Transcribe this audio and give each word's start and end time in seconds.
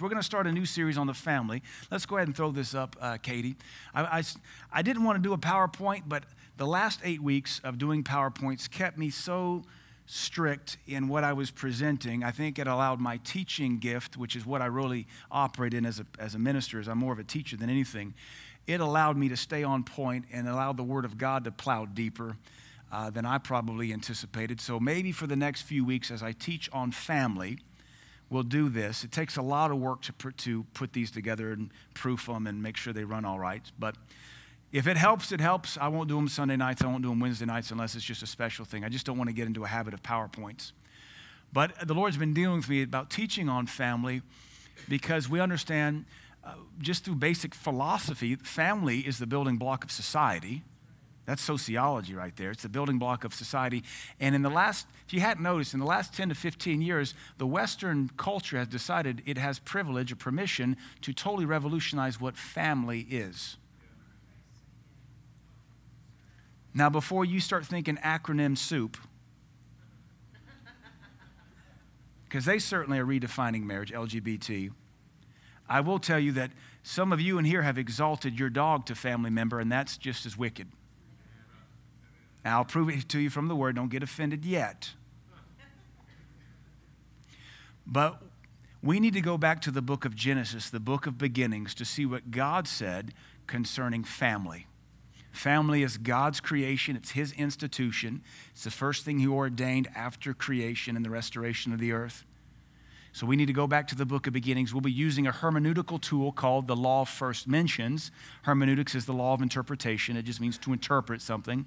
We're 0.00 0.08
going 0.08 0.20
to 0.20 0.24
start 0.24 0.46
a 0.46 0.52
new 0.52 0.64
series 0.64 0.96
on 0.96 1.08
the 1.08 1.14
family. 1.14 1.60
Let's 1.90 2.06
go 2.06 2.18
ahead 2.18 2.28
and 2.28 2.36
throw 2.36 2.52
this 2.52 2.72
up, 2.72 2.94
uh, 3.00 3.16
Katie. 3.16 3.56
I, 3.92 4.18
I, 4.18 4.22
I, 4.72 4.82
didn't 4.82 5.02
want 5.02 5.16
to 5.16 5.22
do 5.22 5.32
a 5.32 5.38
PowerPoint, 5.38 6.04
but 6.06 6.22
the 6.56 6.68
last 6.68 7.00
eight 7.02 7.20
weeks 7.20 7.60
of 7.64 7.78
doing 7.78 8.04
PowerPoints 8.04 8.70
kept 8.70 8.96
me 8.96 9.10
so 9.10 9.64
strict 10.06 10.76
in 10.86 11.08
what 11.08 11.24
I 11.24 11.32
was 11.32 11.50
presenting. 11.50 12.22
I 12.22 12.30
think 12.30 12.60
it 12.60 12.68
allowed 12.68 13.00
my 13.00 13.16
teaching 13.24 13.80
gift, 13.80 14.16
which 14.16 14.36
is 14.36 14.46
what 14.46 14.62
I 14.62 14.66
really 14.66 15.08
operate 15.32 15.74
in 15.74 15.84
as 15.84 15.98
a, 15.98 16.06
as 16.20 16.36
a 16.36 16.38
minister, 16.38 16.78
as 16.78 16.86
I'm 16.86 16.98
more 16.98 17.12
of 17.12 17.18
a 17.18 17.24
teacher 17.24 17.56
than 17.56 17.68
anything. 17.68 18.14
It 18.68 18.78
allowed 18.78 19.16
me 19.16 19.28
to 19.30 19.36
stay 19.36 19.64
on 19.64 19.82
point 19.82 20.26
and 20.32 20.48
allowed 20.48 20.76
the 20.76 20.84
Word 20.84 21.06
of 21.06 21.18
God 21.18 21.42
to 21.42 21.50
plow 21.50 21.86
deeper. 21.86 22.36
Uh, 22.90 23.10
than 23.10 23.26
I 23.26 23.36
probably 23.36 23.92
anticipated. 23.92 24.62
So 24.62 24.80
maybe 24.80 25.12
for 25.12 25.26
the 25.26 25.36
next 25.36 25.60
few 25.60 25.84
weeks, 25.84 26.10
as 26.10 26.22
I 26.22 26.32
teach 26.32 26.70
on 26.72 26.90
family, 26.90 27.58
will 28.30 28.42
do 28.42 28.68
this. 28.68 29.04
It 29.04 29.12
takes 29.12 29.36
a 29.36 29.42
lot 29.42 29.70
of 29.70 29.78
work 29.78 30.02
to, 30.02 30.12
put, 30.12 30.36
to 30.38 30.64
put 30.74 30.92
these 30.92 31.10
together 31.10 31.50
and 31.52 31.70
proof 31.94 32.26
them 32.26 32.46
and 32.46 32.62
make 32.62 32.76
sure 32.76 32.92
they 32.92 33.04
run 33.04 33.24
all 33.24 33.38
right. 33.38 33.62
But 33.78 33.96
if 34.70 34.86
it 34.86 34.96
helps, 34.96 35.32
it 35.32 35.40
helps. 35.40 35.78
I 35.78 35.88
won't 35.88 36.08
do 36.08 36.16
them 36.16 36.28
Sunday 36.28 36.56
nights. 36.56 36.82
I 36.82 36.86
won't 36.86 37.02
do 37.02 37.08
them 37.08 37.20
Wednesday 37.20 37.46
nights 37.46 37.70
unless 37.70 37.94
it's 37.94 38.04
just 38.04 38.22
a 38.22 38.26
special 38.26 38.64
thing. 38.64 38.84
I 38.84 38.90
just 38.90 39.06
don't 39.06 39.16
want 39.16 39.28
to 39.28 39.34
get 39.34 39.46
into 39.46 39.64
a 39.64 39.68
habit 39.68 39.94
of 39.94 40.02
PowerPoints. 40.02 40.72
But 41.52 41.88
the 41.88 41.94
Lord's 41.94 42.18
been 42.18 42.34
dealing 42.34 42.58
with 42.58 42.68
me 42.68 42.82
about 42.82 43.08
teaching 43.08 43.48
on 43.48 43.66
family 43.66 44.20
because 44.88 45.28
we 45.28 45.40
understand 45.40 46.04
uh, 46.44 46.52
just 46.78 47.04
through 47.04 47.14
basic 47.14 47.54
philosophy, 47.54 48.36
family 48.36 49.00
is 49.00 49.18
the 49.18 49.26
building 49.26 49.56
block 49.56 49.84
of 49.84 49.90
society. 49.90 50.62
That's 51.28 51.42
sociology 51.42 52.14
right 52.14 52.34
there. 52.36 52.52
It's 52.52 52.62
the 52.62 52.70
building 52.70 52.98
block 52.98 53.22
of 53.22 53.34
society. 53.34 53.84
And 54.18 54.34
in 54.34 54.40
the 54.40 54.48
last, 54.48 54.86
if 55.06 55.12
you 55.12 55.20
hadn't 55.20 55.42
noticed, 55.42 55.74
in 55.74 55.80
the 55.80 55.84
last 55.84 56.14
10 56.14 56.30
to 56.30 56.34
15 56.34 56.80
years, 56.80 57.12
the 57.36 57.46
Western 57.46 58.10
culture 58.16 58.56
has 58.56 58.66
decided 58.66 59.20
it 59.26 59.36
has 59.36 59.58
privilege 59.58 60.10
or 60.10 60.16
permission 60.16 60.78
to 61.02 61.12
totally 61.12 61.44
revolutionize 61.44 62.18
what 62.18 62.34
family 62.34 63.00
is. 63.10 63.58
Now, 66.72 66.88
before 66.88 67.26
you 67.26 67.40
start 67.40 67.66
thinking 67.66 67.98
acronym 67.98 68.56
soup, 68.56 68.96
because 72.24 72.46
they 72.46 72.58
certainly 72.58 72.98
are 72.98 73.04
redefining 73.04 73.64
marriage, 73.64 73.92
LGBT, 73.92 74.70
I 75.68 75.82
will 75.82 75.98
tell 75.98 76.18
you 76.18 76.32
that 76.32 76.52
some 76.82 77.12
of 77.12 77.20
you 77.20 77.36
in 77.36 77.44
here 77.44 77.60
have 77.60 77.76
exalted 77.76 78.38
your 78.38 78.48
dog 78.48 78.86
to 78.86 78.94
family 78.94 79.28
member, 79.28 79.60
and 79.60 79.70
that's 79.70 79.98
just 79.98 80.24
as 80.24 80.34
wicked. 80.34 80.68
I'll 82.44 82.64
prove 82.64 82.88
it 82.88 83.08
to 83.10 83.18
you 83.18 83.30
from 83.30 83.48
the 83.48 83.56
word. 83.56 83.76
Don't 83.76 83.90
get 83.90 84.02
offended 84.02 84.44
yet. 84.44 84.90
But 87.86 88.22
we 88.82 89.00
need 89.00 89.14
to 89.14 89.20
go 89.20 89.38
back 89.38 89.60
to 89.62 89.70
the 89.70 89.82
book 89.82 90.04
of 90.04 90.14
Genesis, 90.14 90.70
the 90.70 90.80
book 90.80 91.06
of 91.06 91.18
beginnings, 91.18 91.74
to 91.74 91.84
see 91.84 92.06
what 92.06 92.30
God 92.30 92.68
said 92.68 93.12
concerning 93.46 94.04
family. 94.04 94.66
Family 95.32 95.82
is 95.82 95.98
God's 95.98 96.40
creation, 96.40 96.96
it's 96.96 97.12
His 97.12 97.32
institution. 97.32 98.22
It's 98.52 98.64
the 98.64 98.70
first 98.70 99.04
thing 99.04 99.18
He 99.18 99.26
ordained 99.26 99.88
after 99.94 100.34
creation 100.34 100.96
and 100.96 101.04
the 101.04 101.10
restoration 101.10 101.72
of 101.72 101.80
the 101.80 101.92
earth. 101.92 102.24
So 103.12 103.26
we 103.26 103.36
need 103.36 103.46
to 103.46 103.52
go 103.52 103.66
back 103.66 103.88
to 103.88 103.94
the 103.94 104.06
book 104.06 104.26
of 104.26 104.32
beginnings. 104.32 104.72
We'll 104.72 104.80
be 104.80 104.92
using 104.92 105.26
a 105.26 105.32
hermeneutical 105.32 106.00
tool 106.00 106.32
called 106.32 106.66
the 106.66 106.76
law 106.76 107.02
of 107.02 107.08
first 107.08 107.48
mentions. 107.48 108.10
Hermeneutics 108.42 108.94
is 108.94 109.06
the 109.06 109.12
law 109.12 109.34
of 109.34 109.42
interpretation, 109.42 110.16
it 110.16 110.22
just 110.22 110.40
means 110.40 110.58
to 110.58 110.72
interpret 110.72 111.22
something. 111.22 111.66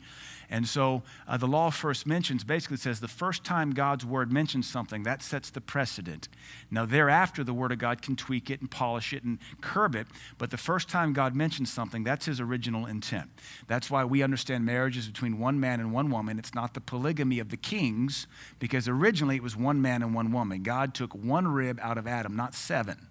And 0.50 0.68
so 0.68 1.04
uh, 1.28 1.38
the 1.38 1.48
law 1.48 1.68
of 1.68 1.76
first 1.76 2.06
mentions 2.06 2.44
basically 2.44 2.78
says 2.78 3.00
the 3.00 3.08
first 3.08 3.44
time 3.44 3.72
God's 3.72 4.06
word 4.06 4.32
mentions 4.32 4.70
something, 4.70 5.04
that 5.04 5.22
sets 5.22 5.50
the 5.50 5.62
precedent. 5.62 6.28
Now, 6.70 6.86
thereafter, 6.86 7.44
the 7.44 7.54
word 7.54 7.72
of 7.72 7.80
God 7.80 8.02
can 8.02 8.18
tweak 8.18 8.50
it 8.50 8.60
and 8.60 8.70
polish 8.70 9.14
it 9.14 9.24
and 9.24 9.40
curb 9.62 9.96
it, 9.96 10.08
but 10.38 10.52
the 10.52 10.58
first 10.58 10.90
time 10.90 11.14
God 11.14 11.36
mentions 11.36 11.72
something, 11.72 12.04
that's 12.04 12.26
his 12.26 12.42
original 12.42 12.86
intent. 12.86 13.30
That's 13.68 13.90
why 13.90 14.04
we 14.04 14.22
understand 14.22 14.66
marriage 14.66 14.98
is 14.98 15.08
between 15.08 15.40
one 15.40 15.60
man 15.60 15.80
and 15.80 15.94
one 15.94 16.12
woman. 16.12 16.38
It's 16.38 16.54
not 16.54 16.74
the 16.74 16.82
polygamy 16.82 17.40
of 17.40 17.50
the 17.50 17.58
kings, 17.58 18.28
because 18.60 18.88
originally 18.90 19.38
it 19.38 19.44
was 19.44 19.56
one 19.56 19.82
man 19.82 20.02
and 20.02 20.14
one 20.14 20.32
woman. 20.32 20.64
God 20.64 20.94
took 20.94 21.16
rib 21.48 21.80
out 21.82 21.98
of 21.98 22.08
Adam, 22.08 22.36
not 22.36 22.54
seven. 22.54 23.08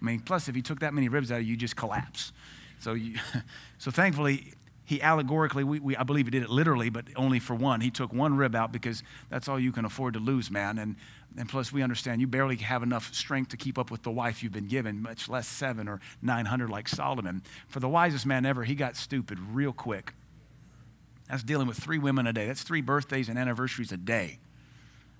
I 0.00 0.04
mean, 0.04 0.20
plus, 0.20 0.48
if 0.48 0.54
he 0.54 0.62
took 0.62 0.80
that 0.80 0.94
many 0.94 1.08
ribs 1.08 1.30
out 1.30 1.40
of 1.40 1.44
you, 1.44 1.50
you 1.50 1.56
just 1.56 1.76
collapse. 1.76 2.32
So, 2.78 2.94
you, 2.94 3.16
so 3.78 3.90
thankfully, 3.90 4.54
he 4.84 5.00
allegorically, 5.00 5.62
we, 5.62 5.78
we, 5.78 5.96
I 5.96 6.02
believe 6.02 6.26
he 6.26 6.30
did 6.30 6.42
it 6.42 6.50
literally, 6.50 6.90
but 6.90 7.04
only 7.14 7.38
for 7.38 7.54
one. 7.54 7.80
He 7.80 7.90
took 7.90 8.12
one 8.12 8.36
rib 8.36 8.56
out 8.56 8.72
because 8.72 9.04
that's 9.28 9.46
all 9.46 9.60
you 9.60 9.70
can 9.70 9.84
afford 9.84 10.14
to 10.14 10.20
lose, 10.20 10.50
man. 10.50 10.78
And, 10.78 10.96
and 11.38 11.48
plus, 11.48 11.72
we 11.72 11.82
understand 11.82 12.20
you 12.20 12.26
barely 12.26 12.56
have 12.56 12.82
enough 12.82 13.14
strength 13.14 13.50
to 13.50 13.56
keep 13.56 13.78
up 13.78 13.90
with 13.90 14.02
the 14.02 14.10
wife 14.10 14.42
you've 14.42 14.52
been 14.52 14.66
given, 14.66 15.00
much 15.00 15.28
less 15.28 15.46
seven 15.46 15.86
or 15.86 16.00
900 16.22 16.70
like 16.70 16.88
Solomon. 16.88 17.42
For 17.68 17.78
the 17.78 17.88
wisest 17.88 18.26
man 18.26 18.44
ever, 18.44 18.64
he 18.64 18.74
got 18.74 18.96
stupid 18.96 19.38
real 19.52 19.72
quick. 19.72 20.14
That's 21.28 21.44
dealing 21.44 21.68
with 21.68 21.76
three 21.76 21.98
women 21.98 22.26
a 22.26 22.32
day. 22.32 22.48
That's 22.48 22.64
three 22.64 22.80
birthdays 22.80 23.28
and 23.28 23.38
anniversaries 23.38 23.92
a 23.92 23.96
day 23.96 24.40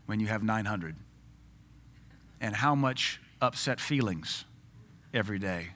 when 0.07 0.19
you 0.19 0.27
have 0.27 0.43
900. 0.43 0.97
And 2.41 2.57
how 2.57 2.75
much 2.75 3.21
upset 3.41 3.81
feelings 3.81 4.45
every 5.13 5.39
day. 5.39 5.71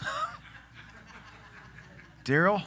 Daryl? 2.24 2.62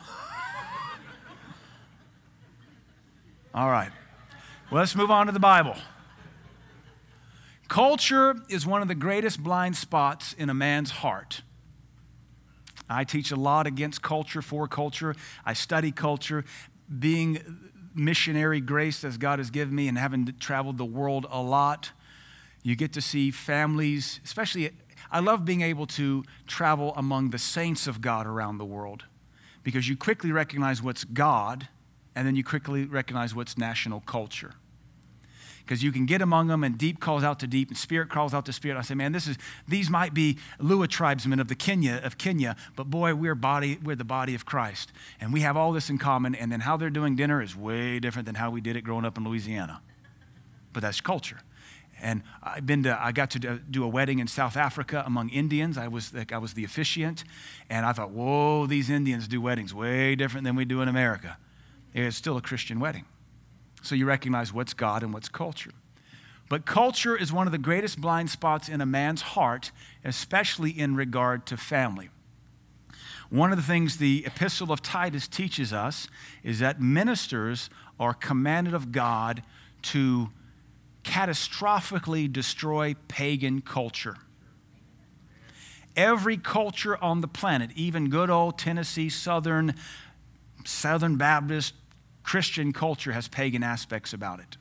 All 3.53 3.69
right. 3.69 3.91
Well, 4.71 4.79
let's 4.79 4.95
move 4.95 5.11
on 5.11 5.27
to 5.27 5.31
the 5.31 5.39
Bible. 5.39 5.75
Culture 7.67 8.35
is 8.49 8.65
one 8.65 8.81
of 8.81 8.87
the 8.87 8.95
greatest 8.95 9.41
blind 9.41 9.75
spots 9.75 10.33
in 10.33 10.49
a 10.49 10.53
man's 10.53 10.91
heart. 10.91 11.41
I 12.89 13.03
teach 13.03 13.31
a 13.31 13.35
lot 13.35 13.67
against 13.67 14.01
culture, 14.01 14.41
for 14.41 14.67
culture. 14.67 15.15
I 15.45 15.53
study 15.53 15.91
culture. 15.91 16.45
Being 16.99 17.71
missionary 17.95 18.61
grace 18.61 19.03
as 19.03 19.17
God 19.17 19.39
has 19.39 19.49
given 19.49 19.75
me 19.75 19.87
and 19.87 19.97
having 19.97 20.33
traveled 20.39 20.77
the 20.77 20.85
world 20.85 21.25
a 21.29 21.41
lot, 21.41 21.91
you 22.63 22.75
get 22.75 22.93
to 22.93 23.01
see 23.01 23.31
families, 23.31 24.19
especially, 24.23 24.71
I 25.11 25.19
love 25.19 25.45
being 25.45 25.61
able 25.61 25.85
to 25.87 26.23
travel 26.47 26.93
among 26.95 27.29
the 27.29 27.37
saints 27.37 27.87
of 27.87 28.01
God 28.01 28.25
around 28.25 28.57
the 28.57 28.65
world 28.65 29.03
because 29.63 29.87
you 29.87 29.97
quickly 29.97 30.31
recognize 30.31 30.81
what's 30.81 31.03
God 31.03 31.67
and 32.15 32.27
then 32.27 32.35
you 32.35 32.43
quickly 32.43 32.85
recognize 32.85 33.35
what's 33.35 33.57
national 33.57 34.01
culture. 34.01 34.53
Because 35.65 35.81
you 35.81 35.91
can 35.93 36.05
get 36.05 36.21
among 36.21 36.47
them 36.47 36.63
and 36.63 36.77
deep 36.77 36.99
calls 36.99 37.23
out 37.23 37.39
to 37.39 37.47
deep 37.47 37.69
and 37.69 37.77
spirit 37.77 38.09
calls 38.09 38.33
out 38.33 38.45
to 38.47 38.53
spirit. 38.53 38.77
I 38.77 38.81
say, 38.81 38.95
man, 38.95 39.13
this 39.13 39.27
is 39.27 39.37
these 39.67 39.89
might 39.89 40.13
be 40.13 40.37
Luo 40.59 40.87
tribesmen 40.87 41.39
of 41.39 41.47
the 41.47 41.55
Kenya 41.55 42.01
of 42.03 42.17
Kenya, 42.17 42.57
but 42.75 42.89
boy, 42.89 43.15
we're 43.15 43.35
body, 43.35 43.79
we're 43.81 43.95
the 43.95 44.03
body 44.03 44.35
of 44.35 44.45
Christ. 44.45 44.91
And 45.21 45.31
we 45.31 45.39
have 45.39 45.55
all 45.55 45.71
this 45.71 45.89
in 45.89 45.97
common, 45.97 46.35
and 46.35 46.51
then 46.51 46.61
how 46.61 46.75
they're 46.75 46.89
doing 46.89 47.15
dinner 47.15 47.41
is 47.41 47.55
way 47.55 47.99
different 47.99 48.25
than 48.25 48.35
how 48.35 48.51
we 48.51 48.59
did 48.59 48.75
it 48.75 48.81
growing 48.81 49.05
up 49.05 49.17
in 49.17 49.23
Louisiana. 49.23 49.81
But 50.73 50.81
that's 50.81 50.99
culture. 50.99 51.39
And 52.01 52.23
I've 52.41 52.65
been 52.65 52.83
to, 52.83 53.01
I 53.01 53.13
got 53.13 53.29
to 53.31 53.39
do 53.39 53.83
a 53.85 53.87
wedding 53.87 54.19
in 54.19 54.27
South 54.27 54.57
Africa 54.57 55.03
among 55.05 55.29
Indians. 55.29 55.77
I 55.77 55.87
was, 55.87 56.11
I 56.31 56.37
was 56.37 56.53
the 56.53 56.65
officiant. 56.65 57.23
And 57.69 57.85
I 57.85 57.93
thought, 57.93 58.09
whoa, 58.09 58.65
these 58.65 58.89
Indians 58.89 59.29
do 59.29 59.39
weddings 59.39 59.73
way 59.73 60.15
different 60.15 60.43
than 60.43 60.57
we 60.57 60.65
do 60.65 60.81
in 60.81 60.89
America. 60.89 61.37
It's 61.93 62.17
still 62.17 62.35
a 62.35 62.41
Christian 62.41 62.81
wedding. 62.81 63.05
So 63.83 63.95
you 63.95 64.05
recognize 64.05 64.51
what's 64.51 64.73
God 64.73 65.03
and 65.03 65.13
what's 65.13 65.29
culture. 65.29 65.71
But 66.49 66.65
culture 66.65 67.15
is 67.15 67.31
one 67.31 67.47
of 67.47 67.51
the 67.51 67.57
greatest 67.57 67.99
blind 67.99 68.29
spots 68.29 68.69
in 68.69 68.81
a 68.81 68.85
man's 68.85 69.21
heart, 69.21 69.71
especially 70.03 70.71
in 70.71 70.95
regard 70.95 71.45
to 71.47 71.57
family. 71.57 72.09
One 73.29 73.51
of 73.51 73.57
the 73.57 73.63
things 73.63 73.97
the 73.97 74.23
Epistle 74.25 74.71
of 74.71 74.81
Titus 74.81 75.27
teaches 75.27 75.73
us 75.73 76.07
is 76.43 76.59
that 76.59 76.81
ministers 76.81 77.69
are 77.99 78.13
commanded 78.13 78.73
of 78.73 78.91
God 78.91 79.43
to 79.83 80.29
catastrophically 81.03 82.31
destroy 82.31 82.95
pagan 83.07 83.61
culture. 83.61 84.15
Every 85.95 86.37
culture 86.37 87.01
on 87.03 87.21
the 87.21 87.27
planet, 87.27 87.71
even 87.75 88.09
good 88.09 88.29
old 88.29 88.57
Tennessee 88.57 89.09
Southern, 89.09 89.75
Southern 90.63 91.17
Baptist 91.17 91.73
Christian 92.23 92.73
culture, 92.73 93.11
has 93.11 93.27
pagan 93.27 93.63
aspects 93.63 94.13
about 94.13 94.39
it. 94.39 94.57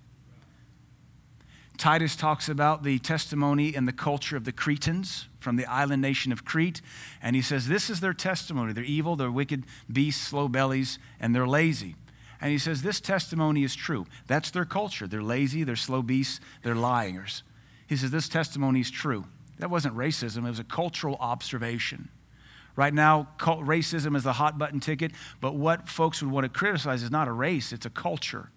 Titus 1.79 2.14
talks 2.14 2.49
about 2.49 2.82
the 2.82 2.99
testimony 2.99 3.75
and 3.75 3.88
the 3.88 3.93
culture 3.93 4.37
of 4.37 4.44
the 4.44 4.53
Cretans 4.53 5.29
from 5.41 5.56
the 5.56 5.67
island 5.67 6.03
nation 6.03 6.31
of 6.31 6.44
Crete. 6.44 6.81
And 7.20 7.35
he 7.35 7.43
says, 7.43 7.67
This 7.67 7.91
is 7.91 8.00
their 8.00 8.12
testimony. 8.12 8.73
They're 8.73 8.85
evil, 8.85 9.17
they're 9.17 9.31
wicked 9.31 9.64
beasts, 9.91 10.25
slow 10.25 10.49
bellies, 10.49 10.99
and 11.19 11.35
they're 11.35 11.47
lazy. 11.47 11.97
And 12.41 12.53
he 12.53 12.59
says, 12.59 12.82
This 12.82 13.00
testimony 13.00 13.65
is 13.65 13.75
true. 13.75 14.06
That's 14.26 14.50
their 14.50 14.65
culture. 14.65 15.06
They're 15.06 15.23
lazy, 15.23 15.65
they're 15.65 15.76
slow 15.76 16.03
beasts, 16.03 16.41
they're 16.62 16.75
liars. 16.75 17.43
He 17.87 17.97
says, 17.97 18.11
This 18.11 18.29
testimony 18.29 18.81
is 18.81 18.91
true. 18.91 19.25
That 19.58 19.70
wasn't 19.70 19.97
racism, 19.97 20.47
it 20.47 20.50
was 20.50 20.58
a 20.58 20.65
cultural 20.65 21.17
observation. 21.20 22.08
Right 22.74 22.94
now, 22.94 23.28
racism 23.38 24.16
is 24.16 24.22
the 24.22 24.32
hot 24.34 24.58
button 24.58 24.80
ticket, 24.80 25.12
but 25.40 25.54
what 25.54 25.88
folks 25.88 26.22
would 26.22 26.32
want 26.32 26.44
to 26.44 26.48
criticize 26.48 27.02
is 27.02 27.10
not 27.10 27.28
a 27.28 27.32
race, 27.32 27.72
it's 27.72 27.84
a 27.84 27.90
culture. 27.90 28.50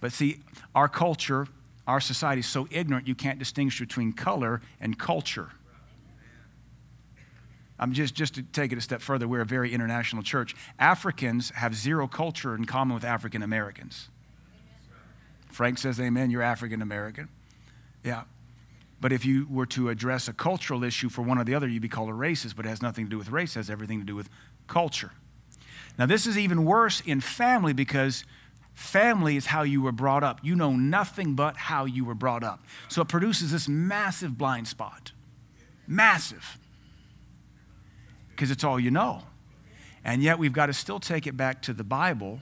But 0.00 0.12
see, 0.12 0.40
our 0.74 0.88
culture, 0.88 1.46
Our 1.88 2.00
society 2.02 2.40
is 2.40 2.46
so 2.46 2.68
ignorant 2.70 3.08
you 3.08 3.14
can't 3.14 3.38
distinguish 3.38 3.80
between 3.80 4.12
color 4.12 4.60
and 4.78 4.98
culture. 4.98 5.52
I'm 7.78 7.94
just, 7.94 8.14
just 8.14 8.34
to 8.34 8.42
take 8.42 8.72
it 8.72 8.78
a 8.78 8.82
step 8.82 9.00
further, 9.00 9.26
we're 9.26 9.40
a 9.40 9.46
very 9.46 9.72
international 9.72 10.22
church. 10.22 10.54
Africans 10.78 11.50
have 11.50 11.74
zero 11.74 12.06
culture 12.06 12.54
in 12.54 12.66
common 12.66 12.94
with 12.94 13.04
African 13.04 13.42
Americans. 13.42 14.10
Frank 15.50 15.78
says, 15.78 15.98
Amen, 15.98 16.30
you're 16.30 16.42
African 16.42 16.82
American. 16.82 17.28
Yeah. 18.04 18.24
But 19.00 19.12
if 19.12 19.24
you 19.24 19.46
were 19.48 19.66
to 19.66 19.88
address 19.90 20.26
a 20.28 20.32
cultural 20.32 20.82
issue 20.82 21.08
for 21.08 21.22
one 21.22 21.38
or 21.38 21.44
the 21.44 21.54
other, 21.54 21.68
you'd 21.68 21.82
be 21.82 21.88
called 21.88 22.08
a 22.08 22.12
racist, 22.12 22.56
but 22.56 22.66
it 22.66 22.68
has 22.68 22.82
nothing 22.82 23.04
to 23.06 23.10
do 23.10 23.18
with 23.18 23.30
race, 23.30 23.54
it 23.54 23.60
has 23.60 23.70
everything 23.70 24.00
to 24.00 24.06
do 24.06 24.16
with 24.16 24.28
culture. 24.66 25.12
Now, 25.98 26.06
this 26.06 26.26
is 26.26 26.38
even 26.38 26.64
worse 26.64 27.00
in 27.00 27.20
family 27.20 27.72
because 27.72 28.24
family 28.74 29.36
is 29.36 29.46
how 29.46 29.62
you 29.62 29.82
were 29.82 29.92
brought 29.92 30.22
up. 30.22 30.40
You 30.42 30.54
know 30.54 30.72
nothing 30.72 31.34
but 31.34 31.56
how 31.56 31.84
you 31.84 32.04
were 32.04 32.14
brought 32.14 32.44
up. 32.44 32.64
So 32.88 33.02
it 33.02 33.08
produces 33.08 33.52
this 33.52 33.68
massive 33.68 34.38
blind 34.38 34.68
spot. 34.68 35.12
Massive 35.86 36.58
because 38.38 38.52
it's 38.52 38.62
all 38.62 38.78
you 38.78 38.92
know. 38.92 39.24
And 40.04 40.22
yet 40.22 40.38
we've 40.38 40.52
got 40.52 40.66
to 40.66 40.72
still 40.72 41.00
take 41.00 41.26
it 41.26 41.36
back 41.36 41.60
to 41.62 41.72
the 41.72 41.82
Bible 41.82 42.38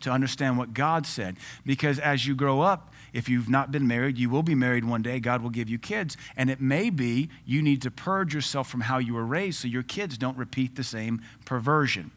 to 0.00 0.10
understand 0.10 0.58
what 0.58 0.74
God 0.74 1.06
said. 1.06 1.36
Because 1.64 2.00
as 2.00 2.26
you 2.26 2.34
grow 2.34 2.60
up, 2.60 2.92
if 3.12 3.28
you've 3.28 3.48
not 3.48 3.72
been 3.72 3.86
married, 3.86 4.18
you 4.18 4.30
will 4.30 4.42
be 4.42 4.54
married 4.54 4.84
one 4.84 5.02
day. 5.02 5.20
God 5.20 5.42
will 5.42 5.50
give 5.50 5.68
you 5.68 5.78
kids. 5.78 6.16
And 6.36 6.50
it 6.50 6.60
may 6.60 6.90
be 6.90 7.28
you 7.44 7.62
need 7.62 7.82
to 7.82 7.90
purge 7.90 8.34
yourself 8.34 8.68
from 8.68 8.82
how 8.82 8.98
you 8.98 9.14
were 9.14 9.26
raised 9.26 9.60
so 9.60 9.68
your 9.68 9.82
kids 9.82 10.16
don't 10.18 10.36
repeat 10.36 10.76
the 10.76 10.84
same 10.84 11.20
perversion. 11.44 12.10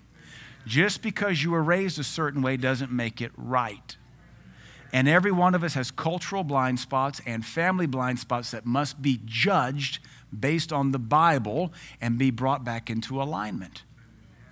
Just 0.66 1.02
because 1.02 1.44
you 1.44 1.52
were 1.52 1.64
raised 1.64 2.00
a 2.00 2.04
certain 2.04 2.42
way 2.42 2.58
doesn't 2.58 2.92
make 2.92 3.22
it 3.22 3.32
right. 3.36 3.98
And 4.94 5.10
every 5.10 5.32
one 5.32 5.56
of 5.56 5.64
us 5.64 5.74
has 5.74 5.90
cultural 5.90 6.44
blind 6.44 6.80
spots 6.80 7.20
and 7.26 7.44
family 7.44 7.88
blind 7.88 8.20
spots 8.20 8.52
that 8.52 8.66
must 8.66 9.02
be 9.02 9.20
judged 9.26 10.00
based 10.38 10.72
on 10.72 10.92
the 10.92 11.00
Bible 11.00 11.74
and 12.00 12.18
be 12.18 12.30
brought 12.30 12.64
back 12.64 12.90
into 12.90 13.22
alignment. 13.22 13.84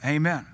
Amen. 0.04 0.48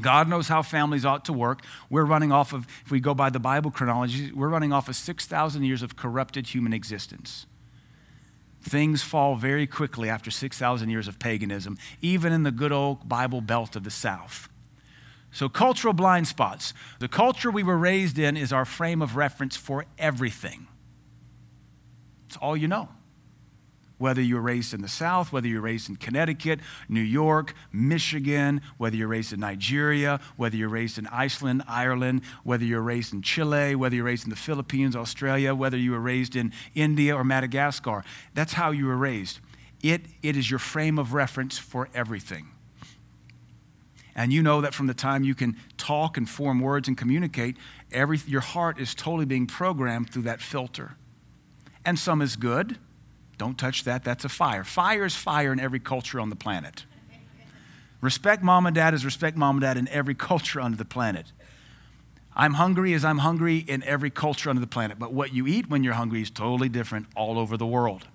God 0.00 0.28
knows 0.28 0.48
how 0.48 0.62
families 0.62 1.04
ought 1.04 1.24
to 1.26 1.32
work. 1.32 1.62
We're 1.90 2.04
running 2.04 2.32
off 2.32 2.52
of, 2.52 2.66
if 2.84 2.90
we 2.90 2.98
go 2.98 3.14
by 3.14 3.30
the 3.30 3.40
Bible 3.40 3.70
chronology, 3.70 4.32
we're 4.32 4.48
running 4.48 4.72
off 4.72 4.88
of 4.88 4.96
6,000 4.96 5.62
years 5.64 5.82
of 5.82 5.96
corrupted 5.96 6.48
human 6.48 6.72
existence. 6.72 7.46
Things 8.62 9.02
fall 9.02 9.34
very 9.34 9.66
quickly 9.66 10.08
after 10.08 10.30
6,000 10.30 10.88
years 10.88 11.08
of 11.08 11.18
paganism, 11.18 11.76
even 12.00 12.32
in 12.32 12.42
the 12.42 12.52
good 12.52 12.72
old 12.72 13.08
Bible 13.08 13.40
belt 13.40 13.76
of 13.76 13.84
the 13.84 13.90
South. 13.90 14.48
So, 15.32 15.48
cultural 15.48 15.94
blind 15.94 16.28
spots. 16.28 16.72
The 16.98 17.08
culture 17.08 17.50
we 17.50 17.62
were 17.62 17.78
raised 17.78 18.18
in 18.18 18.36
is 18.36 18.52
our 18.52 18.64
frame 18.64 19.02
of 19.02 19.16
reference 19.16 19.56
for 19.56 19.86
everything. 19.98 20.68
It's 22.26 22.36
all 22.36 22.56
you 22.56 22.68
know. 22.68 22.88
Whether 24.02 24.20
you 24.20 24.34
were 24.34 24.40
raised 24.40 24.74
in 24.74 24.82
the 24.82 24.88
South, 24.88 25.30
whether 25.30 25.46
you're 25.46 25.60
raised 25.60 25.88
in 25.88 25.94
Connecticut, 25.94 26.58
New 26.88 27.00
York, 27.00 27.54
Michigan, 27.72 28.60
whether 28.76 28.96
you're 28.96 29.06
raised 29.06 29.32
in 29.32 29.38
Nigeria, 29.38 30.18
whether 30.36 30.56
you're 30.56 30.68
raised 30.68 30.98
in 30.98 31.06
Iceland, 31.06 31.62
Ireland, 31.68 32.22
whether 32.42 32.64
you're 32.64 32.82
raised 32.82 33.12
in 33.12 33.22
Chile, 33.22 33.76
whether 33.76 33.94
you're 33.94 34.04
raised 34.04 34.24
in 34.24 34.30
the 34.30 34.34
Philippines, 34.34 34.96
Australia, 34.96 35.54
whether 35.54 35.76
you 35.76 35.92
were 35.92 36.00
raised 36.00 36.34
in 36.34 36.52
India 36.74 37.14
or 37.14 37.22
Madagascar. 37.22 38.02
That's 38.34 38.54
how 38.54 38.72
you 38.72 38.86
were 38.86 38.96
raised. 38.96 39.38
It, 39.84 40.00
it 40.20 40.36
is 40.36 40.50
your 40.50 40.58
frame 40.58 40.98
of 40.98 41.14
reference 41.14 41.56
for 41.56 41.88
everything. 41.94 42.48
And 44.16 44.32
you 44.32 44.42
know 44.42 44.62
that 44.62 44.74
from 44.74 44.88
the 44.88 44.94
time 44.94 45.22
you 45.22 45.36
can 45.36 45.56
talk 45.76 46.16
and 46.16 46.28
form 46.28 46.58
words 46.58 46.88
and 46.88 46.98
communicate, 46.98 47.56
every, 47.92 48.18
your 48.26 48.40
heart 48.40 48.80
is 48.80 48.96
totally 48.96 49.26
being 49.26 49.46
programmed 49.46 50.10
through 50.10 50.22
that 50.22 50.40
filter. 50.40 50.96
And 51.84 51.96
some 51.96 52.20
is 52.20 52.34
good. 52.34 52.78
Don't 53.42 53.58
touch 53.58 53.82
that, 53.82 54.04
that's 54.04 54.24
a 54.24 54.28
fire. 54.28 54.62
Fire 54.62 55.04
is 55.04 55.16
fire 55.16 55.52
in 55.52 55.58
every 55.58 55.80
culture 55.80 56.20
on 56.20 56.30
the 56.30 56.36
planet. 56.36 56.84
Respect 58.00 58.40
mom 58.40 58.66
and 58.66 58.74
dad 58.76 58.94
is 58.94 59.04
respect 59.04 59.36
mom 59.36 59.56
and 59.56 59.62
dad 59.62 59.76
in 59.76 59.88
every 59.88 60.14
culture 60.30 60.60
under 60.60 60.76
the 60.76 60.84
planet. 60.84 61.32
I'm 62.36 62.54
hungry 62.54 62.94
as 62.94 63.04
I'm 63.04 63.18
hungry 63.18 63.58
in 63.58 63.82
every 63.82 64.10
culture 64.10 64.48
under 64.48 64.60
the 64.60 64.68
planet, 64.68 64.96
but 64.96 65.12
what 65.12 65.34
you 65.34 65.48
eat 65.48 65.68
when 65.68 65.82
you're 65.82 65.94
hungry 65.94 66.22
is 66.22 66.30
totally 66.30 66.68
different 66.68 67.08
all 67.16 67.36
over 67.36 67.56
the 67.56 67.66
world. 67.66 68.06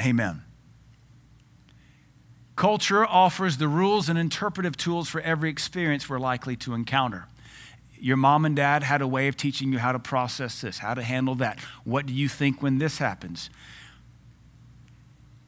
Amen. 0.00 0.42
Culture 2.56 3.04
offers 3.04 3.58
the 3.58 3.68
rules 3.68 4.08
and 4.08 4.18
interpretive 4.18 4.74
tools 4.74 5.10
for 5.10 5.20
every 5.20 5.50
experience 5.50 6.08
we're 6.08 6.18
likely 6.18 6.56
to 6.56 6.72
encounter. 6.72 7.26
Your 8.04 8.18
mom 8.18 8.44
and 8.44 8.54
dad 8.54 8.82
had 8.82 9.00
a 9.00 9.08
way 9.08 9.28
of 9.28 9.36
teaching 9.38 9.72
you 9.72 9.78
how 9.78 9.90
to 9.90 9.98
process 9.98 10.60
this, 10.60 10.76
how 10.76 10.92
to 10.92 11.02
handle 11.02 11.34
that. 11.36 11.58
What 11.84 12.04
do 12.04 12.12
you 12.12 12.28
think 12.28 12.60
when 12.60 12.76
this 12.76 12.98
happens? 12.98 13.48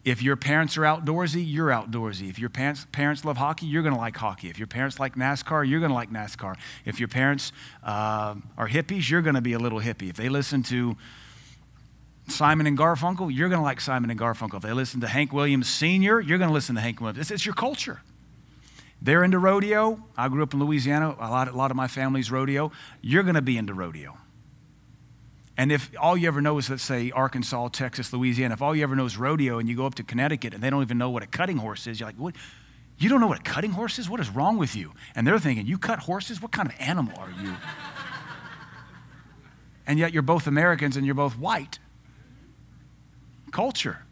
If 0.06 0.22
your 0.22 0.36
parents 0.36 0.78
are 0.78 0.80
outdoorsy, 0.80 1.44
you're 1.46 1.68
outdoorsy. 1.68 2.30
If 2.30 2.38
your 2.38 2.48
parents, 2.48 2.86
parents 2.92 3.26
love 3.26 3.36
hockey, 3.36 3.66
you're 3.66 3.82
going 3.82 3.94
to 3.94 4.00
like 4.00 4.16
hockey. 4.16 4.48
If 4.48 4.58
your 4.58 4.68
parents 4.68 4.98
like 4.98 5.16
NASCAR, 5.16 5.68
you're 5.68 5.80
going 5.80 5.90
to 5.90 5.94
like 5.94 6.10
NASCAR. 6.10 6.54
If 6.86 6.98
your 6.98 7.10
parents 7.10 7.52
uh, 7.82 8.36
are 8.56 8.68
hippies, 8.68 9.10
you're 9.10 9.20
going 9.20 9.34
to 9.34 9.42
be 9.42 9.52
a 9.52 9.58
little 9.58 9.80
hippie. 9.80 10.08
If 10.08 10.16
they 10.16 10.30
listen 10.30 10.62
to 10.62 10.96
Simon 12.26 12.66
and 12.66 12.78
Garfunkel, 12.78 13.36
you're 13.36 13.50
going 13.50 13.60
to 13.60 13.64
like 13.64 13.82
Simon 13.82 14.10
and 14.10 14.18
Garfunkel. 14.18 14.54
If 14.54 14.62
they 14.62 14.72
listen 14.72 15.02
to 15.02 15.08
Hank 15.08 15.30
Williams 15.30 15.68
Sr., 15.68 16.20
you're 16.20 16.38
going 16.38 16.48
to 16.48 16.54
listen 16.54 16.74
to 16.76 16.80
Hank 16.80 17.02
Williams. 17.02 17.18
It's, 17.18 17.30
it's, 17.30 17.44
your 17.44 17.54
culture. 17.54 18.00
They're 19.00 19.22
into 19.22 19.38
rodeo. 19.38 20.02
I 20.16 20.28
grew 20.28 20.43
up 20.43 20.54
in 20.54 20.60
Louisiana. 20.60 21.14
A 21.19 21.31
lot, 21.31 21.48
a 21.48 21.56
lot 21.56 21.70
of 21.70 21.76
my 21.76 21.87
family's 21.87 22.31
rodeo. 22.31 22.72
You're 23.02 23.22
going 23.22 23.34
to 23.34 23.43
be 23.43 23.58
into 23.58 23.75
rodeo. 23.75 24.16
And 25.58 25.72
if 25.72 25.90
all 25.98 26.16
you 26.16 26.28
ever 26.28 26.40
know 26.40 26.58
is, 26.58 26.69
let's 26.69 26.82
say, 26.82 27.10
Arkansas, 27.10 27.69
Texas, 27.69 28.12
Louisiana, 28.12 28.54
if 28.54 28.62
all 28.62 28.76
you 28.76 28.82
ever 28.82 28.94
know 28.94 29.06
is 29.06 29.16
rodeo 29.16 29.58
and 29.58 29.69
you 29.69 29.76
go 29.76 29.87
up 29.87 29.94
to 29.94 30.02
Connecticut 30.02 30.52
and 30.52 30.62
they 30.62 30.69
don't 30.69 30.82
even 30.82 30.98
know 30.98 31.08
what 31.08 31.22
a 31.22 31.26
cutting 31.26 31.56
horse 31.56 31.87
is, 31.87 31.98
you're 31.98 32.08
like, 32.08 32.16
what? 32.16 32.34
You 32.98 33.08
don't 33.08 33.20
know 33.20 33.26
what 33.26 33.40
a 33.40 33.43
cutting 33.43 33.72
horse 33.72 33.98
is? 33.98 34.08
What 34.08 34.20
is 34.20 34.31
wrong 34.31 34.58
with 34.58 34.75
you? 34.75 34.93
And 35.14 35.26
they're 35.26 35.38
thinking, 35.38 35.66
you 35.66 35.78
cut 35.78 36.00
horses? 36.00 36.40
What 36.40 36.52
kind 36.52 36.69
of 36.69 36.75
animal 36.78 37.19
are 37.19 37.31
you? 37.42 37.54
and 39.87 39.99
yet 39.99 40.12
you're 40.12 40.22
both 40.22 40.46
Americans 40.46 40.96
and 40.96 41.06
you're 41.06 41.14
both 41.14 41.38
white 41.38 41.78
culture. 43.50 44.05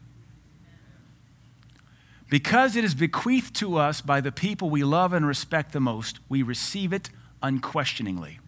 Because 2.35 2.75
it 2.75 2.83
is 2.83 2.93
bequeathed 2.93 3.55
to 3.55 3.77
us 3.77 4.01
by 4.01 4.19
the 4.19 4.29
people 4.29 4.69
we 4.69 4.83
love 4.83 5.13
and 5.13 5.25
respect 5.25 5.71
the 5.71 5.79
most, 5.79 6.19
we 6.27 6.43
receive 6.43 6.91
it 6.91 7.09
unquestioningly. 7.41 8.39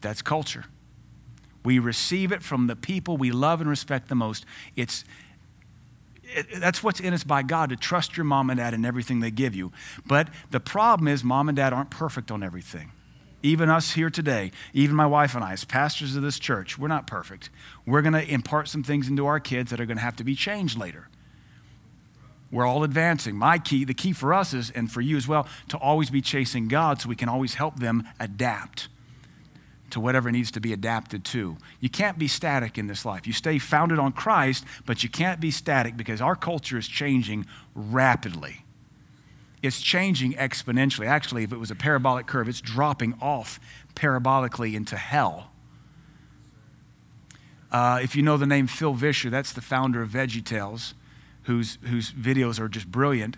That's 0.00 0.22
culture. 0.22 0.64
We 1.66 1.78
receive 1.78 2.32
it 2.32 2.42
from 2.42 2.66
the 2.66 2.74
people 2.74 3.18
we 3.18 3.30
love 3.30 3.60
and 3.60 3.68
respect 3.68 4.08
the 4.08 4.14
most. 4.14 4.46
It's, 4.74 5.04
it, 6.22 6.46
that's 6.58 6.82
what's 6.82 6.98
in 6.98 7.12
us 7.12 7.24
by 7.24 7.42
God 7.42 7.68
to 7.68 7.76
trust 7.76 8.16
your 8.16 8.24
mom 8.24 8.48
and 8.48 8.56
dad 8.56 8.72
in 8.72 8.86
everything 8.86 9.20
they 9.20 9.30
give 9.30 9.54
you. 9.54 9.70
But 10.06 10.28
the 10.50 10.58
problem 10.58 11.08
is, 11.08 11.22
mom 11.22 11.50
and 11.50 11.56
dad 11.56 11.74
aren't 11.74 11.90
perfect 11.90 12.30
on 12.30 12.42
everything. 12.42 12.90
Even 13.42 13.68
us 13.68 13.92
here 13.92 14.08
today, 14.08 14.50
even 14.72 14.96
my 14.96 15.04
wife 15.04 15.34
and 15.34 15.44
I, 15.44 15.52
as 15.52 15.66
pastors 15.66 16.16
of 16.16 16.22
this 16.22 16.38
church, 16.38 16.78
we're 16.78 16.88
not 16.88 17.06
perfect. 17.06 17.50
We're 17.84 18.00
going 18.00 18.14
to 18.14 18.26
impart 18.26 18.68
some 18.68 18.82
things 18.82 19.08
into 19.08 19.26
our 19.26 19.40
kids 19.40 19.70
that 19.72 19.78
are 19.78 19.84
going 19.84 19.98
to 19.98 20.02
have 20.02 20.16
to 20.16 20.24
be 20.24 20.34
changed 20.34 20.78
later. 20.78 21.10
We're 22.50 22.66
all 22.66 22.84
advancing. 22.84 23.36
My 23.36 23.58
key, 23.58 23.84
the 23.84 23.94
key 23.94 24.12
for 24.12 24.32
us 24.32 24.54
is, 24.54 24.70
and 24.70 24.90
for 24.90 25.00
you 25.00 25.16
as 25.16 25.26
well, 25.26 25.48
to 25.68 25.76
always 25.78 26.10
be 26.10 26.20
chasing 26.20 26.68
God 26.68 27.00
so 27.00 27.08
we 27.08 27.16
can 27.16 27.28
always 27.28 27.54
help 27.54 27.80
them 27.80 28.04
adapt 28.20 28.88
to 29.90 30.00
whatever 30.00 30.32
needs 30.32 30.50
to 30.52 30.60
be 30.60 30.72
adapted 30.72 31.24
to. 31.24 31.56
You 31.80 31.88
can't 31.88 32.18
be 32.18 32.28
static 32.28 32.78
in 32.78 32.86
this 32.86 33.04
life. 33.04 33.26
You 33.26 33.32
stay 33.32 33.58
founded 33.58 33.98
on 33.98 34.12
Christ, 34.12 34.64
but 34.84 35.02
you 35.02 35.08
can't 35.08 35.40
be 35.40 35.50
static 35.50 35.96
because 35.96 36.20
our 36.20 36.36
culture 36.36 36.78
is 36.78 36.88
changing 36.88 37.46
rapidly 37.74 38.64
it's 39.66 39.80
changing 39.80 40.34
exponentially. 40.34 41.06
Actually, 41.06 41.42
if 41.42 41.52
it 41.52 41.58
was 41.58 41.70
a 41.70 41.74
parabolic 41.74 42.26
curve, 42.26 42.48
it's 42.48 42.60
dropping 42.60 43.14
off 43.20 43.60
parabolically 43.94 44.74
into 44.74 44.96
hell. 44.96 45.50
Uh, 47.72 47.98
if 48.02 48.14
you 48.14 48.22
know 48.22 48.36
the 48.36 48.46
name 48.46 48.66
Phil 48.66 48.94
Vischer, 48.94 49.28
that's 49.28 49.52
the 49.52 49.60
founder 49.60 50.00
of 50.02 50.10
VeggieTales, 50.10 50.94
whose, 51.46 51.78
whose 51.82 52.12
videos 52.12 52.60
are 52.60 52.68
just 52.68 52.90
brilliant. 52.90 53.36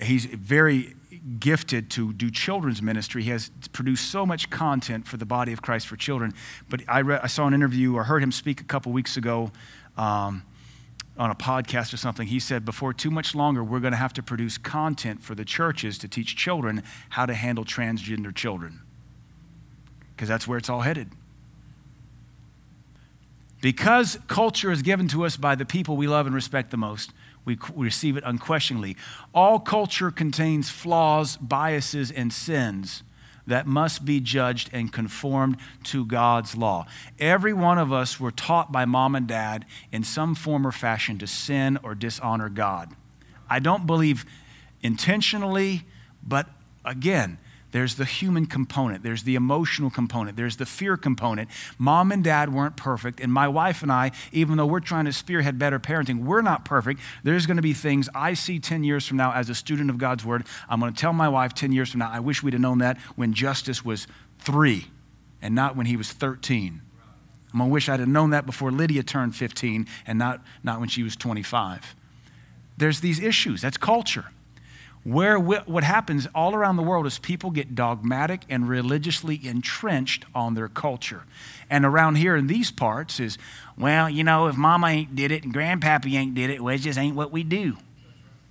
He's 0.00 0.24
very 0.24 0.94
gifted 1.38 1.90
to 1.90 2.12
do 2.12 2.30
children's 2.30 2.80
ministry. 2.80 3.22
He 3.22 3.30
has 3.30 3.50
produced 3.72 4.10
so 4.10 4.24
much 4.24 4.48
content 4.50 5.06
for 5.06 5.16
the 5.16 5.26
body 5.26 5.52
of 5.52 5.60
Christ 5.60 5.86
for 5.86 5.96
children. 5.96 6.34
But 6.68 6.82
I, 6.88 7.00
I 7.22 7.26
saw 7.26 7.46
an 7.46 7.54
interview 7.54 7.94
or 7.94 8.04
heard 8.04 8.22
him 8.22 8.32
speak 8.32 8.60
a 8.60 8.64
couple 8.64 8.92
weeks 8.92 9.16
ago. 9.16 9.50
Um, 9.96 10.44
on 11.18 11.30
a 11.32 11.34
podcast 11.34 11.92
or 11.92 11.96
something, 11.96 12.28
he 12.28 12.38
said, 12.38 12.64
before 12.64 12.94
too 12.94 13.10
much 13.10 13.34
longer, 13.34 13.64
we're 13.64 13.80
going 13.80 13.92
to 13.92 13.98
have 13.98 14.12
to 14.12 14.22
produce 14.22 14.56
content 14.56 15.20
for 15.20 15.34
the 15.34 15.44
churches 15.44 15.98
to 15.98 16.06
teach 16.06 16.36
children 16.36 16.82
how 17.10 17.26
to 17.26 17.34
handle 17.34 17.64
transgender 17.64 18.32
children. 18.32 18.80
Because 20.14 20.28
that's 20.28 20.46
where 20.46 20.58
it's 20.58 20.70
all 20.70 20.82
headed. 20.82 21.10
Because 23.60 24.16
culture 24.28 24.70
is 24.70 24.82
given 24.82 25.08
to 25.08 25.24
us 25.24 25.36
by 25.36 25.56
the 25.56 25.64
people 25.64 25.96
we 25.96 26.06
love 26.06 26.26
and 26.26 26.34
respect 26.34 26.70
the 26.70 26.76
most, 26.76 27.12
we 27.48 27.58
receive 27.74 28.16
it 28.16 28.22
unquestioningly. 28.24 28.96
All 29.34 29.58
culture 29.58 30.12
contains 30.12 30.70
flaws, 30.70 31.36
biases, 31.38 32.12
and 32.12 32.32
sins. 32.32 33.02
that 33.48 33.66
must 33.66 34.04
be 34.04 34.20
judged 34.20 34.68
and 34.74 34.92
conformed 34.92 35.56
to 35.82 36.04
God's 36.04 36.54
law. 36.54 36.86
Every 37.18 37.54
one 37.54 37.78
of 37.78 37.92
us 37.92 38.20
were 38.20 38.30
taught 38.30 38.70
by 38.70 38.84
mom 38.84 39.14
and 39.14 39.26
dad 39.26 39.64
in 39.90 40.04
some 40.04 40.34
form 40.34 40.66
or 40.66 40.72
fashion 40.72 41.18
to 41.18 41.26
sin 41.26 41.78
or 41.82 41.94
dishonor 41.94 42.50
God. 42.50 42.94
I 43.48 43.58
don't 43.58 43.86
believe 43.86 44.26
intentionally, 44.82 45.84
but 46.22 46.46
again, 46.84 47.38
there's 47.70 47.96
the 47.96 48.04
human 48.04 48.46
component, 48.46 49.02
there's 49.02 49.24
the 49.24 49.34
emotional 49.34 49.90
component, 49.90 50.36
there's 50.36 50.56
the 50.56 50.64
fear 50.66 50.96
component. 50.96 51.50
Mom 51.78 52.10
and 52.10 52.24
dad 52.24 52.52
weren't 52.52 52.76
perfect, 52.76 53.20
and 53.20 53.32
my 53.32 53.46
wife 53.46 53.82
and 53.82 53.92
I, 53.92 54.12
even 54.32 54.56
though 54.56 54.66
we're 54.66 54.80
trying 54.80 55.04
to 55.04 55.12
spearhead 55.12 55.58
better 55.58 55.78
parenting, 55.78 56.24
we're 56.24 56.40
not 56.40 56.64
perfect. 56.64 57.00
There's 57.22 57.46
going 57.46 57.56
to 57.56 57.62
be 57.62 57.74
things 57.74 58.08
I 58.14 58.34
see 58.34 58.58
10 58.58 58.84
years 58.84 59.06
from 59.06 59.18
now 59.18 59.32
as 59.32 59.50
a 59.50 59.54
student 59.54 59.90
of 59.90 59.98
God's 59.98 60.24
Word. 60.24 60.46
I'm 60.68 60.80
going 60.80 60.92
to 60.92 60.98
tell 60.98 61.12
my 61.12 61.28
wife 61.28 61.54
10 61.54 61.72
years 61.72 61.90
from 61.90 62.00
now, 62.00 62.10
I 62.10 62.20
wish 62.20 62.42
we'd 62.42 62.54
have 62.54 62.62
known 62.62 62.78
that 62.78 62.98
when 63.16 63.34
Justice 63.34 63.84
was 63.84 64.06
three 64.38 64.86
and 65.42 65.54
not 65.54 65.76
when 65.76 65.86
he 65.86 65.96
was 65.96 66.10
13. 66.10 66.80
I'm 67.52 67.58
going 67.58 67.70
to 67.70 67.72
wish 67.72 67.88
I'd 67.88 68.00
have 68.00 68.08
known 68.08 68.30
that 68.30 68.46
before 68.46 68.70
Lydia 68.70 69.02
turned 69.02 69.34
15 69.34 69.86
and 70.06 70.18
not, 70.18 70.42
not 70.62 70.80
when 70.80 70.88
she 70.88 71.02
was 71.02 71.16
25. 71.16 71.94
There's 72.76 73.00
these 73.00 73.20
issues. 73.20 73.60
That's 73.62 73.76
culture. 73.76 74.26
Where 75.04 75.38
what 75.38 75.84
happens 75.84 76.26
all 76.34 76.54
around 76.54 76.76
the 76.76 76.82
world 76.82 77.06
is 77.06 77.18
people 77.18 77.50
get 77.50 77.74
dogmatic 77.74 78.42
and 78.50 78.68
religiously 78.68 79.40
entrenched 79.42 80.24
on 80.34 80.54
their 80.54 80.68
culture. 80.68 81.22
And 81.70 81.84
around 81.84 82.16
here 82.16 82.36
in 82.36 82.46
these 82.46 82.70
parts 82.70 83.18
is, 83.20 83.38
well, 83.78 84.10
you 84.10 84.24
know, 84.24 84.48
if 84.48 84.56
mama 84.56 84.88
ain't 84.88 85.14
did 85.14 85.32
it 85.32 85.44
and 85.44 85.54
grandpappy 85.54 86.14
ain't 86.14 86.34
did 86.34 86.50
it, 86.50 86.62
well, 86.62 86.74
it 86.74 86.78
just 86.78 86.98
ain't 86.98 87.16
what 87.16 87.32
we 87.32 87.42
do. 87.42 87.76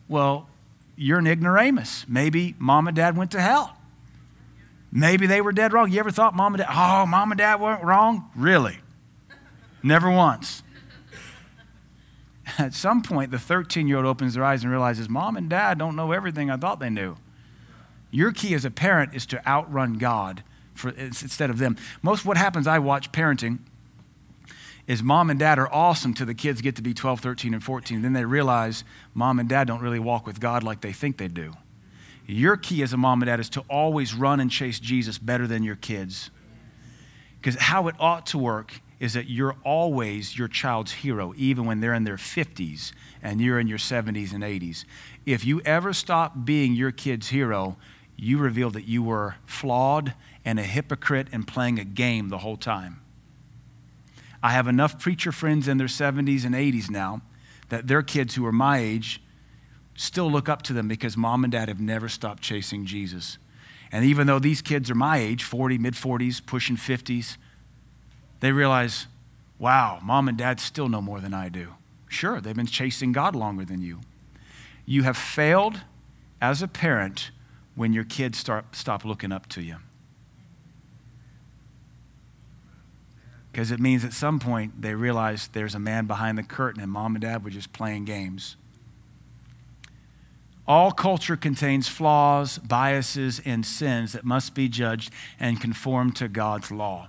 Well, 0.07 0.47
you're 0.95 1.19
an 1.19 1.27
ignoramus. 1.27 2.05
Maybe 2.07 2.55
mom 2.57 2.87
and 2.87 2.95
dad 2.95 3.15
went 3.15 3.31
to 3.31 3.41
hell. 3.41 3.77
Maybe 4.91 5.27
they 5.27 5.41
were 5.41 5.51
dead 5.51 5.73
wrong. 5.73 5.91
You 5.91 5.99
ever 5.99 6.11
thought 6.11 6.33
mom 6.33 6.55
and 6.55 6.63
dad, 6.63 6.71
oh, 6.71 7.05
mom 7.05 7.31
and 7.31 7.37
dad 7.37 7.61
weren't 7.61 7.83
wrong? 7.83 8.31
Really? 8.35 8.79
Never 9.83 10.09
once. 10.09 10.63
At 12.57 12.73
some 12.73 13.01
point, 13.01 13.31
the 13.31 13.39
13 13.39 13.87
year 13.87 13.97
old 13.97 14.05
opens 14.05 14.33
their 14.33 14.43
eyes 14.43 14.63
and 14.63 14.71
realizes, 14.71 15.09
Mom 15.09 15.35
and 15.37 15.49
dad 15.49 15.77
don't 15.77 15.95
know 15.95 16.11
everything 16.11 16.49
I 16.49 16.57
thought 16.57 16.79
they 16.79 16.89
knew. 16.89 17.17
Your 18.09 18.31
key 18.31 18.53
as 18.53 18.63
a 18.63 18.71
parent 18.71 19.13
is 19.13 19.25
to 19.27 19.47
outrun 19.47 19.97
God 19.97 20.43
for, 20.73 20.89
instead 20.89 21.49
of 21.49 21.57
them. 21.57 21.75
Most 22.01 22.25
what 22.25 22.37
happens, 22.37 22.67
I 22.67 22.79
watch 22.79 23.11
parenting, 23.11 23.59
is 24.85 25.03
mom 25.03 25.29
and 25.29 25.37
dad 25.37 25.59
are 25.59 25.71
awesome 25.73 26.13
till 26.13 26.25
the 26.25 26.33
kids 26.33 26.61
get 26.61 26.77
to 26.77 26.81
be 26.81 26.93
12, 26.93 27.19
13, 27.19 27.53
and 27.53 27.61
14. 27.61 28.01
Then 28.01 28.13
they 28.13 28.23
realize 28.23 28.85
mom 29.13 29.39
and 29.39 29.49
dad 29.49 29.67
don't 29.67 29.81
really 29.81 29.99
walk 29.99 30.25
with 30.25 30.39
God 30.39 30.63
like 30.63 30.79
they 30.79 30.93
think 30.93 31.17
they 31.17 31.27
do. 31.27 31.53
Your 32.25 32.55
key 32.55 32.81
as 32.83 32.93
a 32.93 32.97
mom 32.97 33.21
and 33.21 33.27
dad 33.27 33.41
is 33.41 33.49
to 33.49 33.63
always 33.69 34.13
run 34.13 34.39
and 34.39 34.49
chase 34.49 34.79
Jesus 34.79 35.17
better 35.17 35.45
than 35.45 35.63
your 35.63 35.75
kids. 35.75 36.29
Because 37.39 37.55
how 37.55 37.87
it 37.89 37.95
ought 37.99 38.25
to 38.27 38.37
work 38.37 38.81
is 38.99 39.13
that 39.13 39.29
you're 39.29 39.55
always 39.63 40.37
your 40.37 40.47
child's 40.47 40.91
hero, 40.91 41.33
even 41.37 41.65
when 41.65 41.79
they're 41.79 41.93
in 41.93 42.03
their 42.03 42.17
50s 42.17 42.91
and 43.21 43.39
you're 43.39 43.59
in 43.59 43.67
your 43.67 43.77
70s 43.77 44.33
and 44.33 44.43
80s. 44.43 44.85
If 45.25 45.45
you 45.45 45.61
ever 45.61 45.93
stop 45.93 46.45
being 46.45 46.73
your 46.73 46.91
kid's 46.91 47.29
hero, 47.29 47.77
you 48.15 48.39
reveal 48.39 48.71
that 48.71 48.87
you 48.87 49.03
were 49.03 49.35
flawed 49.45 50.13
and 50.43 50.59
a 50.59 50.63
hypocrite 50.63 51.27
and 51.31 51.47
playing 51.47 51.79
a 51.79 51.85
game 51.85 52.29
the 52.29 52.39
whole 52.39 52.57
time. 52.57 53.01
I 54.41 54.51
have 54.51 54.67
enough 54.67 54.99
preacher 54.99 55.31
friends 55.31 55.67
in 55.67 55.77
their 55.77 55.87
70s 55.87 56.45
and 56.45 56.55
80s 56.55 56.89
now 56.89 57.21
that 57.69 57.87
their 57.87 58.01
kids 58.01 58.35
who 58.35 58.45
are 58.45 58.51
my 58.51 58.79
age 58.79 59.21
still 59.95 60.31
look 60.31 60.47
up 60.47 60.61
to 60.63 60.73
them 60.73 60.87
because 60.87 61.17
mom 61.17 61.43
and 61.43 61.51
dad 61.51 61.67
have 61.67 61.79
never 61.79 62.07
stopped 62.07 62.41
chasing 62.41 62.85
Jesus. 62.85 63.37
And 63.91 64.05
even 64.05 64.27
though 64.27 64.39
these 64.39 64.61
kids 64.61 64.89
are 64.89 64.95
my 64.95 65.17
age, 65.17 65.43
40, 65.43 65.77
mid 65.77 65.93
40s, 65.93 66.45
pushing 66.45 66.77
50s, 66.77 67.37
they 68.39 68.51
realize, 68.51 69.07
wow, 69.59 69.99
mom 70.03 70.27
and 70.27 70.37
dad 70.37 70.59
still 70.59 70.89
know 70.89 71.01
more 71.01 71.19
than 71.19 71.33
I 71.33 71.49
do. 71.49 71.73
Sure, 72.07 72.39
they've 72.39 72.55
been 72.55 72.65
chasing 72.65 73.11
God 73.11 73.35
longer 73.35 73.65
than 73.65 73.81
you. 73.81 73.99
You 74.85 75.03
have 75.03 75.17
failed 75.17 75.81
as 76.41 76.61
a 76.61 76.67
parent 76.67 77.31
when 77.75 77.93
your 77.93 78.03
kids 78.03 78.37
start, 78.37 78.75
stop 78.75 79.03
looking 79.03 79.31
up 79.31 79.47
to 79.49 79.61
you. 79.61 79.77
Because 83.51 83.71
it 83.71 83.79
means 83.79 84.05
at 84.05 84.13
some 84.13 84.39
point 84.39 84.81
they 84.81 84.93
realize 84.93 85.47
there's 85.47 85.75
a 85.75 85.79
man 85.79 86.05
behind 86.05 86.37
the 86.37 86.43
curtain 86.43 86.81
and 86.81 86.91
mom 86.91 87.15
and 87.15 87.21
dad 87.21 87.43
were 87.43 87.49
just 87.49 87.73
playing 87.73 88.05
games. 88.05 88.55
All 90.67 90.91
culture 90.91 91.37
contains 91.37 91.87
flaws, 91.87 92.57
biases, 92.57 93.41
and 93.45 93.65
sins 93.65 94.11
that 94.11 94.25
must 94.25 94.53
be 94.53 94.67
judged 94.67 95.11
and 95.39 95.59
conformed 95.61 96.15
to 96.17 96.27
God's 96.27 96.71
law. 96.71 97.07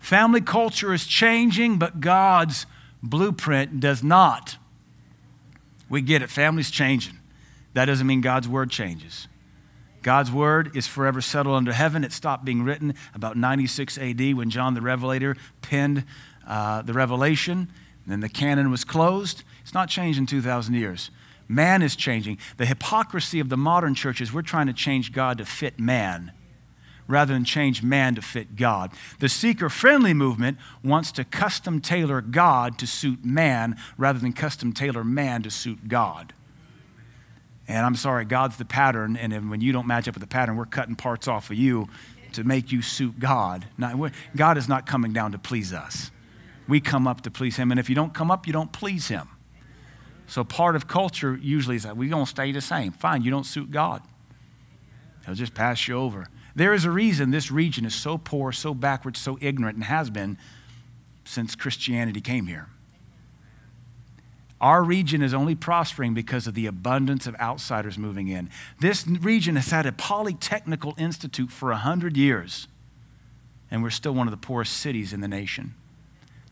Family 0.00 0.40
culture 0.40 0.92
is 0.92 1.06
changing, 1.06 1.78
but 1.78 2.00
God's 2.00 2.66
blueprint 3.02 3.80
does 3.80 4.02
not. 4.02 4.56
We 5.88 6.00
get 6.00 6.22
it, 6.22 6.30
family's 6.30 6.70
changing. 6.70 7.18
That 7.74 7.84
doesn't 7.84 8.06
mean 8.06 8.22
God's 8.22 8.48
word 8.48 8.70
changes. 8.70 9.28
God's 10.02 10.32
word 10.32 10.74
is 10.74 10.86
forever 10.86 11.20
settled 11.20 11.54
under 11.54 11.72
heaven. 11.72 12.02
It 12.02 12.12
stopped 12.12 12.44
being 12.44 12.62
written 12.62 12.94
about 13.14 13.36
96 13.36 13.98
AD 13.98 14.34
when 14.34 14.48
John 14.48 14.72
the 14.72 14.80
Revelator 14.80 15.36
penned 15.60 16.04
uh, 16.46 16.80
the 16.82 16.94
Revelation. 16.94 17.70
Then 18.06 18.20
the 18.20 18.30
canon 18.30 18.70
was 18.70 18.82
closed. 18.82 19.44
It's 19.60 19.74
not 19.74 19.90
changed 19.90 20.18
in 20.18 20.24
2,000 20.24 20.74
years. 20.74 21.10
Man 21.46 21.82
is 21.82 21.94
changing. 21.94 22.38
The 22.56 22.64
hypocrisy 22.64 23.40
of 23.40 23.50
the 23.50 23.58
modern 23.58 23.94
church 23.94 24.22
is 24.22 24.32
we're 24.32 24.42
trying 24.42 24.68
to 24.68 24.72
change 24.72 25.12
God 25.12 25.36
to 25.38 25.44
fit 25.44 25.78
man 25.78 26.32
rather 27.10 27.34
than 27.34 27.44
change 27.44 27.82
man 27.82 28.14
to 28.14 28.22
fit 28.22 28.56
God. 28.56 28.92
The 29.18 29.28
seeker 29.28 29.68
friendly 29.68 30.14
movement 30.14 30.58
wants 30.82 31.12
to 31.12 31.24
custom 31.24 31.80
tailor 31.80 32.20
God 32.20 32.78
to 32.78 32.86
suit 32.86 33.24
man 33.24 33.76
rather 33.98 34.18
than 34.18 34.32
custom 34.32 34.72
tailor 34.72 35.04
man 35.04 35.42
to 35.42 35.50
suit 35.50 35.88
God. 35.88 36.32
And 37.68 37.84
I'm 37.84 37.94
sorry, 37.94 38.24
God's 38.24 38.56
the 38.56 38.64
pattern, 38.64 39.16
and 39.16 39.50
when 39.50 39.60
you 39.60 39.72
don't 39.72 39.86
match 39.86 40.08
up 40.08 40.14
with 40.14 40.22
the 40.22 40.26
pattern, 40.26 40.56
we're 40.56 40.66
cutting 40.66 40.96
parts 40.96 41.28
off 41.28 41.50
of 41.50 41.56
you 41.56 41.88
to 42.32 42.42
make 42.44 42.72
you 42.72 42.82
suit 42.82 43.20
God. 43.20 43.66
God 44.34 44.56
is 44.58 44.68
not 44.68 44.86
coming 44.86 45.12
down 45.12 45.32
to 45.32 45.38
please 45.38 45.72
us. 45.72 46.10
We 46.66 46.80
come 46.80 47.06
up 47.06 47.20
to 47.22 47.30
please 47.30 47.56
Him, 47.56 47.70
and 47.70 47.78
if 47.78 47.88
you 47.88 47.94
don't 47.94 48.14
come 48.14 48.30
up, 48.30 48.46
you 48.46 48.52
don't 48.52 48.72
please 48.72 49.08
Him. 49.08 49.28
So 50.26 50.44
part 50.44 50.76
of 50.76 50.86
culture 50.86 51.38
usually 51.40 51.76
is 51.76 51.82
that 51.82 51.96
we're 51.96 52.10
going 52.10 52.24
to 52.24 52.30
stay 52.30 52.52
the 52.52 52.60
same. 52.60 52.92
Fine, 52.92 53.22
you 53.22 53.30
don't 53.30 53.46
suit 53.46 53.70
God. 53.70 54.02
He'll 55.26 55.34
just 55.34 55.54
pass 55.54 55.86
you 55.86 55.96
over. 55.96 56.28
There 56.54 56.74
is 56.74 56.84
a 56.84 56.90
reason 56.90 57.30
this 57.30 57.50
region 57.50 57.84
is 57.84 57.94
so 57.94 58.18
poor, 58.18 58.52
so 58.52 58.74
backward, 58.74 59.16
so 59.16 59.38
ignorant, 59.40 59.76
and 59.76 59.84
has 59.84 60.10
been 60.10 60.36
since 61.24 61.54
Christianity 61.54 62.20
came 62.20 62.46
here. 62.46 62.68
Our 64.60 64.82
region 64.82 65.22
is 65.22 65.32
only 65.32 65.54
prospering 65.54 66.12
because 66.12 66.46
of 66.46 66.54
the 66.54 66.66
abundance 66.66 67.26
of 67.26 67.34
outsiders 67.36 67.96
moving 67.96 68.28
in. 68.28 68.50
This 68.78 69.06
region 69.06 69.56
has 69.56 69.70
had 69.70 69.86
a 69.86 69.92
polytechnical 69.92 70.98
institute 70.98 71.50
for 71.50 71.70
100 71.70 72.16
years, 72.16 72.68
and 73.70 73.82
we're 73.82 73.90
still 73.90 74.12
one 74.12 74.26
of 74.26 74.32
the 74.32 74.36
poorest 74.36 74.74
cities 74.74 75.14
in 75.14 75.20
the 75.20 75.28
nation. 75.28 75.74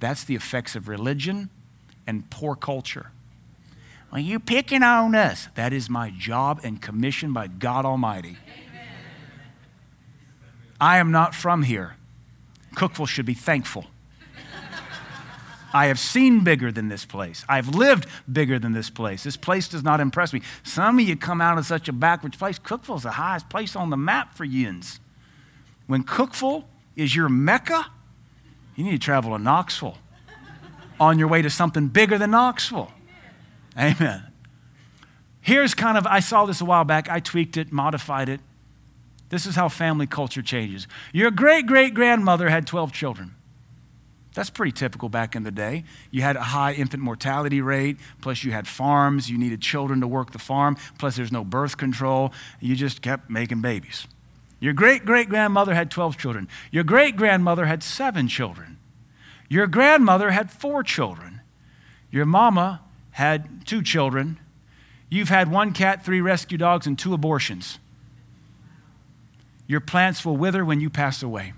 That's 0.00 0.24
the 0.24 0.34
effects 0.34 0.74
of 0.74 0.88
religion 0.88 1.50
and 2.06 2.30
poor 2.30 2.54
culture. 2.54 3.10
Well, 4.10 4.22
you 4.22 4.40
picking 4.40 4.82
on 4.82 5.14
us. 5.14 5.48
That 5.54 5.74
is 5.74 5.90
my 5.90 6.10
job 6.10 6.60
and 6.62 6.80
commission 6.80 7.34
by 7.34 7.48
God 7.48 7.84
Almighty. 7.84 8.38
I 10.80 10.98
am 10.98 11.10
not 11.10 11.34
from 11.34 11.62
here. 11.62 11.96
Cookeville 12.74 13.08
should 13.08 13.26
be 13.26 13.34
thankful. 13.34 13.86
I 15.72 15.86
have 15.86 15.98
seen 15.98 16.44
bigger 16.44 16.72
than 16.72 16.88
this 16.88 17.04
place. 17.04 17.44
I've 17.48 17.74
lived 17.74 18.06
bigger 18.30 18.58
than 18.58 18.72
this 18.72 18.88
place. 18.88 19.24
This 19.24 19.36
place 19.36 19.68
does 19.68 19.82
not 19.82 20.00
impress 20.00 20.32
me. 20.32 20.40
Some 20.62 20.98
of 20.98 21.06
you 21.06 21.14
come 21.14 21.40
out 21.40 21.58
of 21.58 21.66
such 21.66 21.88
a 21.88 21.92
backwards 21.92 22.36
place. 22.36 22.58
Cookeville's 22.58 23.02
the 23.02 23.12
highest 23.12 23.50
place 23.50 23.76
on 23.76 23.90
the 23.90 23.96
map 23.96 24.34
for 24.34 24.44
yins. 24.44 24.98
When 25.86 26.04
Cookeville 26.04 26.64
is 26.96 27.14
your 27.14 27.28
Mecca, 27.28 27.86
you 28.76 28.84
need 28.84 28.92
to 28.92 28.98
travel 28.98 29.36
to 29.36 29.42
Knoxville 29.42 29.98
on 30.98 31.18
your 31.18 31.28
way 31.28 31.42
to 31.42 31.50
something 31.50 31.88
bigger 31.88 32.16
than 32.16 32.30
Knoxville. 32.30 32.90
Amen. 33.78 34.24
Here's 35.40 35.74
kind 35.74 35.98
of, 35.98 36.06
I 36.06 36.20
saw 36.20 36.46
this 36.46 36.60
a 36.60 36.64
while 36.64 36.84
back. 36.84 37.10
I 37.10 37.20
tweaked 37.20 37.56
it, 37.56 37.72
modified 37.72 38.28
it. 38.28 38.40
This 39.28 39.46
is 39.46 39.56
how 39.56 39.68
family 39.68 40.06
culture 40.06 40.42
changes. 40.42 40.86
Your 41.12 41.30
great 41.30 41.66
great 41.66 41.94
grandmother 41.94 42.48
had 42.48 42.66
12 42.66 42.92
children. 42.92 43.34
That's 44.34 44.50
pretty 44.50 44.72
typical 44.72 45.08
back 45.08 45.34
in 45.34 45.42
the 45.42 45.50
day. 45.50 45.84
You 46.10 46.22
had 46.22 46.36
a 46.36 46.42
high 46.42 46.72
infant 46.72 47.02
mortality 47.02 47.60
rate, 47.60 47.96
plus 48.20 48.44
you 48.44 48.52
had 48.52 48.68
farms, 48.68 49.28
you 49.28 49.36
needed 49.36 49.60
children 49.60 50.00
to 50.00 50.06
work 50.06 50.30
the 50.30 50.38
farm, 50.38 50.76
plus 50.98 51.16
there's 51.16 51.32
no 51.32 51.44
birth 51.44 51.76
control. 51.76 52.32
You 52.60 52.76
just 52.76 53.02
kept 53.02 53.28
making 53.28 53.62
babies. 53.62 54.06
Your 54.60 54.72
great 54.72 55.04
great 55.04 55.28
grandmother 55.28 55.74
had 55.74 55.90
12 55.90 56.16
children. 56.18 56.48
Your 56.70 56.84
great 56.84 57.16
grandmother 57.16 57.66
had 57.66 57.82
seven 57.82 58.28
children. 58.28 58.78
Your 59.48 59.66
grandmother 59.66 60.30
had 60.30 60.50
four 60.50 60.82
children. 60.82 61.40
Your 62.10 62.26
mama 62.26 62.82
had 63.12 63.66
two 63.66 63.82
children. 63.82 64.38
You've 65.10 65.30
had 65.30 65.50
one 65.50 65.72
cat, 65.72 66.04
three 66.04 66.20
rescue 66.20 66.58
dogs, 66.58 66.86
and 66.86 66.98
two 66.98 67.14
abortions. 67.14 67.78
Your 69.68 69.80
plants 69.80 70.24
will 70.24 70.36
wither 70.36 70.64
when 70.64 70.80
you 70.80 70.90
pass 70.90 71.22
away. 71.22 71.52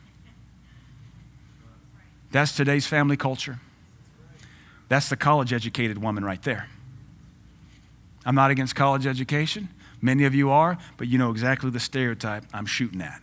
That's 2.33 2.55
today's 2.55 2.87
family 2.87 3.17
culture. 3.17 3.61
That's 4.89 5.09
the 5.09 5.17
college 5.17 5.53
educated 5.53 6.03
woman 6.03 6.25
right 6.25 6.43
there. 6.43 6.69
I'm 8.27 8.35
not 8.35 8.51
against 8.51 8.75
college 8.75 9.07
education. 9.07 9.69
Many 10.03 10.25
of 10.25 10.35
you 10.35 10.51
are, 10.51 10.77
but 10.97 11.09
you 11.09 11.19
know 11.19 11.31
exactly 11.31 11.71
the 11.71 11.81
stereotype 11.81 12.45
I'm 12.53 12.67
shooting 12.67 13.01
at. 13.01 13.23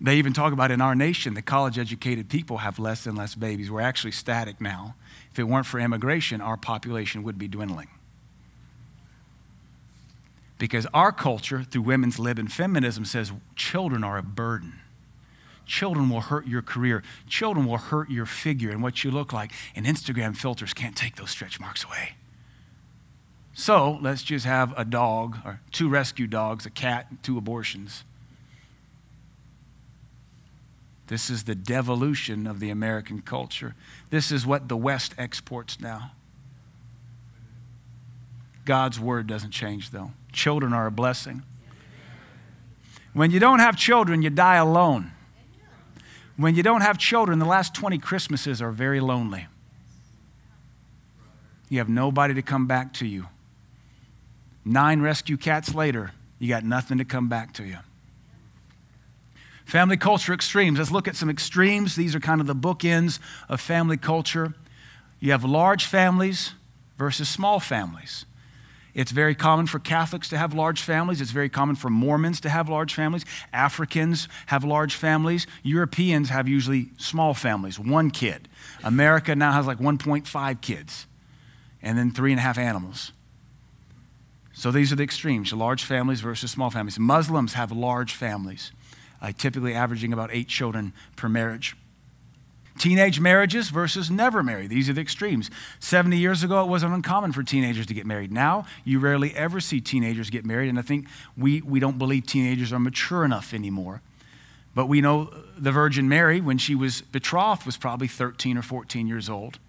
They 0.00 0.16
even 0.16 0.32
talk 0.32 0.52
about 0.52 0.70
in 0.70 0.80
our 0.80 0.94
nation, 0.94 1.34
the 1.34 1.42
college 1.42 1.78
educated 1.78 2.28
people 2.28 2.58
have 2.58 2.78
less 2.78 3.06
and 3.06 3.16
less 3.16 3.34
babies. 3.34 3.70
We're 3.70 3.80
actually 3.80 4.12
static 4.12 4.60
now. 4.60 4.96
If 5.30 5.38
it 5.38 5.44
weren't 5.44 5.66
for 5.66 5.78
immigration, 5.78 6.40
our 6.40 6.56
population 6.56 7.22
would 7.22 7.38
be 7.38 7.48
dwindling. 7.48 7.88
Because 10.58 10.86
our 10.94 11.12
culture, 11.12 11.62
through 11.62 11.82
women's 11.82 12.18
lib 12.18 12.38
and 12.38 12.52
feminism, 12.52 13.04
says 13.04 13.32
children 13.56 14.04
are 14.04 14.18
a 14.18 14.22
burden. 14.22 14.80
Children 15.66 16.10
will 16.10 16.20
hurt 16.20 16.46
your 16.46 16.62
career. 16.62 17.02
Children 17.26 17.66
will 17.66 17.78
hurt 17.78 18.10
your 18.10 18.26
figure 18.26 18.70
and 18.70 18.82
what 18.82 19.02
you 19.02 19.10
look 19.10 19.32
like. 19.32 19.52
And 19.74 19.86
Instagram 19.86 20.36
filters 20.36 20.74
can't 20.74 20.96
take 20.96 21.16
those 21.16 21.30
stretch 21.30 21.58
marks 21.58 21.84
away. 21.84 22.14
So 23.54 23.98
let's 24.02 24.22
just 24.22 24.44
have 24.46 24.74
a 24.76 24.84
dog 24.84 25.38
or 25.44 25.60
two 25.70 25.88
rescue 25.88 26.26
dogs, 26.26 26.66
a 26.66 26.70
cat, 26.70 27.06
two 27.22 27.38
abortions. 27.38 28.04
This 31.06 31.30
is 31.30 31.44
the 31.44 31.54
devolution 31.54 32.46
of 32.46 32.60
the 32.60 32.70
American 32.70 33.20
culture. 33.20 33.74
This 34.10 34.32
is 34.32 34.46
what 34.46 34.68
the 34.68 34.76
West 34.76 35.14
exports 35.18 35.80
now. 35.80 36.12
God's 38.64 38.98
word 38.98 39.26
doesn't 39.26 39.50
change, 39.50 39.90
though. 39.90 40.12
Children 40.32 40.72
are 40.72 40.86
a 40.86 40.90
blessing. 40.90 41.42
When 43.12 43.30
you 43.30 43.38
don't 43.38 43.60
have 43.60 43.76
children, 43.76 44.22
you 44.22 44.30
die 44.30 44.56
alone. 44.56 45.12
When 46.36 46.56
you 46.56 46.62
don't 46.62 46.80
have 46.80 46.98
children, 46.98 47.38
the 47.38 47.44
last 47.44 47.74
20 47.74 47.98
Christmases 47.98 48.60
are 48.60 48.72
very 48.72 49.00
lonely. 49.00 49.46
You 51.68 51.78
have 51.78 51.88
nobody 51.88 52.34
to 52.34 52.42
come 52.42 52.66
back 52.66 52.92
to 52.94 53.06
you. 53.06 53.28
Nine 54.64 55.00
rescue 55.00 55.36
cats 55.36 55.74
later, 55.74 56.12
you 56.38 56.48
got 56.48 56.64
nothing 56.64 56.98
to 56.98 57.04
come 57.04 57.28
back 57.28 57.52
to 57.54 57.64
you. 57.64 57.78
Family 59.64 59.96
culture 59.96 60.32
extremes. 60.32 60.78
Let's 60.78 60.90
look 60.90 61.08
at 61.08 61.16
some 61.16 61.30
extremes. 61.30 61.96
These 61.96 62.14
are 62.14 62.20
kind 62.20 62.40
of 62.40 62.46
the 62.46 62.54
bookends 62.54 63.18
of 63.48 63.60
family 63.60 63.96
culture. 63.96 64.54
You 65.20 65.30
have 65.32 65.44
large 65.44 65.86
families 65.86 66.52
versus 66.98 67.28
small 67.28 67.60
families. 67.60 68.26
It's 68.94 69.10
very 69.10 69.34
common 69.34 69.66
for 69.66 69.80
Catholics 69.80 70.28
to 70.28 70.38
have 70.38 70.54
large 70.54 70.80
families. 70.80 71.20
It's 71.20 71.32
very 71.32 71.48
common 71.48 71.74
for 71.74 71.90
Mormons 71.90 72.40
to 72.42 72.48
have 72.48 72.68
large 72.68 72.94
families. 72.94 73.24
Africans 73.52 74.28
have 74.46 74.62
large 74.62 74.94
families. 74.94 75.48
Europeans 75.64 76.30
have 76.30 76.46
usually 76.46 76.90
small 76.96 77.34
families, 77.34 77.78
one 77.78 78.10
kid. 78.10 78.48
America 78.84 79.34
now 79.34 79.52
has 79.52 79.66
like 79.66 79.78
1.5 79.78 80.60
kids, 80.60 81.06
and 81.82 81.98
then 81.98 82.12
three 82.12 82.30
and 82.30 82.38
a 82.38 82.42
half 82.42 82.56
animals. 82.56 83.12
So 84.52 84.70
these 84.70 84.92
are 84.92 84.96
the 84.96 85.02
extremes 85.02 85.52
large 85.52 85.82
families 85.82 86.20
versus 86.20 86.52
small 86.52 86.70
families. 86.70 86.98
Muslims 86.98 87.54
have 87.54 87.72
large 87.72 88.14
families, 88.14 88.70
uh, 89.20 89.32
typically 89.36 89.74
averaging 89.74 90.12
about 90.12 90.30
eight 90.32 90.46
children 90.46 90.92
per 91.16 91.28
marriage. 91.28 91.76
Teenage 92.78 93.20
marriages 93.20 93.70
versus 93.70 94.10
never 94.10 94.42
married. 94.42 94.70
These 94.70 94.88
are 94.88 94.92
the 94.92 95.00
extremes. 95.00 95.48
70 95.78 96.18
years 96.18 96.42
ago, 96.42 96.62
it 96.62 96.68
wasn't 96.68 96.92
uncommon 96.92 97.32
for 97.32 97.44
teenagers 97.44 97.86
to 97.86 97.94
get 97.94 98.04
married. 98.04 98.32
Now, 98.32 98.66
you 98.84 98.98
rarely 98.98 99.34
ever 99.36 99.60
see 99.60 99.80
teenagers 99.80 100.28
get 100.28 100.44
married, 100.44 100.68
and 100.68 100.78
I 100.78 100.82
think 100.82 101.06
we, 101.36 101.60
we 101.62 101.78
don't 101.78 101.98
believe 101.98 102.26
teenagers 102.26 102.72
are 102.72 102.80
mature 102.80 103.24
enough 103.24 103.54
anymore. 103.54 104.02
But 104.74 104.86
we 104.86 105.00
know 105.00 105.32
the 105.56 105.70
Virgin 105.70 106.08
Mary, 106.08 106.40
when 106.40 106.58
she 106.58 106.74
was 106.74 107.00
betrothed, 107.00 107.64
was 107.64 107.76
probably 107.76 108.08
13 108.08 108.58
or 108.58 108.62
14 108.62 109.06
years 109.06 109.30
old. 109.30 109.60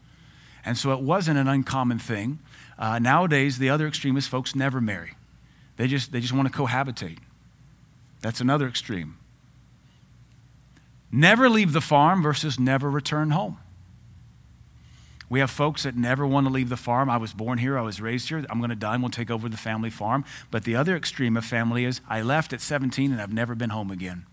And 0.65 0.75
so 0.75 0.91
it 0.91 0.99
wasn't 0.99 1.37
an 1.37 1.47
uncommon 1.47 1.99
thing. 1.99 2.39
Uh, 2.79 2.97
nowadays, 2.97 3.59
the 3.59 3.69
other 3.69 3.87
extreme 3.87 4.17
is 4.17 4.27
folks 4.27 4.55
never 4.55 4.81
marry, 4.81 5.13
they 5.77 5.87
just, 5.87 6.11
they 6.11 6.21
just 6.21 6.33
want 6.33 6.51
to 6.51 6.57
cohabitate. 6.57 7.19
That's 8.21 8.41
another 8.41 8.67
extreme. 8.67 9.17
Never 11.15 11.49
leave 11.49 11.71
the 11.71 11.79
farm 11.79 12.21
versus 12.21 12.59
never 12.59 12.91
return 12.91 13.29
home. 13.29 13.57
We 15.29 15.39
have 15.39 15.49
folks 15.49 15.83
that 15.83 15.95
never 15.95 16.27
want 16.27 16.45
to 16.45 16.51
leave 16.51 16.67
the 16.67 16.75
farm. 16.75 17.09
I 17.09 17.15
was 17.15 17.31
born 17.31 17.57
here, 17.57 17.77
I 17.77 17.83
was 17.83 18.01
raised 18.01 18.27
here. 18.27 18.45
I'm 18.49 18.59
going 18.59 18.69
to 18.69 18.75
die 18.75 18.95
and 18.95 19.01
we'll 19.01 19.11
take 19.11 19.31
over 19.31 19.47
the 19.47 19.55
family 19.55 19.89
farm. 19.89 20.25
But 20.51 20.65
the 20.65 20.75
other 20.75 20.93
extreme 20.93 21.37
of 21.37 21.45
family 21.45 21.85
is 21.85 22.01
I 22.09 22.21
left 22.21 22.51
at 22.51 22.59
17 22.59 23.13
and 23.13 23.21
I've 23.21 23.31
never 23.31 23.55
been 23.55 23.69
home 23.69 23.91
again. 23.91 24.25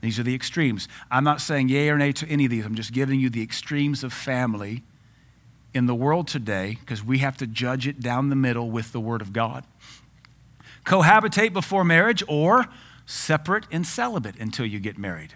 These 0.00 0.18
are 0.18 0.22
the 0.22 0.34
extremes. 0.34 0.88
I'm 1.10 1.24
not 1.24 1.42
saying 1.42 1.68
yay 1.68 1.90
or 1.90 1.98
nay 1.98 2.12
to 2.12 2.26
any 2.26 2.46
of 2.46 2.50
these. 2.50 2.64
I'm 2.64 2.74
just 2.74 2.94
giving 2.94 3.20
you 3.20 3.28
the 3.28 3.42
extremes 3.42 4.02
of 4.02 4.14
family 4.14 4.82
in 5.74 5.84
the 5.84 5.94
world 5.94 6.26
today 6.26 6.78
because 6.80 7.04
we 7.04 7.18
have 7.18 7.36
to 7.36 7.46
judge 7.46 7.86
it 7.86 8.00
down 8.00 8.30
the 8.30 8.34
middle 8.34 8.70
with 8.70 8.92
the 8.92 9.00
Word 9.00 9.20
of 9.20 9.34
God. 9.34 9.64
Cohabitate 10.86 11.52
before 11.52 11.84
marriage 11.84 12.24
or 12.26 12.66
separate 13.12 13.66
and 13.70 13.86
celibate 13.86 14.36
until 14.36 14.64
you 14.64 14.80
get 14.80 14.98
married. 14.98 15.34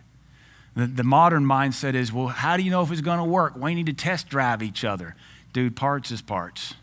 The, 0.75 0.87
the 0.87 1.05
modern 1.05 1.45
mindset 1.45 1.95
is 1.95 2.13
well, 2.13 2.29
how 2.29 2.57
do 2.57 2.63
you 2.63 2.71
know 2.71 2.83
if 2.83 2.91
it's 2.91 3.01
going 3.01 3.19
to 3.19 3.25
work? 3.25 3.55
You 3.57 3.75
need 3.75 3.87
to 3.87 3.93
test 3.93 4.29
drive 4.29 4.63
each 4.63 4.85
other. 4.85 5.15
Dude, 5.53 5.77
parts 5.77 6.11
is 6.11 6.23
parts. 6.23 6.75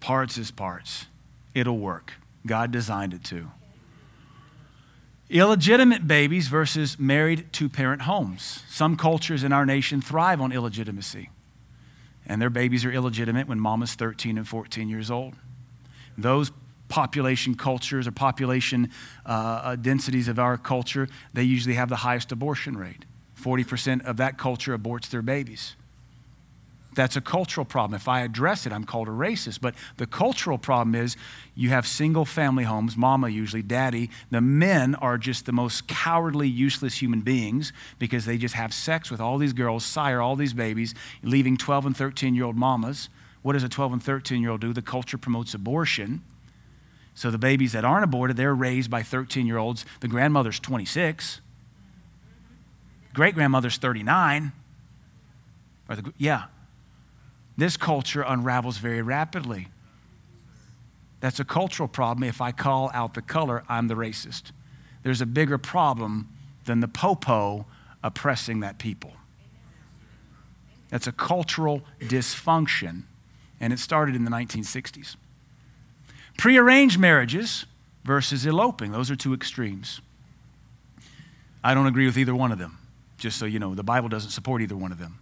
Parts 0.00 0.38
is 0.38 0.50
parts. 0.50 1.06
It'll 1.54 1.78
work. 1.78 2.14
God 2.46 2.70
designed 2.70 3.12
it 3.12 3.24
to. 3.24 3.50
Illegitimate 5.28 6.06
babies 6.06 6.48
versus 6.48 6.98
married 6.98 7.52
two 7.52 7.68
parent 7.68 8.02
homes. 8.02 8.62
Some 8.68 8.96
cultures 8.96 9.44
in 9.44 9.52
our 9.52 9.66
nation 9.66 10.00
thrive 10.00 10.40
on 10.40 10.52
illegitimacy, 10.52 11.28
and 12.26 12.40
their 12.40 12.50
babies 12.50 12.84
are 12.84 12.92
illegitimate 12.92 13.46
when 13.46 13.60
mom 13.60 13.82
is 13.82 13.94
13 13.94 14.38
and 14.38 14.48
14 14.48 14.88
years 14.88 15.10
old. 15.10 15.34
Those 16.16 16.50
population 16.88 17.54
cultures 17.54 18.06
or 18.06 18.12
population 18.12 18.90
uh, 19.26 19.28
uh, 19.28 19.76
densities 19.76 20.28
of 20.28 20.38
our 20.38 20.56
culture, 20.56 21.08
they 21.32 21.42
usually 21.42 21.74
have 21.74 21.88
the 21.88 21.96
highest 21.96 22.32
abortion 22.32 22.76
rate. 22.76 23.04
40% 23.40 24.04
of 24.04 24.16
that 24.16 24.38
culture 24.38 24.76
aborts 24.76 25.10
their 25.10 25.22
babies. 25.22 25.76
That's 26.94 27.14
a 27.14 27.20
cultural 27.20 27.64
problem. 27.64 27.94
If 27.94 28.08
I 28.08 28.22
address 28.22 28.66
it, 28.66 28.72
I'm 28.72 28.82
called 28.82 29.06
a 29.06 29.12
racist. 29.12 29.60
But 29.60 29.76
the 29.98 30.06
cultural 30.06 30.58
problem 30.58 30.96
is 30.96 31.16
you 31.54 31.68
have 31.68 31.86
single 31.86 32.24
family 32.24 32.64
homes, 32.64 32.96
mama 32.96 33.28
usually, 33.28 33.62
daddy. 33.62 34.10
The 34.30 34.40
men 34.40 34.96
are 34.96 35.16
just 35.16 35.46
the 35.46 35.52
most 35.52 35.86
cowardly, 35.86 36.48
useless 36.48 37.00
human 37.00 37.20
beings 37.20 37.72
because 38.00 38.24
they 38.24 38.36
just 38.36 38.56
have 38.56 38.74
sex 38.74 39.12
with 39.12 39.20
all 39.20 39.38
these 39.38 39.52
girls, 39.52 39.84
sire 39.84 40.20
all 40.20 40.34
these 40.34 40.54
babies, 40.54 40.92
leaving 41.22 41.56
12 41.56 41.86
and 41.86 41.96
13 41.96 42.34
year 42.34 42.44
old 42.44 42.56
mamas. 42.56 43.10
What 43.42 43.52
does 43.52 43.62
a 43.62 43.68
12 43.68 43.92
and 43.92 44.02
13 44.02 44.42
year 44.42 44.50
old 44.50 44.60
do? 44.60 44.72
The 44.72 44.82
culture 44.82 45.18
promotes 45.18 45.54
abortion. 45.54 46.22
So 47.18 47.32
the 47.32 47.38
babies 47.38 47.72
that 47.72 47.84
aren't 47.84 48.04
aborted, 48.04 48.36
they're 48.36 48.54
raised 48.54 48.92
by 48.92 49.02
13 49.02 49.44
year 49.44 49.58
olds. 49.58 49.84
The 49.98 50.06
grandmother's 50.06 50.60
26. 50.60 51.40
Great 53.12 53.34
grandmother's 53.34 53.76
39. 53.76 54.52
Or 55.88 55.96
the, 55.96 56.12
yeah. 56.16 56.44
This 57.56 57.76
culture 57.76 58.22
unravels 58.22 58.78
very 58.78 59.02
rapidly. 59.02 59.66
That's 61.18 61.40
a 61.40 61.44
cultural 61.44 61.88
problem. 61.88 62.22
If 62.22 62.40
I 62.40 62.52
call 62.52 62.88
out 62.94 63.14
the 63.14 63.22
color, 63.22 63.64
I'm 63.68 63.88
the 63.88 63.96
racist. 63.96 64.52
There's 65.02 65.20
a 65.20 65.26
bigger 65.26 65.58
problem 65.58 66.28
than 66.66 66.78
the 66.78 66.86
popo 66.86 67.66
oppressing 68.00 68.60
that 68.60 68.78
people. 68.78 69.14
That's 70.88 71.08
a 71.08 71.12
cultural 71.12 71.82
dysfunction, 71.98 73.02
and 73.58 73.72
it 73.72 73.80
started 73.80 74.14
in 74.14 74.24
the 74.24 74.30
1960s. 74.30 75.16
Prearranged 76.38 76.98
marriages 76.98 77.66
versus 78.04 78.46
eloping, 78.46 78.92
those 78.92 79.10
are 79.10 79.16
two 79.16 79.34
extremes. 79.34 80.00
I 81.62 81.74
don't 81.74 81.86
agree 81.86 82.06
with 82.06 82.16
either 82.16 82.34
one 82.34 82.52
of 82.52 82.58
them, 82.58 82.78
just 83.18 83.38
so 83.38 83.44
you 83.44 83.58
know. 83.58 83.74
The 83.74 83.82
Bible 83.82 84.08
doesn't 84.08 84.30
support 84.30 84.62
either 84.62 84.76
one 84.76 84.92
of 84.92 84.98
them. 84.98 85.18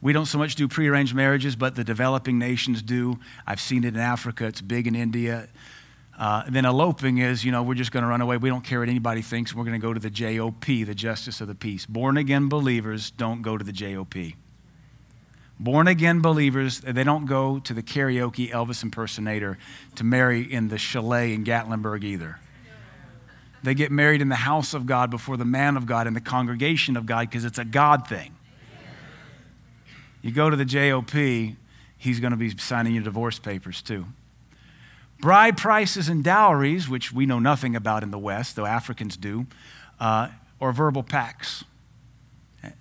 We 0.00 0.12
don't 0.12 0.26
so 0.26 0.38
much 0.38 0.54
do 0.54 0.68
prearranged 0.68 1.16
marriages, 1.16 1.56
but 1.56 1.74
the 1.74 1.82
developing 1.82 2.38
nations 2.38 2.80
do. 2.80 3.18
I've 3.44 3.60
seen 3.60 3.82
it 3.82 3.94
in 3.94 4.00
Africa, 4.00 4.46
it's 4.46 4.60
big 4.60 4.86
in 4.86 4.94
India. 4.94 5.48
Uh, 6.16 6.44
then 6.48 6.64
eloping 6.64 7.18
is, 7.18 7.44
you 7.44 7.50
know, 7.50 7.64
we're 7.64 7.74
just 7.74 7.90
going 7.90 8.04
to 8.04 8.08
run 8.08 8.20
away. 8.20 8.36
We 8.36 8.48
don't 8.48 8.64
care 8.64 8.78
what 8.78 8.88
anybody 8.88 9.22
thinks. 9.22 9.52
We're 9.52 9.64
going 9.64 9.80
to 9.80 9.84
go 9.84 9.92
to 9.92 10.00
the 10.00 10.10
JOP, 10.10 10.64
the 10.64 10.94
Justice 10.94 11.40
of 11.40 11.48
the 11.48 11.54
Peace. 11.56 11.86
Born 11.86 12.16
again 12.16 12.48
believers 12.48 13.10
don't 13.10 13.42
go 13.42 13.58
to 13.58 13.64
the 13.64 13.72
JOP. 13.72 14.14
Born 15.60 15.88
again 15.88 16.20
believers, 16.20 16.80
they 16.80 17.02
don't 17.02 17.26
go 17.26 17.58
to 17.58 17.74
the 17.74 17.82
karaoke 17.82 18.50
Elvis 18.50 18.82
impersonator 18.82 19.58
to 19.96 20.04
marry 20.04 20.42
in 20.42 20.68
the 20.68 20.78
chalet 20.78 21.34
in 21.34 21.44
Gatlinburg 21.44 22.04
either. 22.04 22.38
They 23.62 23.74
get 23.74 23.90
married 23.90 24.22
in 24.22 24.28
the 24.28 24.36
house 24.36 24.72
of 24.72 24.86
God 24.86 25.10
before 25.10 25.36
the 25.36 25.44
man 25.44 25.76
of 25.76 25.84
God 25.84 26.06
in 26.06 26.14
the 26.14 26.20
congregation 26.20 26.96
of 26.96 27.06
God 27.06 27.28
because 27.28 27.44
it's 27.44 27.58
a 27.58 27.64
God 27.64 28.06
thing. 28.06 28.36
You 30.22 30.30
go 30.30 30.48
to 30.48 30.56
the 30.56 30.64
JOP, 30.64 31.56
he's 31.96 32.20
going 32.20 32.30
to 32.30 32.36
be 32.36 32.56
signing 32.56 32.94
your 32.94 33.02
divorce 33.04 33.40
papers 33.40 33.82
too. 33.82 34.06
Bride 35.20 35.56
prices 35.56 36.08
and 36.08 36.22
dowries, 36.22 36.88
which 36.88 37.12
we 37.12 37.26
know 37.26 37.40
nothing 37.40 37.74
about 37.74 38.04
in 38.04 38.12
the 38.12 38.18
West, 38.18 38.54
though 38.54 38.66
Africans 38.66 39.16
do, 39.16 39.46
uh, 39.98 40.28
or 40.60 40.70
verbal 40.72 41.02
pacts. 41.02 41.64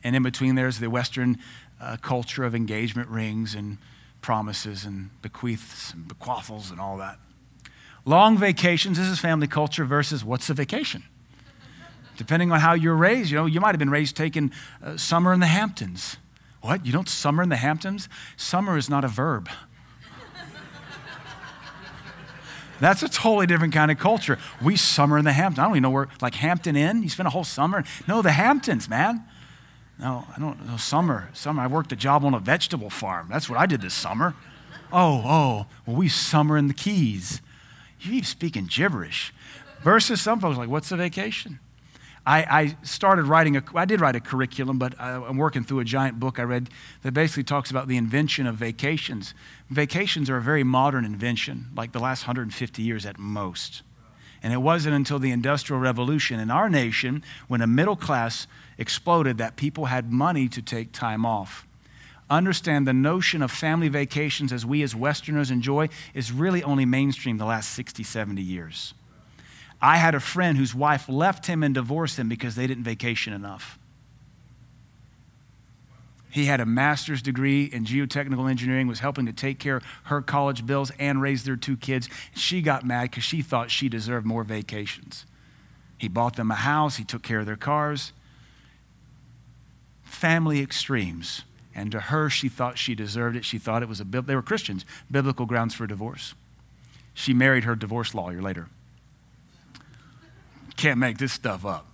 And 0.03 0.15
in 0.15 0.21
between 0.21 0.55
there's 0.55 0.79
the 0.79 0.89
Western 0.89 1.37
uh, 1.79 1.97
culture 1.97 2.43
of 2.43 2.55
engagement 2.55 3.09
rings 3.09 3.55
and 3.55 3.77
promises 4.21 4.85
and 4.85 5.09
bequeaths 5.21 5.93
and 5.93 6.07
bequathals 6.07 6.71
and 6.71 6.79
all 6.79 6.97
that. 6.97 7.19
Long 8.05 8.37
vacations, 8.37 8.97
this 8.97 9.07
is 9.07 9.19
family 9.19 9.47
culture 9.47 9.85
versus 9.85 10.23
what's 10.23 10.49
a 10.49 10.53
vacation? 10.53 11.03
Depending 12.17 12.51
on 12.51 12.61
how 12.61 12.73
you're 12.73 12.95
raised, 12.95 13.29
you 13.29 13.37
know, 13.37 13.45
you 13.45 13.59
might 13.59 13.71
have 13.71 13.79
been 13.79 13.89
raised 13.89 14.15
taking 14.15 14.51
uh, 14.83 14.97
summer 14.97 15.33
in 15.33 15.39
the 15.39 15.47
Hamptons. 15.47 16.17
What? 16.61 16.85
You 16.85 16.91
don't 16.91 17.07
summer 17.07 17.43
in 17.43 17.49
the 17.49 17.57
Hamptons? 17.57 18.09
Summer 18.35 18.77
is 18.77 18.89
not 18.89 19.05
a 19.05 19.07
verb. 19.07 19.49
That's 22.79 23.01
a 23.01 23.09
totally 23.09 23.47
different 23.47 23.73
kind 23.73 23.91
of 23.91 23.97
culture. 23.97 24.37
We 24.61 24.75
summer 24.75 25.17
in 25.17 25.25
the 25.25 25.31
Hamptons. 25.31 25.59
I 25.59 25.63
don't 25.63 25.73
even 25.73 25.83
know 25.83 25.89
where, 25.89 26.07
like 26.21 26.35
Hampton 26.35 26.75
Inn, 26.75 27.03
you 27.03 27.09
spend 27.09 27.27
a 27.27 27.31
whole 27.31 27.43
summer. 27.43 27.83
No, 28.07 28.21
the 28.21 28.31
Hamptons, 28.31 28.87
man. 28.87 29.23
No, 29.99 30.25
I 30.36 30.39
don't 30.39 30.65
know. 30.67 30.77
Summer, 30.77 31.29
summer. 31.33 31.62
I 31.62 31.67
worked 31.67 31.91
a 31.91 31.95
job 31.95 32.23
on 32.23 32.33
a 32.33 32.39
vegetable 32.39 32.89
farm. 32.89 33.27
That's 33.29 33.49
what 33.49 33.57
I 33.57 33.65
did 33.65 33.81
this 33.81 33.93
summer. 33.93 34.36
Oh, 34.91 35.21
oh, 35.25 35.65
well, 35.86 35.95
we 35.95 36.07
summer 36.07 36.57
in 36.57 36.67
the 36.67 36.73
Keys. 36.73 37.41
You 37.99 38.13
even 38.13 38.25
speaking 38.25 38.67
gibberish. 38.69 39.33
Versus 39.81 40.21
some 40.21 40.39
folks 40.39 40.57
like, 40.57 40.69
what's 40.69 40.91
a 40.91 40.97
vacation? 40.97 41.60
I, 42.25 42.39
I 42.39 42.77
started 42.83 43.23
writing 43.23 43.55
a, 43.55 43.63
I 43.73 43.86
did 43.86 44.01
write 44.01 44.15
a 44.15 44.19
curriculum, 44.19 44.77
but 44.77 44.99
I, 44.99 45.15
I'm 45.15 45.38
working 45.38 45.63
through 45.63 45.79
a 45.79 45.86
giant 45.86 46.19
book 46.19 46.39
I 46.39 46.43
read 46.43 46.69
that 47.03 47.13
basically 47.13 47.43
talks 47.43 47.71
about 47.71 47.88
the 47.88 47.95
invention 47.95 48.45
of 48.45 48.55
vacations. 48.55 49.33
Vacations 49.69 50.29
are 50.29 50.38
a 50.38 50.41
very 50.41 50.63
modern 50.63 51.05
invention, 51.05 51.67
like 51.73 51.93
the 51.93 51.99
last 51.99 52.23
150 52.23 52.81
years 52.81 53.05
at 53.05 53.17
most. 53.17 53.81
And 54.43 54.53
it 54.53 54.57
wasn't 54.57 54.95
until 54.95 55.19
the 55.19 55.31
Industrial 55.31 55.79
Revolution 55.79 56.39
in 56.39 56.51
our 56.51 56.69
nation, 56.69 57.23
when 57.47 57.62
a 57.62 57.67
middle 57.67 57.95
class 57.95 58.45
exploded, 58.77 59.37
that 59.37 59.55
people 59.55 59.85
had 59.85 60.11
money 60.11 60.47
to 60.49 60.61
take 60.61 60.91
time 60.91 61.25
off. 61.25 61.65
Understand 62.29 62.85
the 62.85 62.93
notion 62.93 63.41
of 63.41 63.51
family 63.51 63.87
vacations 63.87 64.51
as 64.51 64.65
we 64.65 64.83
as 64.83 64.93
Westerners 64.93 65.49
enjoy 65.49 65.87
is 66.13 66.31
really 66.31 66.61
only 66.63 66.85
mainstream 66.85 67.37
the 67.37 67.45
last 67.45 67.69
60, 67.71 68.03
70 68.03 68.41
years. 68.41 68.93
I 69.81 69.97
had 69.97 70.15
a 70.15 70.19
friend 70.19 70.57
whose 70.57 70.75
wife 70.75 71.07
left 71.07 71.45
him 71.45 71.63
and 71.63 71.73
divorced 71.73 72.17
him 72.17 72.27
because 72.27 72.55
they 72.55 72.67
didn't 72.67 72.83
vacation 72.83 73.31
enough. 73.31 73.79
He 76.29 76.45
had 76.45 76.59
a 76.59 76.65
master's 76.65 77.21
degree 77.21 77.63
in 77.65 77.85
geotechnical 77.85 78.49
engineering, 78.49 78.87
was 78.87 78.99
helping 78.99 79.25
to 79.25 79.33
take 79.33 79.59
care 79.59 79.77
of 79.77 79.83
her 80.03 80.21
college 80.21 80.65
bills 80.65 80.91
and 80.99 81.21
raise 81.21 81.45
their 81.45 81.55
two 81.55 81.77
kids. 81.77 82.09
She 82.35 82.61
got 82.61 82.85
mad 82.85 83.03
because 83.03 83.23
she 83.23 83.41
thought 83.41 83.71
she 83.71 83.87
deserved 83.87 84.25
more 84.25 84.43
vacations. 84.43 85.25
He 85.97 86.07
bought 86.07 86.35
them 86.35 86.51
a 86.51 86.55
house, 86.55 86.97
he 86.97 87.03
took 87.03 87.23
care 87.23 87.39
of 87.39 87.45
their 87.45 87.55
cars. 87.55 88.11
Family 90.17 90.62
extremes. 90.62 91.43
And 91.75 91.91
to 91.91 91.99
her, 91.99 92.27
she 92.27 92.49
thought 92.49 92.80
she 92.80 92.95
deserved 92.95 93.36
it. 93.36 93.45
She 93.45 93.60
thought 93.60 93.84
it 93.84 93.88
was 93.88 94.01
a, 94.01 94.03
they 94.03 94.34
were 94.34 94.41
Christians, 94.41 94.84
biblical 95.12 95.45
grounds 95.45 95.75
for 95.75 95.86
divorce. 95.86 96.34
She 97.13 97.36
married 97.36 97.65
her 97.65 97.75
divorce 97.75 98.15
lawyer 98.15 98.41
later. 98.41 98.67
Can't 100.75 100.97
make 100.97 101.19
this 101.19 101.34
stuff 101.34 101.63
up. 101.67 101.86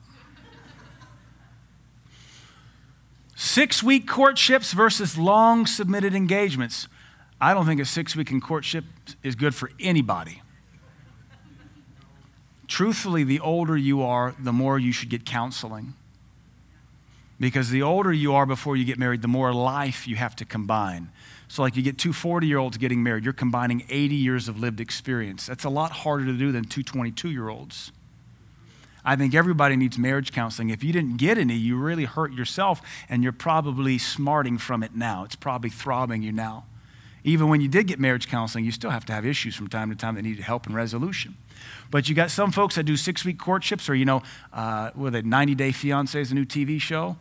Six 3.36 3.84
week 3.84 4.08
courtships 4.08 4.72
versus 4.72 5.18
long 5.18 5.66
submitted 5.66 6.16
engagements. 6.16 6.88
I 7.42 7.54
don't 7.54 7.66
think 7.66 7.82
a 7.82 7.86
six 7.86 8.16
week 8.16 8.32
in 8.32 8.40
courtship 8.40 8.86
is 9.22 9.36
good 9.36 9.54
for 9.54 9.70
anybody. 9.82 10.42
Truthfully, 12.70 13.26
the 13.26 13.42
older 13.42 13.76
you 13.76 14.02
are, 14.02 14.34
the 14.40 14.54
more 14.54 14.80
you 14.80 14.94
should 14.94 15.10
get 15.10 15.26
counseling. 15.26 15.96
Because 17.40 17.70
the 17.70 17.82
older 17.82 18.14
you 18.14 18.34
are 18.34 18.46
before 18.46 18.78
you 18.78 18.86
get 18.86 18.98
married, 18.98 19.22
the 19.22 19.28
more 19.28 19.54
life 19.54 20.08
you 20.08 20.16
have 20.16 20.36
to 20.38 20.46
combine. 20.46 21.10
So, 21.48 21.62
like 21.62 21.76
you 21.76 21.84
get 21.84 21.98
two 21.98 22.14
40 22.14 22.48
year 22.48 22.58
olds 22.58 22.78
getting 22.78 23.04
married, 23.04 23.24
you're 23.24 23.34
combining 23.34 23.86
80 23.90 24.16
years 24.16 24.48
of 24.48 24.60
lived 24.60 24.80
experience. 24.80 25.46
That's 25.46 25.64
a 25.64 25.70
lot 25.70 25.92
harder 25.92 26.26
to 26.26 26.34
do 26.34 26.52
than 26.52 26.66
two 26.66 26.84
22 26.84 27.30
year 27.30 27.50
olds. 27.50 27.92
I 29.06 29.16
think 29.16 29.36
everybody 29.36 29.76
needs 29.76 29.98
marriage 29.98 30.32
counseling. 30.32 30.70
If 30.70 30.84
you 30.84 30.94
didn't 30.94 31.18
get 31.18 31.38
any, 31.38 31.56
you 31.56 31.76
really 31.76 32.06
hurt 32.06 32.32
yourself, 32.32 32.82
and 33.10 33.22
you're 33.22 33.34
probably 33.34 33.98
smarting 33.98 34.58
from 34.58 34.82
it 34.82 34.96
now. 34.96 35.26
It's 35.26 35.36
probably 35.36 35.70
throbbing 35.70 36.24
you 36.24 36.32
now. 36.32 36.66
Even 37.26 37.50
when 37.50 37.62
you 37.62 37.68
did 37.68 37.88
get 37.88 38.00
marriage 38.00 38.28
counseling, 38.28 38.66
you 38.66 38.72
still 38.72 38.90
have 38.90 39.06
to 39.06 39.14
have 39.14 39.26
issues 39.26 39.56
from 39.56 39.68
time 39.68 39.90
to 39.90 39.96
time 39.96 40.16
that 40.16 40.22
need 40.22 40.40
help 40.40 40.66
and 40.66 40.76
resolution. 40.76 41.36
But 41.92 42.10
you 42.10 42.16
got 42.16 42.32
some 42.32 42.52
folks 42.52 42.76
that 42.76 42.84
do 42.84 42.98
six 42.98 43.24
week 43.24 43.38
courtships, 43.40 43.90
or, 43.90 43.96
you 43.96 44.06
know, 44.06 44.24
uh, 44.52 44.92
with 44.96 45.16
a 45.16 45.22
90 45.22 45.56
Day 45.56 45.72
Fiance 45.72 46.20
is 46.20 46.32
a 46.32 46.36
new 46.36 46.46
TV 46.46 46.80
show. 46.80 47.18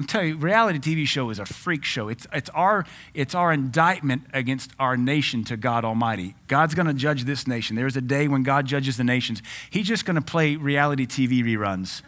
I'm 0.00 0.06
telling 0.06 0.28
you, 0.28 0.36
reality 0.38 0.78
TV 0.78 1.06
show 1.06 1.28
is 1.28 1.38
a 1.38 1.44
freak 1.44 1.84
show. 1.84 2.08
It's, 2.08 2.26
it's, 2.32 2.48
our, 2.50 2.86
it's 3.12 3.34
our 3.34 3.52
indictment 3.52 4.22
against 4.32 4.70
our 4.78 4.96
nation 4.96 5.44
to 5.44 5.58
God 5.58 5.84
Almighty. 5.84 6.36
God's 6.48 6.74
going 6.74 6.86
to 6.86 6.94
judge 6.94 7.24
this 7.24 7.46
nation. 7.46 7.76
There's 7.76 7.98
a 7.98 8.00
day 8.00 8.26
when 8.26 8.42
God 8.42 8.64
judges 8.64 8.96
the 8.96 9.04
nations. 9.04 9.42
He's 9.68 9.86
just 9.86 10.06
going 10.06 10.14
to 10.14 10.22
play 10.22 10.56
reality 10.56 11.06
TV 11.06 11.44
reruns 11.44 12.00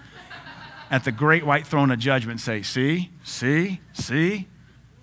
at 0.90 1.04
the 1.04 1.12
great 1.12 1.44
white 1.44 1.66
throne 1.66 1.90
of 1.90 1.98
judgment 1.98 2.40
say, 2.40 2.62
See, 2.62 3.10
see, 3.24 3.82
see, 3.92 4.48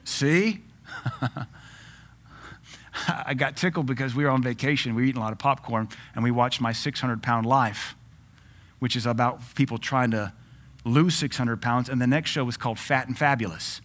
see. 0.03 0.63
I 3.25 3.33
got 3.33 3.55
tickled 3.57 3.85
because 3.85 4.15
we 4.15 4.23
were 4.23 4.29
on 4.29 4.41
vacation. 4.41 4.95
We 4.95 5.01
were 5.03 5.07
eating 5.07 5.21
a 5.21 5.23
lot 5.23 5.31
of 5.31 5.39
popcorn, 5.39 5.89
and 6.15 6.23
we 6.23 6.31
watched 6.31 6.61
My 6.61 6.71
600 6.71 7.21
Pound 7.21 7.45
Life, 7.45 7.95
which 8.79 8.95
is 8.95 9.05
about 9.05 9.55
people 9.55 9.77
trying 9.77 10.11
to 10.11 10.33
lose 10.85 11.15
600 11.15 11.61
pounds, 11.61 11.89
and 11.89 12.01
the 12.01 12.07
next 12.07 12.29
show 12.29 12.43
was 12.43 12.57
called 12.57 12.79
Fat 12.79 13.07
and 13.07 13.17
Fabulous. 13.17 13.81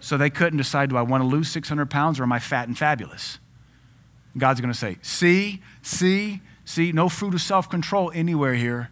So 0.00 0.16
they 0.16 0.30
couldn't 0.30 0.56
decide 0.56 0.90
do 0.90 0.96
I 0.96 1.02
want 1.02 1.22
to 1.22 1.28
lose 1.28 1.50
600 1.50 1.90
pounds 1.90 2.18
or 2.18 2.22
am 2.22 2.32
I 2.32 2.38
fat 2.38 2.66
and 2.66 2.76
fabulous? 2.76 3.38
God's 4.36 4.60
going 4.60 4.72
to 4.72 4.78
say, 4.78 4.96
see, 5.02 5.60
see, 5.82 6.40
see, 6.64 6.92
no 6.92 7.08
fruit 7.08 7.34
of 7.34 7.42
self 7.42 7.68
control 7.68 8.10
anywhere 8.14 8.54
here. 8.54 8.90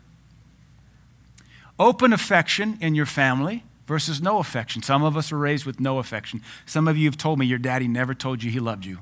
Open 1.79 2.13
affection 2.13 2.77
in 2.81 2.95
your 2.95 3.07
family 3.07 3.65
versus 3.89 4.21
no 4.21 4.39
affection. 4.39 4.83
Some 4.83 5.03
of 5.03 5.17
us 5.17 5.33
are 5.33 5.39
raised 5.39 5.65
with 5.65 5.81
no 5.81 5.99
affection. 5.99 6.43
Some 6.67 6.87
of 6.87 6.99
you 6.99 7.09
have 7.09 7.17
told 7.17 7.39
me 7.39 7.47
your 7.47 7.59
daddy 7.59 7.89
never 7.89 8.15
told 8.15 8.43
you 8.43 8.51
he 8.51 8.61
loved 8.61 8.85
you. 8.85 8.99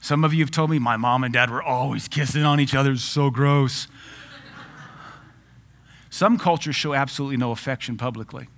Some 0.00 0.24
of 0.24 0.32
you 0.32 0.42
have 0.42 0.50
told 0.50 0.70
me 0.70 0.78
my 0.78 0.96
mom 0.96 1.22
and 1.22 1.32
dad 1.32 1.50
were 1.50 1.62
always 1.62 2.08
kissing 2.08 2.42
on 2.42 2.58
each 2.58 2.74
other. 2.74 2.92
It's 2.92 3.02
so 3.02 3.28
gross. 3.28 3.88
Some 6.08 6.38
cultures 6.38 6.74
show 6.74 6.94
absolutely 6.94 7.36
no 7.36 7.52
affection 7.52 7.98
publicly. 7.98 8.48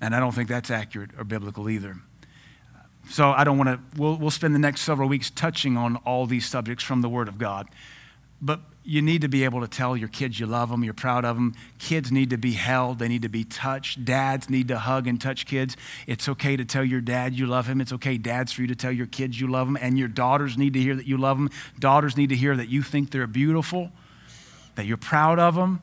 And 0.00 0.14
I 0.14 0.20
don't 0.20 0.32
think 0.32 0.50
that's 0.50 0.70
accurate 0.70 1.10
or 1.18 1.24
biblical 1.24 1.70
either. 1.70 1.96
So 3.08 3.30
I 3.30 3.42
don't 3.42 3.56
want 3.56 3.70
to, 3.70 4.00
we'll, 4.00 4.16
we'll 4.16 4.30
spend 4.30 4.54
the 4.54 4.58
next 4.58 4.82
several 4.82 5.08
weeks 5.08 5.30
touching 5.30 5.78
on 5.78 5.96
all 5.96 6.26
these 6.26 6.46
subjects 6.46 6.84
from 6.84 7.00
the 7.00 7.08
Word 7.08 7.26
of 7.26 7.38
God. 7.38 7.68
But 8.40 8.60
you 8.84 9.02
need 9.02 9.20
to 9.22 9.28
be 9.28 9.44
able 9.44 9.60
to 9.60 9.68
tell 9.68 9.96
your 9.96 10.08
kids 10.08 10.40
you 10.40 10.46
love 10.46 10.70
them, 10.70 10.82
you're 10.82 10.94
proud 10.94 11.24
of 11.24 11.36
them. 11.36 11.54
Kids 11.78 12.10
need 12.10 12.30
to 12.30 12.38
be 12.38 12.52
held, 12.52 12.98
they 12.98 13.08
need 13.08 13.22
to 13.22 13.28
be 13.28 13.44
touched. 13.44 14.04
Dads 14.04 14.48
need 14.48 14.68
to 14.68 14.78
hug 14.78 15.06
and 15.06 15.20
touch 15.20 15.44
kids. 15.44 15.76
It's 16.06 16.28
okay 16.28 16.56
to 16.56 16.64
tell 16.64 16.84
your 16.84 17.00
dad 17.00 17.34
you 17.34 17.46
love 17.46 17.66
him. 17.66 17.80
It's 17.80 17.92
okay, 17.92 18.16
dads, 18.16 18.52
for 18.52 18.62
you 18.62 18.68
to 18.68 18.76
tell 18.76 18.92
your 18.92 19.06
kids 19.06 19.40
you 19.40 19.46
love 19.46 19.66
them. 19.66 19.76
And 19.80 19.98
your 19.98 20.08
daughters 20.08 20.56
need 20.56 20.72
to 20.72 20.80
hear 20.80 20.94
that 20.94 21.06
you 21.06 21.18
love 21.18 21.36
them. 21.36 21.50
Daughters 21.78 22.16
need 22.16 22.30
to 22.30 22.36
hear 22.36 22.56
that 22.56 22.68
you 22.68 22.82
think 22.82 23.10
they're 23.10 23.26
beautiful 23.26 23.92
that 24.78 24.86
you're 24.86 24.96
proud 24.96 25.40
of 25.40 25.56
them. 25.56 25.82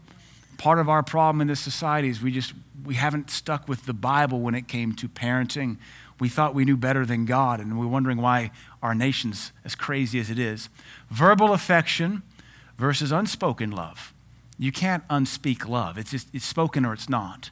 Part 0.57 0.79
of 0.79 0.87
our 0.87 1.03
problem 1.03 1.41
in 1.41 1.47
this 1.47 1.59
society 1.59 2.07
is 2.07 2.21
we 2.21 2.31
just 2.31 2.53
we 2.85 2.95
haven't 2.95 3.29
stuck 3.29 3.67
with 3.67 3.85
the 3.85 3.93
Bible 3.93 4.39
when 4.39 4.55
it 4.55 4.69
came 4.69 4.95
to 4.95 5.09
parenting. 5.09 5.77
We 6.17 6.29
thought 6.29 6.55
we 6.55 6.63
knew 6.63 6.77
better 6.77 7.05
than 7.05 7.25
God, 7.25 7.59
and 7.59 7.77
we're 7.77 7.87
wondering 7.87 8.21
why 8.21 8.51
our 8.81 8.95
nation's 8.95 9.51
as 9.65 9.75
crazy 9.75 10.17
as 10.17 10.29
it 10.29 10.39
is. 10.39 10.69
Verbal 11.09 11.51
affection 11.51 12.23
versus 12.77 13.11
unspoken 13.11 13.71
love. 13.71 14.13
You 14.57 14.71
can't 14.71 15.07
unspeak 15.09 15.67
love. 15.67 15.97
It's 15.97 16.11
just 16.11 16.29
it's 16.33 16.45
spoken 16.45 16.85
or 16.85 16.93
it's 16.93 17.09
not. 17.09 17.49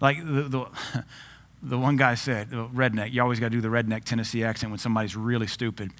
Like 0.00 0.18
the, 0.18 0.42
the, 0.42 0.66
the 1.62 1.78
one 1.78 1.96
guy 1.96 2.14
said, 2.14 2.50
redneck, 2.50 3.12
you 3.12 3.22
always 3.22 3.38
got 3.38 3.46
to 3.46 3.50
do 3.50 3.60
the 3.60 3.68
redneck 3.68 4.04
Tennessee 4.04 4.42
accent 4.42 4.70
when 4.70 4.78
somebody's 4.78 5.14
really 5.14 5.46
stupid. 5.46 5.92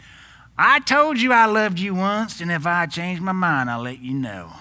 I 0.58 0.80
told 0.80 1.18
you 1.18 1.32
I 1.32 1.46
loved 1.46 1.78
you 1.78 1.94
once, 1.94 2.40
and 2.40 2.50
if 2.50 2.66
I 2.66 2.86
change 2.86 3.20
my 3.20 3.32
mind, 3.32 3.70
I'll 3.70 3.82
let 3.82 4.00
you 4.00 4.14
know. 4.14 4.52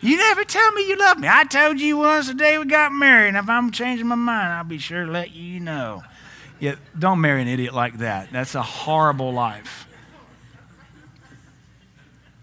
You 0.00 0.16
never 0.16 0.44
tell 0.44 0.70
me 0.72 0.86
you 0.86 0.96
love 0.96 1.18
me. 1.18 1.26
I 1.28 1.44
told 1.44 1.80
you 1.80 1.98
once 1.98 2.28
the 2.28 2.34
day 2.34 2.56
we 2.56 2.66
got 2.66 2.92
married, 2.92 3.28
and 3.28 3.36
if 3.36 3.48
I'm 3.48 3.72
changing 3.72 4.06
my 4.06 4.14
mind, 4.14 4.52
I'll 4.52 4.64
be 4.64 4.78
sure 4.78 5.04
to 5.06 5.10
let 5.10 5.32
you 5.32 5.58
know. 5.58 6.04
Yeah, 6.60 6.74
don't 6.98 7.20
marry 7.20 7.42
an 7.42 7.48
idiot 7.48 7.72
like 7.74 7.98
that. 7.98 8.30
That's 8.32 8.54
a 8.54 8.62
horrible 8.62 9.32
life. 9.32 9.86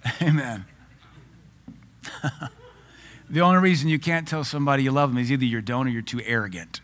Amen. 0.21 0.65
The 3.30 3.41
only 3.41 3.60
reason 3.60 3.89
you 3.89 3.99
can't 3.99 4.28
tell 4.28 4.43
somebody 4.43 4.84
you 4.84 4.91
love 4.91 5.10
them 5.10 5.17
is 5.17 5.32
either 5.32 5.45
you 5.45 5.62
don't 5.62 5.88
or 5.88 5.89
you're 5.89 6.01
too 6.01 6.21
arrogant. 6.23 6.82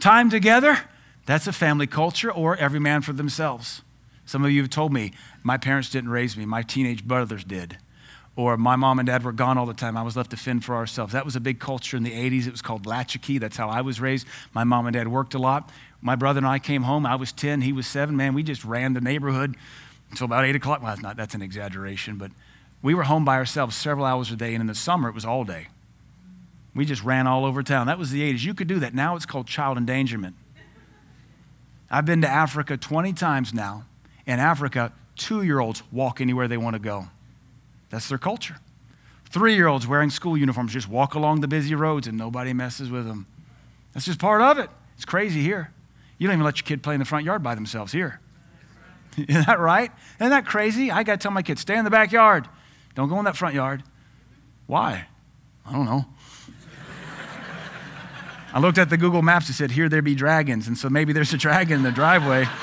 Time 0.00 0.30
together, 0.30 0.78
that's 1.26 1.46
a 1.46 1.52
family 1.52 1.86
culture, 1.86 2.32
or 2.32 2.56
every 2.56 2.80
man 2.80 3.02
for 3.02 3.12
themselves. 3.12 3.82
Some 4.24 4.44
of 4.44 4.50
you 4.50 4.62
have 4.62 4.70
told 4.70 4.92
me, 4.92 5.12
my 5.42 5.58
parents 5.58 5.90
didn't 5.90 6.10
raise 6.10 6.36
me, 6.36 6.46
my 6.46 6.62
teenage 6.62 7.04
brothers 7.04 7.44
did. 7.44 7.78
Or 8.38 8.56
my 8.56 8.76
mom 8.76 9.00
and 9.00 9.06
dad 9.06 9.24
were 9.24 9.32
gone 9.32 9.58
all 9.58 9.66
the 9.66 9.74
time. 9.74 9.96
I 9.96 10.02
was 10.02 10.16
left 10.16 10.30
to 10.30 10.36
fend 10.36 10.64
for 10.64 10.76
ourselves. 10.76 11.12
That 11.12 11.24
was 11.24 11.34
a 11.34 11.40
big 11.40 11.58
culture 11.58 11.96
in 11.96 12.04
the 12.04 12.12
80s. 12.12 12.46
It 12.46 12.52
was 12.52 12.62
called 12.62 12.86
latchkey. 12.86 13.38
That's 13.38 13.56
how 13.56 13.68
I 13.68 13.80
was 13.80 14.00
raised. 14.00 14.28
My 14.54 14.62
mom 14.62 14.86
and 14.86 14.94
dad 14.94 15.08
worked 15.08 15.34
a 15.34 15.40
lot. 15.40 15.68
My 16.00 16.14
brother 16.14 16.38
and 16.38 16.46
I 16.46 16.60
came 16.60 16.84
home. 16.84 17.04
I 17.04 17.16
was 17.16 17.32
10, 17.32 17.62
he 17.62 17.72
was 17.72 17.88
7. 17.88 18.16
Man, 18.16 18.34
we 18.34 18.44
just 18.44 18.64
ran 18.64 18.92
the 18.92 19.00
neighborhood 19.00 19.56
until 20.12 20.26
about 20.26 20.44
8 20.44 20.54
o'clock. 20.54 20.80
Well, 20.80 20.92
that's, 20.92 21.02
not, 21.02 21.16
that's 21.16 21.34
an 21.34 21.42
exaggeration, 21.42 22.16
but 22.16 22.30
we 22.80 22.94
were 22.94 23.02
home 23.02 23.24
by 23.24 23.34
ourselves 23.34 23.74
several 23.74 24.06
hours 24.06 24.30
a 24.30 24.36
day, 24.36 24.54
and 24.54 24.60
in 24.60 24.68
the 24.68 24.74
summer, 24.76 25.08
it 25.08 25.16
was 25.16 25.24
all 25.24 25.42
day. 25.42 25.66
We 26.76 26.84
just 26.84 27.02
ran 27.02 27.26
all 27.26 27.44
over 27.44 27.64
town. 27.64 27.88
That 27.88 27.98
was 27.98 28.12
the 28.12 28.32
80s. 28.32 28.44
You 28.44 28.54
could 28.54 28.68
do 28.68 28.78
that. 28.78 28.94
Now 28.94 29.16
it's 29.16 29.26
called 29.26 29.48
child 29.48 29.78
endangerment. 29.78 30.36
I've 31.90 32.06
been 32.06 32.22
to 32.22 32.28
Africa 32.28 32.76
20 32.76 33.14
times 33.14 33.52
now. 33.52 33.84
In 34.26 34.38
Africa, 34.38 34.92
two 35.16 35.42
year 35.42 35.58
olds 35.58 35.82
walk 35.90 36.20
anywhere 36.20 36.46
they 36.46 36.56
want 36.56 36.74
to 36.74 36.78
go. 36.78 37.08
That's 37.90 38.08
their 38.08 38.18
culture. 38.18 38.56
Three 39.30 39.54
year 39.54 39.66
olds 39.66 39.86
wearing 39.86 40.10
school 40.10 40.36
uniforms 40.36 40.72
just 40.72 40.88
walk 40.88 41.14
along 41.14 41.40
the 41.40 41.48
busy 41.48 41.74
roads 41.74 42.06
and 42.06 42.16
nobody 42.16 42.52
messes 42.52 42.90
with 42.90 43.06
them. 43.06 43.26
That's 43.92 44.06
just 44.06 44.18
part 44.18 44.40
of 44.40 44.58
it. 44.58 44.70
It's 44.96 45.04
crazy 45.04 45.42
here. 45.42 45.72
You 46.18 46.26
don't 46.26 46.34
even 46.34 46.44
let 46.44 46.58
your 46.58 46.64
kid 46.64 46.82
play 46.82 46.94
in 46.94 47.00
the 47.00 47.04
front 47.04 47.24
yard 47.24 47.42
by 47.42 47.54
themselves 47.54 47.92
here. 47.92 48.20
Isn't 49.16 49.46
that 49.46 49.60
right? 49.60 49.90
Isn't 50.20 50.30
that 50.30 50.46
crazy? 50.46 50.90
I 50.90 51.02
got 51.02 51.12
to 51.14 51.18
tell 51.18 51.30
my 51.30 51.42
kids, 51.42 51.60
stay 51.60 51.76
in 51.76 51.84
the 51.84 51.90
backyard. 51.90 52.48
Don't 52.94 53.08
go 53.08 53.18
in 53.18 53.24
that 53.26 53.36
front 53.36 53.54
yard. 53.54 53.82
Why? 54.66 55.06
I 55.66 55.72
don't 55.72 55.84
know. 55.84 56.06
I 58.52 58.60
looked 58.60 58.78
at 58.78 58.90
the 58.90 58.96
Google 58.96 59.22
Maps. 59.22 59.48
It 59.48 59.54
said, 59.54 59.70
Here 59.70 59.88
there 59.88 60.02
be 60.02 60.14
dragons. 60.14 60.66
And 60.66 60.76
so 60.76 60.88
maybe 60.88 61.12
there's 61.12 61.32
a 61.32 61.38
dragon 61.38 61.76
in 61.78 61.82
the 61.82 61.92
driveway. 61.92 62.46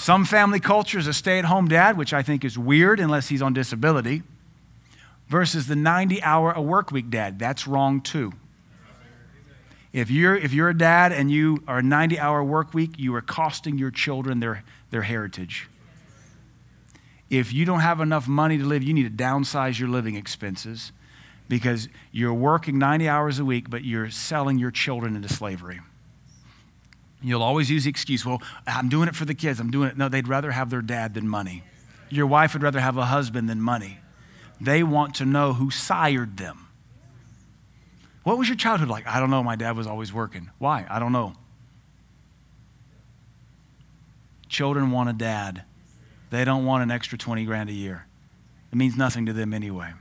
Some 0.00 0.24
family 0.24 0.60
cultures, 0.60 1.06
a 1.06 1.12
stay 1.12 1.38
at 1.38 1.44
home 1.44 1.68
dad, 1.68 1.98
which 1.98 2.14
I 2.14 2.22
think 2.22 2.42
is 2.42 2.56
weird 2.58 3.00
unless 3.00 3.28
he's 3.28 3.42
on 3.42 3.52
disability, 3.52 4.22
versus 5.28 5.66
the 5.66 5.76
90 5.76 6.22
hour 6.22 6.52
a 6.52 6.62
work 6.62 6.90
week 6.90 7.10
dad. 7.10 7.38
That's 7.38 7.66
wrong 7.66 8.00
too. 8.00 8.32
If 9.92 10.10
you're, 10.10 10.34
if 10.34 10.54
you're 10.54 10.70
a 10.70 10.76
dad 10.76 11.12
and 11.12 11.30
you 11.30 11.62
are 11.68 11.80
a 11.80 11.82
90 11.82 12.18
hour 12.18 12.42
work 12.42 12.72
week, 12.72 12.92
you 12.96 13.14
are 13.14 13.20
costing 13.20 13.76
your 13.76 13.90
children 13.90 14.40
their, 14.40 14.64
their 14.90 15.02
heritage. 15.02 15.68
If 17.28 17.52
you 17.52 17.66
don't 17.66 17.80
have 17.80 18.00
enough 18.00 18.26
money 18.26 18.56
to 18.56 18.64
live, 18.64 18.82
you 18.82 18.94
need 18.94 19.18
to 19.18 19.22
downsize 19.22 19.78
your 19.78 19.90
living 19.90 20.14
expenses 20.14 20.92
because 21.46 21.90
you're 22.10 22.32
working 22.32 22.78
90 22.78 23.06
hours 23.06 23.38
a 23.38 23.44
week, 23.44 23.68
but 23.68 23.84
you're 23.84 24.08
selling 24.08 24.58
your 24.58 24.70
children 24.70 25.14
into 25.14 25.28
slavery. 25.28 25.80
You'll 27.22 27.42
always 27.42 27.70
use 27.70 27.84
the 27.84 27.90
excuse, 27.90 28.24
well, 28.24 28.42
I'm 28.66 28.88
doing 28.88 29.08
it 29.08 29.14
for 29.14 29.24
the 29.24 29.34
kids. 29.34 29.60
I'm 29.60 29.70
doing 29.70 29.90
it. 29.90 29.96
No, 29.96 30.08
they'd 30.08 30.28
rather 30.28 30.52
have 30.52 30.70
their 30.70 30.80
dad 30.80 31.14
than 31.14 31.28
money. 31.28 31.64
Your 32.08 32.26
wife 32.26 32.54
would 32.54 32.62
rather 32.62 32.80
have 32.80 32.96
a 32.96 33.06
husband 33.06 33.48
than 33.48 33.60
money. 33.60 33.98
They 34.60 34.82
want 34.82 35.14
to 35.16 35.24
know 35.24 35.52
who 35.52 35.70
sired 35.70 36.36
them. 36.36 36.66
What 38.22 38.38
was 38.38 38.48
your 38.48 38.56
childhood 38.56 38.88
like? 38.88 39.06
I 39.06 39.20
don't 39.20 39.30
know. 39.30 39.42
My 39.42 39.56
dad 39.56 39.76
was 39.76 39.86
always 39.86 40.12
working. 40.12 40.50
Why? 40.58 40.86
I 40.88 40.98
don't 40.98 41.12
know. 41.12 41.34
Children 44.48 44.90
want 44.90 45.08
a 45.08 45.12
dad. 45.12 45.64
They 46.30 46.44
don't 46.44 46.64
want 46.64 46.82
an 46.82 46.90
extra 46.90 47.16
20 47.16 47.44
grand 47.44 47.70
a 47.70 47.72
year. 47.72 48.06
It 48.72 48.76
means 48.76 48.96
nothing 48.96 49.26
to 49.26 49.32
them 49.32 49.54
anyway. 49.54 49.92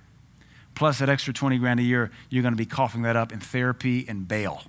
Plus, 0.75 0.99
that 0.99 1.10
extra 1.10 1.34
20 1.34 1.58
grand 1.58 1.79
a 1.79 1.84
year, 1.84 2.12
you're 2.29 2.41
going 2.41 2.53
to 2.53 2.58
be 2.58 2.65
coughing 2.65 3.01
that 3.03 3.15
up 3.15 3.32
in 3.32 3.39
therapy 3.39 4.05
and 4.08 4.27
bail. 4.27 4.63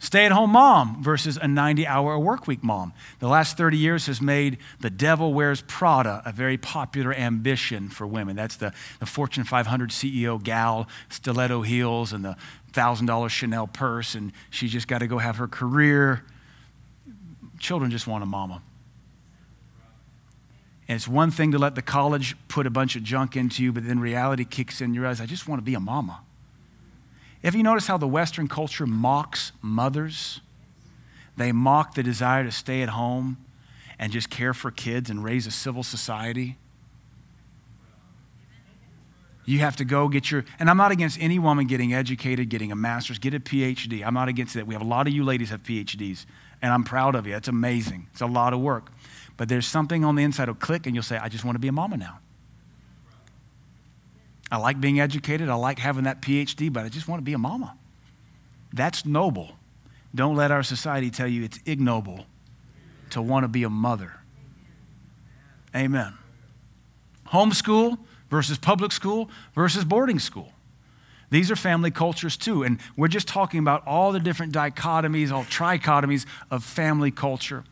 Stay 0.00 0.24
at 0.24 0.30
home 0.30 0.50
mom 0.50 1.02
versus 1.02 1.36
a 1.36 1.48
90 1.48 1.86
hour 1.86 2.18
work 2.18 2.46
week 2.46 2.62
mom. 2.62 2.92
The 3.18 3.26
last 3.26 3.56
30 3.56 3.76
years 3.76 4.06
has 4.06 4.20
made 4.20 4.58
the 4.78 4.90
devil 4.90 5.34
wears 5.34 5.62
Prada 5.62 6.22
a 6.24 6.30
very 6.30 6.56
popular 6.56 7.12
ambition 7.12 7.88
for 7.88 8.06
women. 8.06 8.36
That's 8.36 8.56
the, 8.56 8.72
the 9.00 9.06
Fortune 9.06 9.42
500 9.42 9.90
CEO 9.90 10.40
gal, 10.40 10.88
stiletto 11.08 11.62
heels, 11.62 12.12
and 12.12 12.24
the 12.24 12.36
$1,000 12.72 13.28
Chanel 13.28 13.66
purse, 13.66 14.14
and 14.14 14.32
she 14.50 14.68
just 14.68 14.86
got 14.86 14.98
to 14.98 15.08
go 15.08 15.18
have 15.18 15.36
her 15.36 15.48
career. 15.48 16.24
Children 17.58 17.90
just 17.90 18.06
want 18.06 18.22
a 18.22 18.26
mama. 18.26 18.62
And 20.86 20.94
it's 20.94 21.08
one 21.08 21.32
thing 21.32 21.50
to 21.52 21.58
let 21.58 21.74
the 21.74 21.82
college 21.82 22.36
put 22.46 22.66
a 22.66 22.70
bunch 22.70 22.94
of 22.94 23.02
junk 23.02 23.36
into 23.36 23.64
you, 23.64 23.72
but 23.72 23.86
then 23.86 23.98
reality 23.98 24.44
kicks 24.44 24.80
in. 24.80 24.94
You 24.94 25.00
realize, 25.00 25.20
I 25.20 25.26
just 25.26 25.48
want 25.48 25.60
to 25.60 25.64
be 25.64 25.74
a 25.74 25.80
mama. 25.80 26.20
Have 27.44 27.54
you 27.54 27.62
noticed 27.62 27.88
how 27.88 27.96
the 27.96 28.08
Western 28.08 28.48
culture 28.48 28.86
mocks 28.86 29.52
mothers? 29.62 30.40
They 31.36 31.52
mock 31.52 31.94
the 31.94 32.02
desire 32.02 32.44
to 32.44 32.50
stay 32.50 32.82
at 32.82 32.90
home 32.90 33.38
and 33.98 34.12
just 34.12 34.28
care 34.28 34.52
for 34.52 34.70
kids 34.70 35.08
and 35.08 35.22
raise 35.22 35.46
a 35.46 35.50
civil 35.50 35.82
society. 35.82 36.56
You 39.44 39.60
have 39.60 39.76
to 39.76 39.84
go 39.84 40.08
get 40.08 40.30
your, 40.30 40.44
and 40.58 40.68
I'm 40.68 40.76
not 40.76 40.90
against 40.90 41.18
any 41.20 41.38
woman 41.38 41.66
getting 41.66 41.94
educated, 41.94 42.50
getting 42.50 42.70
a 42.70 42.76
master's, 42.76 43.18
get 43.18 43.32
a 43.32 43.40
PhD. 43.40 44.04
I'm 44.04 44.12
not 44.14 44.28
against 44.28 44.54
that. 44.54 44.66
We 44.66 44.74
have 44.74 44.82
a 44.82 44.86
lot 44.86 45.06
of 45.06 45.14
you 45.14 45.24
ladies 45.24 45.50
have 45.50 45.62
PhDs, 45.62 46.26
and 46.60 46.72
I'm 46.72 46.84
proud 46.84 47.14
of 47.14 47.26
you. 47.26 47.34
It's 47.34 47.48
amazing. 47.48 48.08
It's 48.12 48.20
a 48.20 48.26
lot 48.26 48.52
of 48.52 48.60
work. 48.60 48.90
But 49.38 49.48
there's 49.48 49.66
something 49.66 50.04
on 50.04 50.16
the 50.16 50.22
inside 50.22 50.48
will 50.48 50.54
click, 50.54 50.84
and 50.84 50.94
you'll 50.94 51.02
say, 51.02 51.16
I 51.16 51.28
just 51.28 51.44
want 51.44 51.54
to 51.54 51.60
be 51.60 51.68
a 51.68 51.72
mama 51.72 51.96
now. 51.96 52.18
I 54.50 54.56
like 54.56 54.80
being 54.80 55.00
educated. 55.00 55.48
I 55.48 55.54
like 55.54 55.78
having 55.78 56.04
that 56.04 56.22
PhD, 56.22 56.72
but 56.72 56.84
I 56.84 56.88
just 56.88 57.06
want 57.06 57.20
to 57.20 57.24
be 57.24 57.34
a 57.34 57.38
mama. 57.38 57.76
That's 58.72 59.04
noble. 59.04 59.52
Don't 60.14 60.36
let 60.36 60.50
our 60.50 60.62
society 60.62 61.10
tell 61.10 61.28
you 61.28 61.44
it's 61.44 61.60
ignoble 61.66 62.26
to 63.10 63.20
want 63.22 63.44
to 63.44 63.48
be 63.48 63.62
a 63.62 63.70
mother. 63.70 64.14
Amen. 65.74 66.14
Homeschool 67.28 67.98
versus 68.30 68.58
public 68.58 68.92
school 68.92 69.30
versus 69.54 69.84
boarding 69.84 70.18
school. 70.18 70.52
These 71.30 71.50
are 71.50 71.56
family 71.56 71.90
cultures 71.90 72.36
too. 72.36 72.62
And 72.62 72.80
we're 72.96 73.08
just 73.08 73.28
talking 73.28 73.60
about 73.60 73.86
all 73.86 74.12
the 74.12 74.20
different 74.20 74.54
dichotomies, 74.54 75.30
all 75.30 75.44
trichotomies 75.44 76.24
of 76.50 76.64
family 76.64 77.10
culture. 77.10 77.64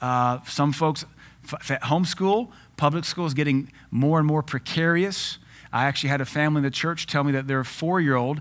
Uh, 0.00 0.40
some 0.46 0.72
folks, 0.72 1.06
f- 1.44 1.80
homeschool, 1.82 2.50
public 2.76 3.04
school 3.04 3.24
is 3.24 3.34
getting 3.34 3.72
more 3.90 4.18
and 4.18 4.26
more 4.26 4.42
precarious. 4.42 5.38
I 5.72 5.84
actually 5.84 6.10
had 6.10 6.20
a 6.20 6.26
family 6.26 6.58
in 6.58 6.64
the 6.64 6.70
church 6.70 7.06
tell 7.06 7.24
me 7.24 7.32
that 7.32 7.48
their 7.48 7.64
four 7.64 8.00
year 8.00 8.16
old 8.16 8.40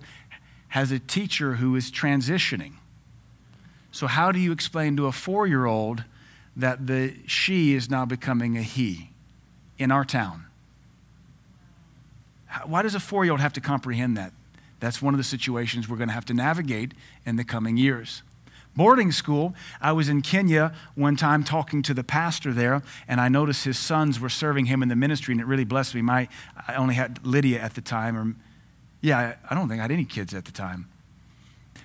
has 0.70 0.92
a 0.92 1.00
teacher 1.00 1.56
who 1.56 1.76
is 1.76 1.92
transitioning. 1.92 2.74
So, 3.92 4.08
how 4.08 4.32
do 4.32 4.40
you 4.40 4.52
explain 4.52 4.98
to 4.98 5.06
a 5.06 5.12
four 5.12 5.48
year 5.48 5.66
old 5.66 6.04
that 6.56 6.88
the 6.88 7.16
she 7.28 7.74
is 7.74 7.90
now 7.90 8.06
becoming 8.06 8.58
a 8.58 8.62
he 8.62 9.12
in 9.78 9.92
our 9.92 10.06
town? 10.06 10.46
Why 12.66 12.82
does 12.82 12.96
a 12.96 13.00
four 13.00 13.24
year 13.24 13.32
old 13.32 13.42
have 13.42 13.54
to 13.54 13.62
comprehend 13.62 14.18
that? 14.18 14.34
That's 14.80 15.02
one 15.02 15.14
of 15.14 15.18
the 15.18 15.24
situations 15.24 15.88
we're 15.88 15.98
going 15.98 16.10
to 16.10 16.14
have 16.14 16.26
to 16.26 16.34
navigate 16.34 16.94
in 17.26 17.36
the 17.36 17.44
coming 17.44 17.78
years 17.78 18.24
boarding 18.76 19.12
school. 19.12 19.54
I 19.82 19.92
was 19.92 20.10
in 20.10 20.22
Kenya 20.22 20.74
one 20.96 21.16
time 21.16 21.44
talking 21.44 21.82
to 21.84 21.94
the 21.94 22.04
pastor 22.04 22.54
there, 22.54 22.82
and 23.08 23.20
I 23.20 23.30
noticed 23.30 23.66
his 23.66 23.78
sons 23.78 24.20
were 24.20 24.30
serving 24.30 24.66
him 24.66 24.82
in 24.82 24.90
the 24.90 24.96
ministry, 24.96 25.34
and 25.34 25.42
it 25.42 25.48
really 25.48 25.66
blessed 25.66 25.96
me. 25.96 26.02
My, 26.02 26.28
I 26.68 26.76
only 26.76 26.96
had 26.96 27.26
Lydia 27.26 27.60
at 27.60 27.76
the 27.76 27.82
time, 27.82 28.18
or 28.18 28.36
yeah, 29.02 29.36
I 29.50 29.56
don't 29.56 29.68
think 29.68 29.80
I 29.80 29.84
had 29.84 29.92
any 29.92 30.06
kids 30.06 30.34
at 30.34 30.46
the 30.46 30.52
time. 30.52 30.88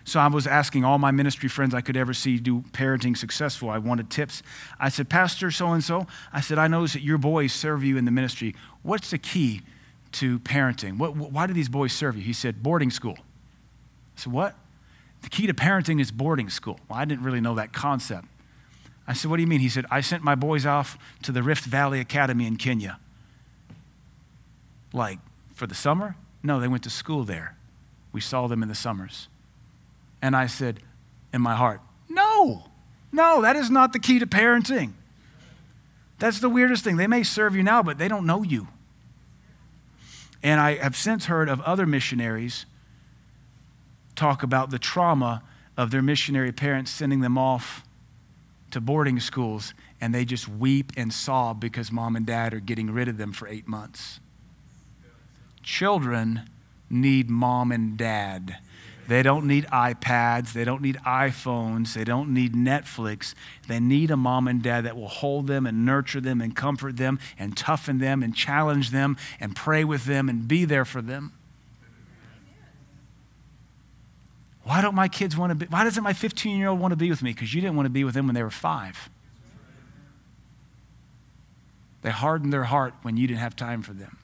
So 0.05 0.21
I 0.21 0.29
was 0.29 0.47
asking 0.47 0.85
all 0.85 0.99
my 0.99 1.11
ministry 1.11 1.49
friends 1.49 1.75
I 1.75 1.81
could 1.81 1.97
ever 1.97 2.15
see 2.15 2.39
do 2.39 2.63
parenting 2.71 3.17
successful. 3.17 3.71
I 3.71 3.79
wanted 3.79 4.09
tips. 4.09 4.41
I 4.79 4.89
said, 4.89 5.09
Pastor 5.09 5.51
so 5.51 5.73
and 5.73 5.83
so, 5.83 6.07
I 6.33 6.41
said, 6.41 6.59
I 6.59 6.69
noticed 6.69 6.95
that 6.95 7.03
your 7.03 7.19
boys 7.19 7.53
serve 7.53 7.83
you 7.83 7.97
in 7.97 8.05
the 8.05 8.13
ministry. 8.13 8.55
What's 8.83 9.11
the 9.11 9.19
key 9.19 9.63
to 10.13 10.39
parenting? 10.39 10.99
What, 10.99 11.17
why 11.17 11.49
do 11.49 11.53
these 11.53 11.69
boys 11.69 11.93
serve 11.93 12.17
you? 12.17 12.23
He 12.23 12.33
said, 12.33 12.63
boarding 12.63 12.91
school. 12.91 13.17
I 13.19 14.21
said, 14.21 14.33
What? 14.33 14.55
The 15.27 15.31
key 15.31 15.49
to 15.49 15.55
parenting 15.55 16.01
is 16.01 16.13
boarding 16.13 16.49
school. 16.49 16.79
Well, 16.89 17.01
I 17.01 17.05
didn't 17.05 17.25
really 17.25 17.41
know 17.41 17.57
that 17.57 17.73
concept. 17.73 18.27
I 19.09 19.13
said, 19.13 19.29
What 19.29 19.39
do 19.39 19.41
you 19.43 19.49
mean? 19.49 19.59
He 19.59 19.69
said, 19.69 19.85
I 19.91 20.01
sent 20.01 20.23
my 20.23 20.37
boys 20.37 20.65
off 20.65 20.97
to 21.25 21.33
the 21.33 21.43
Rift 21.43 21.65
Valley 21.65 21.99
Academy 21.99 22.47
in 22.47 22.55
Kenya. 22.55 23.01
Like, 24.93 25.19
for 25.53 25.67
the 25.67 25.75
summer? 25.75 26.15
No, 26.45 26.61
they 26.61 26.69
went 26.69 26.85
to 26.85 26.91
school 26.91 27.25
there. 27.25 27.57
We 28.13 28.21
saw 28.21 28.47
them 28.47 28.63
in 28.63 28.69
the 28.69 28.75
summers. 28.77 29.27
And 30.23 30.37
I 30.37 30.47
said, 30.47 30.79
in 31.33 31.43
my 31.43 31.57
heart, 31.57 31.81
No, 32.09 32.71
no, 33.11 33.43
that 33.43 33.57
is 33.57 33.69
not 33.69 33.93
the 33.93 33.99
key 33.99 34.21
to 34.21 34.29
parenting. 34.29 34.93
That's 36.21 36.39
the 36.39 36.49
weirdest 36.49 36.85
thing. 36.85 36.99
They 36.99 37.09
may 37.09 37.25
serve 37.25 37.57
you 37.57 37.65
now, 37.65 37.83
but 37.83 37.99
they 37.99 38.07
don't 38.07 38.27
know 38.27 38.45
you. 38.45 38.69
And 40.41 40.61
I 40.61 40.77
have 40.77 40.95
since 40.95 41.27
heard 41.27 41.49
of 41.49 41.61
other 41.63 41.85
missionaries 41.85 42.65
talk 44.17 44.43
about 44.43 44.71
the 44.71 44.79
trauma 44.79 45.43
of 45.77 45.91
their 45.91 46.03
missionary 46.03 46.53
parents 46.53 46.91
sending 46.91 47.21
them 47.21 47.37
off 47.37 47.85
to 48.71 48.81
boarding 48.81 49.21
schools 49.21 49.75
and 50.01 50.15
they 50.15 50.25
just 50.25 50.49
weep 50.49 50.93
and 50.97 51.13
sob 51.13 51.61
because 51.61 51.93
mom 51.93 52.17
and 52.17 52.27
dad 52.27 52.53
are 52.53 52.61
getting 52.61 52.91
rid 52.91 53.09
of 53.09 53.17
them 53.19 53.33
for 53.33 53.47
eight 53.47 53.69
months. 53.69 54.21
Children 55.63 56.49
need 56.91 57.31
mom 57.31 57.73
and 57.73 57.97
dad. 57.97 58.59
They 59.09 59.23
don't 59.23 59.47
need 59.47 59.67
iPads. 59.67 60.53
They 60.53 60.65
don't 60.65 60.83
need 60.83 60.97
iPhones. 61.07 61.95
They 61.95 62.05
don't 62.05 62.35
need 62.35 62.55
Netflix. 62.55 63.35
They 63.69 63.79
need 63.79 64.11
a 64.11 64.17
mom 64.17 64.49
and 64.49 64.63
dad 64.63 64.85
that 64.85 64.97
will 64.97 65.09
hold 65.09 65.47
them 65.47 65.65
and 65.65 65.85
nurture 65.85 66.21
them 66.21 66.41
and 66.41 66.57
comfort 66.57 66.97
them 66.97 67.21
and 67.39 67.57
toughen 67.57 67.99
them 67.99 68.23
and 68.23 68.35
challenge 68.35 68.91
them 68.91 69.17
and 69.39 69.55
pray 69.55 69.85
with 69.85 70.07
them 70.07 70.29
and 70.29 70.49
be 70.49 70.65
there 70.65 70.85
for 70.85 71.01
them. 71.01 71.33
Why 74.67 74.83
don't 74.83 74.97
my 74.97 75.07
kids 75.07 75.37
want 75.37 75.51
to 75.51 75.55
be? 75.55 75.67
Why 75.67 75.85
doesn't 75.85 76.03
my 76.03 76.13
15 76.13 76.59
year 76.59 76.67
old 76.67 76.81
want 76.81 76.91
to 76.91 76.97
be 76.97 77.09
with 77.09 77.23
me? 77.23 77.33
Because 77.33 77.55
you 77.55 77.61
didn't 77.61 77.77
want 77.77 77.87
to 77.87 77.91
be 77.91 78.03
with 78.03 78.15
them 78.15 78.27
when 78.27 78.35
they 78.35 78.43
were 78.43 78.51
five. 78.51 79.09
They 82.03 82.11
hardened 82.11 82.53
their 82.53 82.65
heart 82.65 82.93
when 83.03 83.17
you 83.17 83.29
didn't 83.29 83.39
have 83.39 83.55
time 83.55 83.83
for 83.83 83.93
them. 83.93 84.19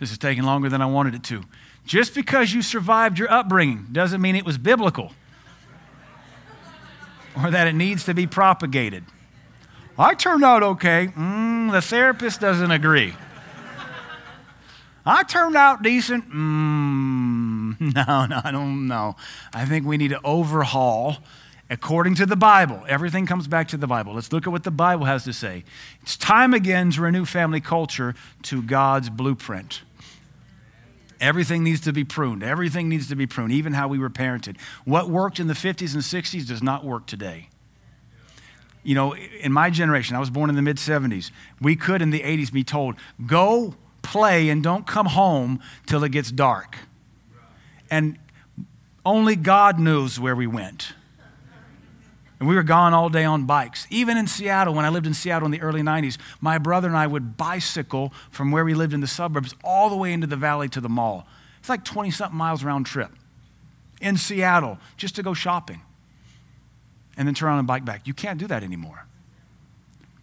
This 0.00 0.10
is 0.10 0.16
taking 0.16 0.44
longer 0.44 0.70
than 0.70 0.80
I 0.80 0.86
wanted 0.86 1.14
it 1.14 1.22
to. 1.24 1.42
Just 1.84 2.14
because 2.14 2.54
you 2.54 2.62
survived 2.62 3.18
your 3.18 3.30
upbringing 3.30 3.88
doesn't 3.92 4.22
mean 4.22 4.36
it 4.36 4.46
was 4.46 4.56
biblical 4.56 5.12
or 7.36 7.50
that 7.50 7.66
it 7.66 7.74
needs 7.74 8.04
to 8.04 8.14
be 8.14 8.26
propagated. 8.26 9.04
I 9.98 10.14
turned 10.14 10.44
out 10.44 10.62
okay. 10.62 11.08
Mm, 11.14 11.72
the 11.72 11.82
therapist 11.82 12.40
doesn't 12.40 12.70
agree. 12.70 13.14
I 15.06 15.22
turned 15.22 15.56
out 15.56 15.82
decent. 15.82 16.28
Mm, 16.28 17.80
no, 17.94 18.26
no, 18.26 18.40
I 18.42 18.50
don't 18.50 18.88
know. 18.88 19.14
I 19.52 19.64
think 19.64 19.86
we 19.86 19.96
need 19.96 20.08
to 20.08 20.20
overhaul 20.24 21.18
according 21.70 22.16
to 22.16 22.26
the 22.26 22.36
Bible. 22.36 22.84
Everything 22.88 23.26
comes 23.26 23.46
back 23.48 23.68
to 23.68 23.76
the 23.76 23.86
Bible. 23.86 24.14
Let's 24.14 24.32
look 24.32 24.46
at 24.46 24.50
what 24.50 24.64
the 24.64 24.70
Bible 24.70 25.06
has 25.06 25.24
to 25.24 25.32
say. 25.32 25.64
It's 26.02 26.16
time 26.16 26.52
again 26.52 26.90
to 26.92 27.00
renew 27.00 27.24
family 27.24 27.60
culture 27.60 28.14
to 28.42 28.62
God's 28.62 29.10
blueprint. 29.10 29.82
Everything 31.20 31.64
needs 31.64 31.80
to 31.82 31.92
be 31.92 32.04
pruned. 32.04 32.42
Everything 32.42 32.88
needs 32.88 33.08
to 33.08 33.16
be 33.16 33.26
pruned, 33.26 33.52
even 33.52 33.72
how 33.72 33.88
we 33.88 33.98
were 33.98 34.10
parented. 34.10 34.58
What 34.84 35.08
worked 35.08 35.40
in 35.40 35.46
the 35.46 35.54
50s 35.54 35.94
and 35.94 36.02
60s 36.02 36.46
does 36.46 36.62
not 36.62 36.84
work 36.84 37.06
today. 37.06 37.48
You 38.82 38.94
know, 38.94 39.16
in 39.16 39.52
my 39.52 39.70
generation, 39.70 40.14
I 40.14 40.20
was 40.20 40.30
born 40.30 40.50
in 40.50 40.56
the 40.56 40.62
mid 40.62 40.76
70s. 40.76 41.30
We 41.60 41.74
could 41.74 42.02
in 42.02 42.10
the 42.10 42.20
80s 42.20 42.52
be 42.52 42.62
told, 42.62 42.96
go 43.24 43.74
play 44.06 44.48
and 44.48 44.62
don't 44.62 44.86
come 44.86 45.06
home 45.06 45.60
till 45.86 46.04
it 46.04 46.12
gets 46.12 46.30
dark. 46.30 46.78
And 47.90 48.18
only 49.04 49.36
God 49.36 49.78
knows 49.78 50.18
where 50.18 50.36
we 50.36 50.46
went. 50.46 50.94
And 52.38 52.48
we 52.48 52.54
were 52.54 52.62
gone 52.62 52.92
all 52.92 53.08
day 53.08 53.24
on 53.24 53.46
bikes. 53.46 53.86
Even 53.90 54.16
in 54.16 54.26
Seattle, 54.26 54.74
when 54.74 54.84
I 54.84 54.90
lived 54.90 55.06
in 55.06 55.14
Seattle 55.14 55.46
in 55.46 55.52
the 55.52 55.62
early 55.62 55.80
90s, 55.80 56.18
my 56.40 56.58
brother 56.58 56.88
and 56.88 56.96
I 56.96 57.06
would 57.06 57.36
bicycle 57.36 58.12
from 58.30 58.50
where 58.50 58.64
we 58.64 58.74
lived 58.74 58.92
in 58.92 59.00
the 59.00 59.06
suburbs 59.06 59.54
all 59.64 59.88
the 59.88 59.96
way 59.96 60.12
into 60.12 60.26
the 60.26 60.36
valley 60.36 60.68
to 60.70 60.80
the 60.80 60.88
mall. 60.88 61.26
It's 61.58 61.68
like 61.68 61.84
20 61.84 62.10
something 62.10 62.36
miles 62.36 62.62
round 62.62 62.86
trip 62.86 63.10
in 64.00 64.16
Seattle 64.16 64.78
just 64.96 65.16
to 65.16 65.22
go 65.22 65.34
shopping 65.34 65.80
and 67.16 67.26
then 67.26 67.34
turn 67.34 67.52
on 67.52 67.58
a 67.58 67.62
bike 67.62 67.84
back. 67.84 68.06
You 68.06 68.14
can't 68.14 68.38
do 68.38 68.46
that 68.46 68.62
anymore. 68.62 69.06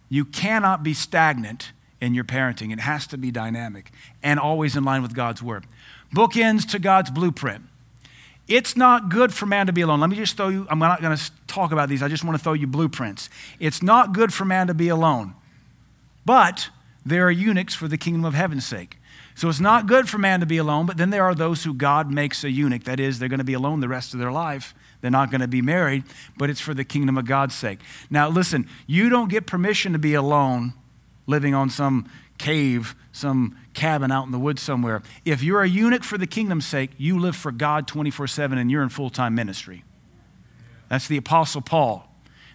You 0.08 0.24
cannot 0.24 0.84
be 0.84 0.94
stagnant 0.94 1.72
in 2.04 2.14
your 2.14 2.24
parenting, 2.24 2.72
it 2.72 2.80
has 2.80 3.06
to 3.08 3.18
be 3.18 3.30
dynamic 3.30 3.90
and 4.22 4.38
always 4.38 4.76
in 4.76 4.84
line 4.84 5.02
with 5.02 5.14
God's 5.14 5.42
word. 5.42 5.66
Bookends 6.14 6.68
to 6.70 6.78
God's 6.78 7.10
blueprint. 7.10 7.64
It's 8.46 8.76
not 8.76 9.08
good 9.08 9.32
for 9.32 9.46
man 9.46 9.66
to 9.66 9.72
be 9.72 9.80
alone. 9.80 10.00
Let 10.00 10.10
me 10.10 10.16
just 10.16 10.36
throw 10.36 10.48
you, 10.48 10.66
I'm 10.68 10.78
not 10.78 11.00
going 11.00 11.16
to 11.16 11.30
talk 11.46 11.72
about 11.72 11.88
these. 11.88 12.02
I 12.02 12.08
just 12.08 12.24
want 12.24 12.36
to 12.36 12.44
throw 12.44 12.52
you 12.52 12.66
blueprints. 12.66 13.30
It's 13.58 13.82
not 13.82 14.12
good 14.12 14.32
for 14.34 14.44
man 14.44 14.66
to 14.66 14.74
be 14.74 14.88
alone, 14.88 15.34
but 16.26 16.68
there 17.06 17.26
are 17.26 17.30
eunuchs 17.30 17.74
for 17.74 17.88
the 17.88 17.96
kingdom 17.96 18.24
of 18.24 18.34
heaven's 18.34 18.66
sake. 18.66 18.98
So 19.34 19.48
it's 19.48 19.60
not 19.60 19.86
good 19.86 20.08
for 20.08 20.18
man 20.18 20.40
to 20.40 20.46
be 20.46 20.58
alone, 20.58 20.86
but 20.86 20.96
then 20.96 21.10
there 21.10 21.24
are 21.24 21.34
those 21.34 21.64
who 21.64 21.74
God 21.74 22.10
makes 22.12 22.44
a 22.44 22.50
eunuch. 22.50 22.84
That 22.84 23.00
is, 23.00 23.18
they're 23.18 23.28
going 23.28 23.38
to 23.38 23.44
be 23.44 23.54
alone 23.54 23.80
the 23.80 23.88
rest 23.88 24.14
of 24.14 24.20
their 24.20 24.30
life. 24.30 24.74
They're 25.00 25.10
not 25.10 25.30
going 25.30 25.40
to 25.40 25.48
be 25.48 25.60
married, 25.60 26.04
but 26.36 26.50
it's 26.50 26.60
for 26.60 26.72
the 26.72 26.84
kingdom 26.84 27.18
of 27.18 27.24
God's 27.24 27.54
sake. 27.54 27.80
Now, 28.10 28.28
listen, 28.28 28.68
you 28.86 29.08
don't 29.08 29.28
get 29.28 29.46
permission 29.46 29.92
to 29.92 29.98
be 29.98 30.14
alone 30.14 30.74
living 31.26 31.54
on 31.54 31.70
some 31.70 32.08
cave, 32.38 32.94
some 33.12 33.56
cabin 33.74 34.10
out 34.10 34.26
in 34.26 34.32
the 34.32 34.38
woods 34.38 34.62
somewhere. 34.62 35.02
If 35.24 35.42
you're 35.42 35.62
a 35.62 35.68
eunuch 35.68 36.04
for 36.04 36.18
the 36.18 36.26
kingdom's 36.26 36.66
sake, 36.66 36.90
you 36.98 37.18
live 37.18 37.36
for 37.36 37.52
God 37.52 37.86
24 37.86 38.26
7 38.26 38.58
and 38.58 38.70
you're 38.70 38.82
in 38.82 38.88
full 38.88 39.10
time 39.10 39.34
ministry. 39.34 39.84
That's 40.88 41.08
the 41.08 41.16
Apostle 41.16 41.60
Paul. 41.60 42.08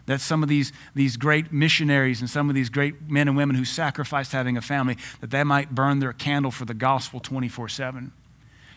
That's 0.05 0.23
some 0.23 0.41
of 0.41 0.49
these, 0.49 0.73
these 0.95 1.17
great 1.17 1.51
missionaries 1.51 2.19
and 2.19 2.29
some 2.29 2.49
of 2.49 2.55
these 2.55 2.69
great 2.69 3.10
men 3.10 3.27
and 3.27 3.38
women 3.38 3.55
who 3.55 3.63
sacrificed 3.63 4.32
having 4.32 4.58
a 4.58 4.62
family 4.62 4.97
that 5.21 5.29
they 5.29 5.43
might 5.43 5.75
burn 5.75 5.99
their 5.99 6.13
candle 6.13 6.49
for 6.49 6.65
the 6.65 6.73
gospel 6.73 7.19
24 7.19 7.69
7. 7.69 8.12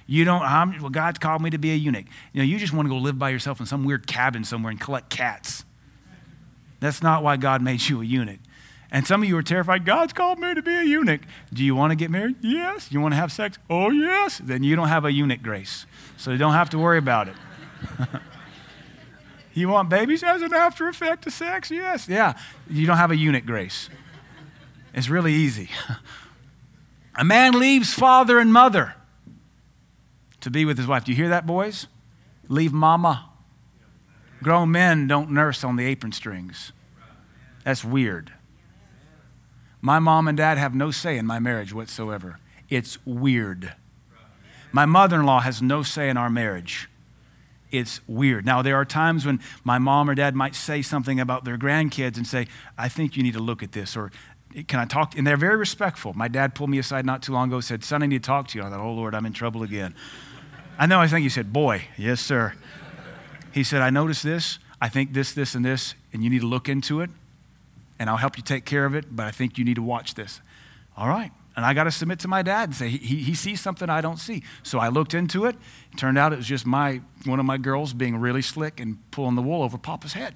You 0.06 0.24
don't, 0.24 0.42
I'm, 0.42 0.78
well, 0.80 0.90
God 0.90 1.20
called 1.20 1.40
me 1.40 1.50
to 1.50 1.58
be 1.58 1.70
a 1.70 1.74
eunuch. 1.74 2.04
You 2.32 2.42
know, 2.42 2.44
you 2.44 2.58
just 2.58 2.72
want 2.72 2.86
to 2.86 2.90
go 2.90 2.98
live 2.98 3.18
by 3.18 3.30
yourself 3.30 3.60
in 3.60 3.66
some 3.66 3.84
weird 3.84 4.06
cabin 4.06 4.44
somewhere 4.44 4.70
and 4.70 4.80
collect 4.80 5.08
cats. 5.08 5.64
That's 6.80 7.02
not 7.02 7.22
why 7.22 7.36
God 7.36 7.62
made 7.62 7.88
you 7.88 8.02
a 8.02 8.04
eunuch. 8.04 8.40
And 8.94 9.06
some 9.06 9.22
of 9.22 9.28
you 9.28 9.38
are 9.38 9.42
terrified. 9.42 9.86
God's 9.86 10.12
called 10.12 10.38
me 10.38 10.52
to 10.52 10.60
be 10.60 10.76
a 10.76 10.82
eunuch. 10.82 11.22
Do 11.50 11.64
you 11.64 11.74
want 11.74 11.92
to 11.92 11.96
get 11.96 12.10
married? 12.10 12.36
Yes. 12.42 12.92
You 12.92 13.00
want 13.00 13.12
to 13.12 13.16
have 13.16 13.32
sex? 13.32 13.58
Oh, 13.70 13.90
yes. 13.90 14.38
Then 14.44 14.62
you 14.62 14.76
don't 14.76 14.88
have 14.88 15.06
a 15.06 15.10
eunuch 15.10 15.42
grace. 15.42 15.86
So 16.18 16.30
you 16.30 16.36
don't 16.36 16.52
have 16.52 16.68
to 16.70 16.78
worry 16.78 16.98
about 16.98 17.28
it. 17.28 17.34
you 19.54 19.70
want 19.70 19.88
babies 19.88 20.22
as 20.22 20.42
an 20.42 20.52
after 20.52 20.88
effect 20.88 21.26
of 21.26 21.32
sex? 21.32 21.70
Yes. 21.70 22.06
Yeah. 22.06 22.34
You 22.68 22.86
don't 22.86 22.98
have 22.98 23.10
a 23.10 23.16
eunuch 23.16 23.46
grace. 23.46 23.88
It's 24.92 25.08
really 25.08 25.32
easy. 25.32 25.70
a 27.16 27.24
man 27.24 27.58
leaves 27.58 27.94
father 27.94 28.38
and 28.38 28.52
mother 28.52 28.94
to 30.42 30.50
be 30.50 30.66
with 30.66 30.76
his 30.76 30.86
wife. 30.86 31.04
Do 31.04 31.12
you 31.12 31.16
hear 31.16 31.30
that, 31.30 31.46
boys? 31.46 31.86
Leave 32.46 32.74
mama. 32.74 33.30
Grown 34.42 34.70
men 34.70 35.06
don't 35.06 35.30
nurse 35.30 35.64
on 35.64 35.76
the 35.76 35.86
apron 35.86 36.12
strings. 36.12 36.72
That's 37.64 37.82
weird. 37.82 38.34
My 39.84 39.98
mom 39.98 40.28
and 40.28 40.38
dad 40.38 40.58
have 40.58 40.76
no 40.76 40.92
say 40.92 41.18
in 41.18 41.26
my 41.26 41.40
marriage 41.40 41.74
whatsoever. 41.74 42.38
It's 42.70 43.04
weird. 43.04 43.74
My 44.70 44.86
mother 44.86 45.18
in 45.18 45.26
law 45.26 45.40
has 45.40 45.60
no 45.60 45.82
say 45.82 46.08
in 46.08 46.16
our 46.16 46.30
marriage. 46.30 46.88
It's 47.72 48.00
weird. 48.06 48.46
Now, 48.46 48.62
there 48.62 48.76
are 48.76 48.84
times 48.84 49.26
when 49.26 49.40
my 49.64 49.78
mom 49.78 50.08
or 50.08 50.14
dad 50.14 50.36
might 50.36 50.54
say 50.54 50.82
something 50.82 51.18
about 51.18 51.44
their 51.44 51.58
grandkids 51.58 52.16
and 52.16 52.26
say, 52.26 52.46
I 52.78 52.88
think 52.88 53.16
you 53.16 53.24
need 53.24 53.34
to 53.34 53.40
look 53.40 53.62
at 53.62 53.72
this, 53.72 53.96
or 53.96 54.12
can 54.68 54.78
I 54.78 54.84
talk? 54.84 55.18
And 55.18 55.26
they're 55.26 55.36
very 55.36 55.56
respectful. 55.56 56.12
My 56.14 56.28
dad 56.28 56.54
pulled 56.54 56.70
me 56.70 56.78
aside 56.78 57.04
not 57.04 57.22
too 57.22 57.32
long 57.32 57.48
ago, 57.48 57.56
and 57.56 57.64
said, 57.64 57.82
Son, 57.82 58.02
I 58.02 58.06
need 58.06 58.22
to 58.22 58.26
talk 58.26 58.48
to 58.48 58.58
you. 58.58 58.64
I 58.64 58.70
thought, 58.70 58.80
Oh, 58.80 58.92
Lord, 58.92 59.14
I'm 59.14 59.26
in 59.26 59.32
trouble 59.32 59.64
again. 59.64 59.94
I 60.78 60.86
know, 60.86 61.00
I 61.00 61.08
think 61.08 61.24
he 61.24 61.28
said, 61.28 61.52
Boy, 61.52 61.88
yes, 61.98 62.20
sir. 62.20 62.54
He 63.52 63.64
said, 63.64 63.82
I 63.82 63.90
noticed 63.90 64.22
this. 64.22 64.58
I 64.80 64.88
think 64.88 65.12
this, 65.12 65.32
this, 65.32 65.54
and 65.54 65.64
this, 65.64 65.94
and 66.12 66.22
you 66.22 66.30
need 66.30 66.40
to 66.42 66.46
look 66.46 66.68
into 66.68 67.00
it 67.00 67.10
and 68.02 68.10
I'll 68.10 68.16
help 68.16 68.36
you 68.36 68.42
take 68.42 68.64
care 68.64 68.84
of 68.84 68.96
it, 68.96 69.14
but 69.14 69.26
I 69.26 69.30
think 69.30 69.58
you 69.58 69.64
need 69.64 69.76
to 69.76 69.82
watch 69.82 70.14
this. 70.14 70.40
All 70.96 71.06
right. 71.06 71.30
And 71.54 71.64
I 71.64 71.72
got 71.72 71.84
to 71.84 71.92
submit 71.92 72.18
to 72.20 72.28
my 72.28 72.42
dad 72.42 72.70
and 72.70 72.74
say, 72.74 72.88
he, 72.88 73.18
he 73.18 73.32
sees 73.32 73.60
something 73.60 73.88
I 73.88 74.00
don't 74.00 74.16
see. 74.16 74.42
So 74.64 74.80
I 74.80 74.88
looked 74.88 75.14
into 75.14 75.44
it. 75.44 75.54
it. 75.54 75.98
Turned 75.98 76.18
out 76.18 76.32
it 76.32 76.36
was 76.36 76.48
just 76.48 76.66
my, 76.66 77.00
one 77.26 77.38
of 77.38 77.46
my 77.46 77.58
girls 77.58 77.92
being 77.94 78.16
really 78.16 78.42
slick 78.42 78.80
and 78.80 78.98
pulling 79.12 79.36
the 79.36 79.42
wool 79.42 79.62
over 79.62 79.78
Papa's 79.78 80.14
head. 80.14 80.34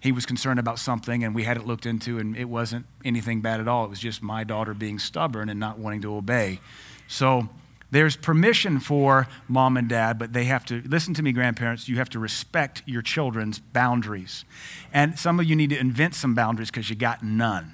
He 0.00 0.10
was 0.10 0.24
concerned 0.24 0.58
about 0.58 0.78
something, 0.78 1.22
and 1.22 1.34
we 1.34 1.42
had 1.42 1.58
it 1.58 1.66
looked 1.66 1.84
into, 1.84 2.18
and 2.18 2.34
it 2.34 2.48
wasn't 2.48 2.86
anything 3.04 3.42
bad 3.42 3.60
at 3.60 3.68
all. 3.68 3.84
It 3.84 3.90
was 3.90 4.00
just 4.00 4.22
my 4.22 4.42
daughter 4.42 4.72
being 4.72 4.98
stubborn 4.98 5.50
and 5.50 5.60
not 5.60 5.78
wanting 5.78 6.00
to 6.00 6.16
obey. 6.16 6.60
So 7.08 7.50
there's 7.90 8.16
permission 8.16 8.80
for 8.80 9.28
mom 9.48 9.76
and 9.76 9.88
dad, 9.88 10.18
but 10.18 10.34
they 10.34 10.44
have 10.44 10.64
to 10.66 10.82
listen 10.86 11.14
to 11.14 11.22
me, 11.22 11.32
grandparents. 11.32 11.88
You 11.88 11.96
have 11.96 12.10
to 12.10 12.18
respect 12.18 12.82
your 12.84 13.00
children's 13.00 13.58
boundaries. 13.58 14.44
And 14.92 15.18
some 15.18 15.40
of 15.40 15.46
you 15.46 15.56
need 15.56 15.70
to 15.70 15.78
invent 15.78 16.14
some 16.14 16.34
boundaries 16.34 16.70
because 16.70 16.90
you 16.90 16.96
got 16.96 17.22
none. 17.22 17.72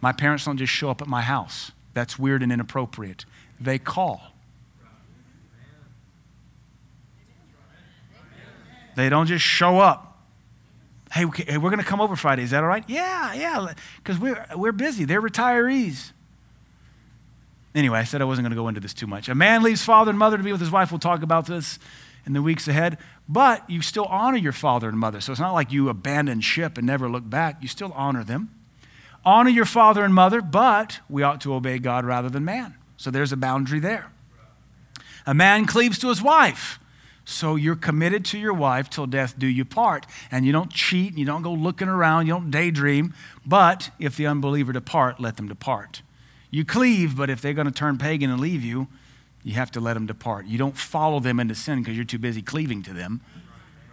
My 0.00 0.12
parents 0.12 0.44
don't 0.46 0.56
just 0.56 0.72
show 0.72 0.90
up 0.90 1.02
at 1.02 1.08
my 1.08 1.20
house. 1.20 1.72
That's 1.92 2.18
weird 2.18 2.42
and 2.42 2.50
inappropriate. 2.50 3.26
They 3.60 3.78
call. 3.78 4.22
They 8.96 9.08
don't 9.08 9.26
just 9.26 9.44
show 9.44 9.78
up. 9.80 10.18
Hey, 11.12 11.24
we're 11.24 11.70
going 11.70 11.78
to 11.78 11.84
come 11.84 12.00
over 12.00 12.16
Friday. 12.16 12.42
Is 12.42 12.50
that 12.50 12.62
all 12.62 12.68
right? 12.68 12.84
Yeah, 12.86 13.34
yeah, 13.34 13.72
because 13.96 14.18
we're, 14.18 14.44
we're 14.56 14.72
busy. 14.72 15.04
They're 15.04 15.22
retirees. 15.22 16.12
Anyway, 17.74 17.98
I 17.98 18.04
said 18.04 18.20
I 18.22 18.24
wasn't 18.24 18.44
going 18.44 18.52
to 18.52 18.56
go 18.56 18.68
into 18.68 18.80
this 18.80 18.94
too 18.94 19.06
much. 19.06 19.28
A 19.28 19.34
man 19.34 19.62
leaves 19.62 19.84
father 19.84 20.10
and 20.10 20.18
mother 20.18 20.36
to 20.36 20.42
be 20.42 20.52
with 20.52 20.60
his 20.60 20.70
wife. 20.70 20.90
We'll 20.90 20.98
talk 20.98 21.22
about 21.22 21.46
this 21.46 21.78
in 22.26 22.32
the 22.32 22.42
weeks 22.42 22.66
ahead. 22.68 22.98
But 23.28 23.68
you 23.68 23.82
still 23.82 24.06
honor 24.06 24.38
your 24.38 24.52
father 24.52 24.88
and 24.88 24.98
mother. 24.98 25.20
So 25.20 25.32
it's 25.32 25.40
not 25.40 25.52
like 25.52 25.72
you 25.72 25.88
abandon 25.88 26.40
ship 26.40 26.78
and 26.78 26.86
never 26.86 27.08
look 27.08 27.28
back. 27.28 27.60
You 27.60 27.68
still 27.68 27.92
honor 27.94 28.24
them. 28.24 28.50
Honor 29.24 29.50
your 29.50 29.64
father 29.64 30.04
and 30.04 30.14
mother, 30.14 30.40
but 30.40 31.00
we 31.08 31.22
ought 31.22 31.40
to 31.42 31.52
obey 31.52 31.78
God 31.78 32.04
rather 32.04 32.28
than 32.28 32.44
man. 32.44 32.74
So 32.96 33.10
there's 33.10 33.32
a 33.32 33.36
boundary 33.36 33.80
there. 33.80 34.10
A 35.26 35.34
man 35.34 35.66
cleaves 35.66 35.98
to 35.98 36.08
his 36.08 36.22
wife. 36.22 36.78
So 37.24 37.56
you're 37.56 37.76
committed 37.76 38.24
to 38.26 38.38
your 38.38 38.54
wife 38.54 38.88
till 38.88 39.06
death 39.06 39.38
do 39.38 39.46
you 39.46 39.66
part. 39.66 40.06
And 40.30 40.46
you 40.46 40.52
don't 40.52 40.72
cheat, 40.72 41.10
and 41.10 41.18
you 41.18 41.26
don't 41.26 41.42
go 41.42 41.52
looking 41.52 41.88
around, 41.88 42.26
you 42.26 42.32
don't 42.32 42.50
daydream. 42.50 43.12
But 43.44 43.90
if 43.98 44.16
the 44.16 44.26
unbeliever 44.26 44.72
depart, 44.72 45.20
let 45.20 45.36
them 45.36 45.46
depart. 45.46 46.00
You 46.50 46.64
cleave, 46.64 47.16
but 47.16 47.30
if 47.30 47.40
they're 47.40 47.54
going 47.54 47.66
to 47.66 47.72
turn 47.72 47.98
pagan 47.98 48.30
and 48.30 48.40
leave 48.40 48.64
you, 48.64 48.88
you 49.42 49.54
have 49.54 49.70
to 49.72 49.80
let 49.80 49.94
them 49.94 50.06
depart. 50.06 50.46
You 50.46 50.58
don't 50.58 50.76
follow 50.76 51.20
them 51.20 51.40
into 51.40 51.54
sin 51.54 51.80
because 51.80 51.96
you're 51.96 52.04
too 52.04 52.18
busy 52.18 52.42
cleaving 52.42 52.82
to 52.84 52.92
them. 52.92 53.20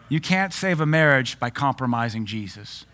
You 0.10 0.20
can't 0.20 0.54
save 0.54 0.80
a 0.80 0.86
marriage 0.86 1.40
by 1.40 1.50
compromising 1.50 2.26
Jesus. 2.26 2.86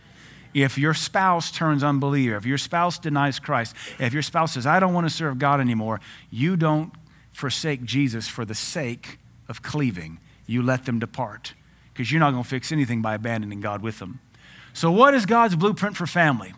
If 0.54 0.78
your 0.78 0.94
spouse 0.94 1.52
turns 1.52 1.84
unbeliever, 1.84 2.36
if 2.36 2.46
your 2.46 2.58
spouse 2.58 3.00
denies 3.00 3.40
Christ, 3.40 3.76
if 4.00 4.14
your 4.14 4.22
spouse 4.22 4.54
says, 4.54 4.66
I 4.66 4.80
don't 4.80 4.94
want 4.94 5.08
to 5.08 5.14
serve 5.14 5.40
God 5.40 5.60
anymore, 5.62 6.02
you 6.30 6.58
don't 6.58 6.94
forsake 7.32 7.84
Jesus 7.84 8.28
for 8.28 8.44
the 8.44 8.56
sake 8.56 9.18
of 9.48 9.62
cleaving. 9.62 10.20
You 10.46 10.62
let 10.62 10.86
them 10.86 11.00
depart 11.00 11.54
because 11.94 12.12
you're 12.12 12.20
not 12.20 12.32
going 12.32 12.44
to 12.44 12.50
fix 12.50 12.72
anything 12.72 13.02
by 13.02 13.16
abandoning 13.16 13.62
God 13.62 13.82
with 13.82 14.00
them. 14.00 14.20
So, 14.74 14.92
what 14.92 15.14
is 15.14 15.26
God's 15.26 15.56
blueprint 15.56 15.98
for 15.98 16.08
family? 16.08 16.54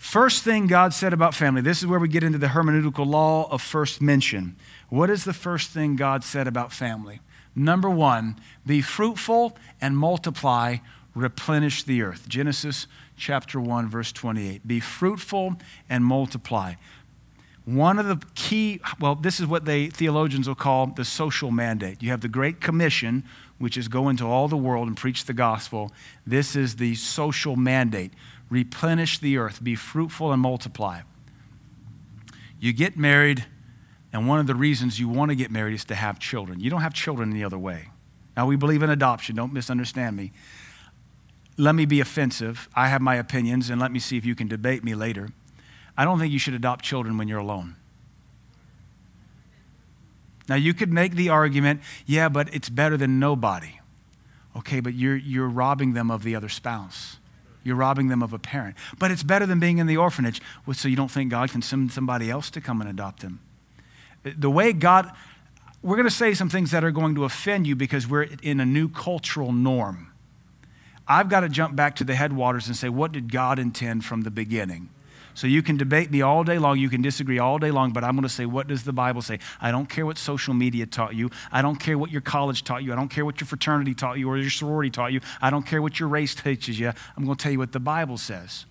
First 0.00 0.44
thing 0.44 0.66
God 0.66 0.94
said 0.94 1.12
about 1.12 1.34
family, 1.34 1.60
this 1.60 1.80
is 1.80 1.86
where 1.86 2.00
we 2.00 2.08
get 2.08 2.24
into 2.24 2.38
the 2.38 2.48
hermeneutical 2.48 3.06
law 3.06 3.46
of 3.50 3.60
first 3.60 4.00
mention. 4.00 4.56
What 4.88 5.10
is 5.10 5.24
the 5.24 5.34
first 5.34 5.72
thing 5.72 5.94
God 5.94 6.24
said 6.24 6.48
about 6.48 6.72
family? 6.72 7.20
Number 7.54 7.90
one, 7.90 8.36
be 8.64 8.80
fruitful 8.80 9.58
and 9.78 9.98
multiply, 9.98 10.78
replenish 11.14 11.82
the 11.82 12.00
earth. 12.00 12.26
Genesis 12.30 12.86
chapter 13.18 13.60
1, 13.60 13.90
verse 13.90 14.10
28. 14.10 14.66
Be 14.66 14.80
fruitful 14.80 15.56
and 15.90 16.02
multiply. 16.02 16.76
One 17.66 17.98
of 17.98 18.06
the 18.06 18.24
key, 18.34 18.80
well, 18.98 19.14
this 19.14 19.38
is 19.38 19.46
what 19.46 19.66
they 19.66 19.88
theologians 19.88 20.48
will 20.48 20.54
call 20.54 20.86
the 20.86 21.04
social 21.04 21.50
mandate. 21.50 22.02
You 22.02 22.08
have 22.08 22.22
the 22.22 22.28
Great 22.28 22.62
Commission, 22.62 23.22
which 23.58 23.76
is 23.76 23.86
go 23.86 24.08
into 24.08 24.24
all 24.24 24.48
the 24.48 24.56
world 24.56 24.88
and 24.88 24.96
preach 24.96 25.26
the 25.26 25.34
gospel. 25.34 25.92
This 26.26 26.56
is 26.56 26.76
the 26.76 26.94
social 26.94 27.54
mandate. 27.54 28.14
Replenish 28.50 29.20
the 29.20 29.38
earth, 29.38 29.62
be 29.62 29.76
fruitful 29.76 30.32
and 30.32 30.42
multiply. 30.42 31.02
You 32.58 32.72
get 32.72 32.96
married, 32.98 33.46
and 34.12 34.28
one 34.28 34.40
of 34.40 34.46
the 34.46 34.56
reasons 34.56 34.98
you 34.98 35.08
want 35.08 35.30
to 35.30 35.36
get 35.36 35.50
married 35.50 35.74
is 35.74 35.84
to 35.86 35.94
have 35.94 36.18
children. 36.18 36.60
You 36.60 36.68
don't 36.68 36.82
have 36.82 36.92
children 36.92 37.30
any 37.30 37.44
other 37.44 37.58
way. 37.58 37.88
Now, 38.36 38.46
we 38.46 38.56
believe 38.56 38.82
in 38.82 38.90
adoption, 38.90 39.36
don't 39.36 39.52
misunderstand 39.52 40.16
me. 40.16 40.32
Let 41.56 41.74
me 41.74 41.84
be 41.84 42.00
offensive. 42.00 42.68
I 42.74 42.88
have 42.88 43.00
my 43.00 43.16
opinions, 43.16 43.70
and 43.70 43.80
let 43.80 43.92
me 43.92 43.98
see 43.98 44.16
if 44.16 44.26
you 44.26 44.34
can 44.34 44.48
debate 44.48 44.82
me 44.82 44.94
later. 44.94 45.30
I 45.96 46.04
don't 46.04 46.18
think 46.18 46.32
you 46.32 46.38
should 46.38 46.54
adopt 46.54 46.84
children 46.84 47.18
when 47.18 47.28
you're 47.28 47.38
alone. 47.38 47.76
Now, 50.48 50.56
you 50.56 50.74
could 50.74 50.92
make 50.92 51.14
the 51.14 51.28
argument, 51.28 51.80
yeah, 52.06 52.28
but 52.28 52.52
it's 52.52 52.68
better 52.68 52.96
than 52.96 53.20
nobody. 53.20 53.78
Okay, 54.56 54.80
but 54.80 54.94
you're, 54.94 55.16
you're 55.16 55.48
robbing 55.48 55.92
them 55.92 56.10
of 56.10 56.24
the 56.24 56.34
other 56.34 56.48
spouse. 56.48 57.18
You're 57.62 57.76
robbing 57.76 58.08
them 58.08 58.22
of 58.22 58.32
a 58.32 58.38
parent. 58.38 58.76
But 58.98 59.10
it's 59.10 59.22
better 59.22 59.46
than 59.46 59.60
being 59.60 59.78
in 59.78 59.86
the 59.86 59.96
orphanage. 59.96 60.40
So 60.72 60.88
you 60.88 60.96
don't 60.96 61.10
think 61.10 61.30
God 61.30 61.50
can 61.50 61.62
send 61.62 61.92
somebody 61.92 62.30
else 62.30 62.50
to 62.50 62.60
come 62.60 62.80
and 62.80 62.88
adopt 62.88 63.20
them? 63.20 63.40
The 64.22 64.50
way 64.50 64.72
God, 64.72 65.10
we're 65.82 65.96
going 65.96 66.08
to 66.08 66.14
say 66.14 66.34
some 66.34 66.48
things 66.48 66.70
that 66.70 66.84
are 66.84 66.90
going 66.90 67.14
to 67.14 67.24
offend 67.24 67.66
you 67.66 67.76
because 67.76 68.06
we're 68.06 68.28
in 68.42 68.60
a 68.60 68.66
new 68.66 68.88
cultural 68.88 69.52
norm. 69.52 70.12
I've 71.08 71.28
got 71.28 71.40
to 71.40 71.48
jump 71.48 71.74
back 71.74 71.96
to 71.96 72.04
the 72.04 72.14
headwaters 72.14 72.66
and 72.66 72.76
say, 72.76 72.88
what 72.88 73.12
did 73.12 73.32
God 73.32 73.58
intend 73.58 74.04
from 74.04 74.22
the 74.22 74.30
beginning? 74.30 74.90
So 75.34 75.46
you 75.46 75.62
can 75.62 75.76
debate 75.76 76.10
me 76.10 76.22
all 76.22 76.44
day 76.44 76.58
long, 76.58 76.78
you 76.78 76.88
can 76.88 77.02
disagree 77.02 77.38
all 77.38 77.58
day 77.58 77.70
long, 77.70 77.92
but 77.92 78.04
I'm 78.04 78.14
going 78.14 78.22
to 78.22 78.28
say, 78.28 78.46
what 78.46 78.68
does 78.68 78.84
the 78.84 78.92
Bible 78.92 79.22
say? 79.22 79.38
I 79.60 79.70
don't 79.70 79.88
care 79.88 80.06
what 80.06 80.18
social 80.18 80.54
media 80.54 80.86
taught 80.86 81.14
you. 81.14 81.30
I 81.52 81.62
don't 81.62 81.76
care 81.76 81.96
what 81.96 82.10
your 82.10 82.20
college 82.20 82.64
taught 82.64 82.82
you. 82.82 82.92
I 82.92 82.96
don't 82.96 83.08
care 83.08 83.24
what 83.24 83.40
your 83.40 83.46
fraternity 83.46 83.94
taught 83.94 84.18
you 84.18 84.28
or 84.28 84.36
your 84.38 84.50
sorority 84.50 84.90
taught 84.90 85.12
you. 85.12 85.20
I 85.40 85.50
don't 85.50 85.66
care 85.66 85.82
what 85.82 86.00
your 86.00 86.08
race 86.08 86.34
teaches 86.34 86.78
you. 86.78 86.92
I'm 87.16 87.24
going 87.24 87.36
to 87.36 87.42
tell 87.42 87.52
you 87.52 87.58
what 87.58 87.72
the 87.72 87.80
Bible 87.80 88.18
says. 88.18 88.66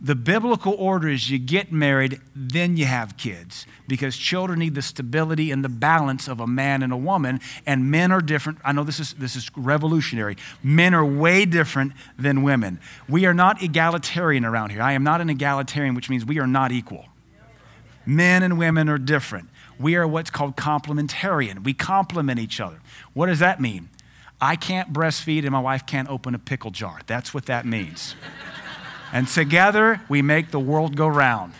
The 0.00 0.14
biblical 0.14 0.74
order 0.74 1.08
is 1.08 1.28
you 1.28 1.40
get 1.40 1.72
married, 1.72 2.20
then 2.34 2.76
you 2.76 2.84
have 2.84 3.16
kids, 3.16 3.66
because 3.88 4.16
children 4.16 4.60
need 4.60 4.76
the 4.76 4.82
stability 4.82 5.50
and 5.50 5.64
the 5.64 5.68
balance 5.68 6.28
of 6.28 6.38
a 6.38 6.46
man 6.46 6.84
and 6.84 6.92
a 6.92 6.96
woman, 6.96 7.40
and 7.66 7.90
men 7.90 8.12
are 8.12 8.20
different. 8.20 8.60
I 8.64 8.70
know 8.70 8.84
this 8.84 9.00
is, 9.00 9.14
this 9.14 9.34
is 9.34 9.50
revolutionary. 9.56 10.36
Men 10.62 10.94
are 10.94 11.04
way 11.04 11.44
different 11.46 11.94
than 12.16 12.42
women. 12.42 12.78
We 13.08 13.26
are 13.26 13.34
not 13.34 13.60
egalitarian 13.60 14.44
around 14.44 14.70
here. 14.70 14.82
I 14.82 14.92
am 14.92 15.02
not 15.02 15.20
an 15.20 15.30
egalitarian, 15.30 15.96
which 15.96 16.08
means 16.08 16.24
we 16.24 16.38
are 16.38 16.46
not 16.46 16.70
equal. 16.70 17.06
Men 18.06 18.44
and 18.44 18.56
women 18.56 18.88
are 18.88 18.98
different. 18.98 19.48
We 19.80 19.96
are 19.96 20.06
what's 20.06 20.30
called 20.30 20.56
complementarian. 20.56 21.64
We 21.64 21.74
complement 21.74 22.38
each 22.38 22.60
other. 22.60 22.80
What 23.14 23.26
does 23.26 23.40
that 23.40 23.60
mean? 23.60 23.88
I 24.40 24.54
can't 24.54 24.92
breastfeed 24.92 25.42
and 25.42 25.50
my 25.50 25.60
wife 25.60 25.84
can't 25.86 26.08
open 26.08 26.34
a 26.34 26.38
pickle 26.38 26.70
jar. 26.70 27.00
That's 27.06 27.34
what 27.34 27.46
that 27.46 27.66
means. 27.66 28.14
And 29.12 29.26
together 29.26 30.00
we 30.08 30.22
make 30.22 30.50
the 30.50 30.60
world 30.60 30.96
go 30.96 31.06
round. 31.08 31.54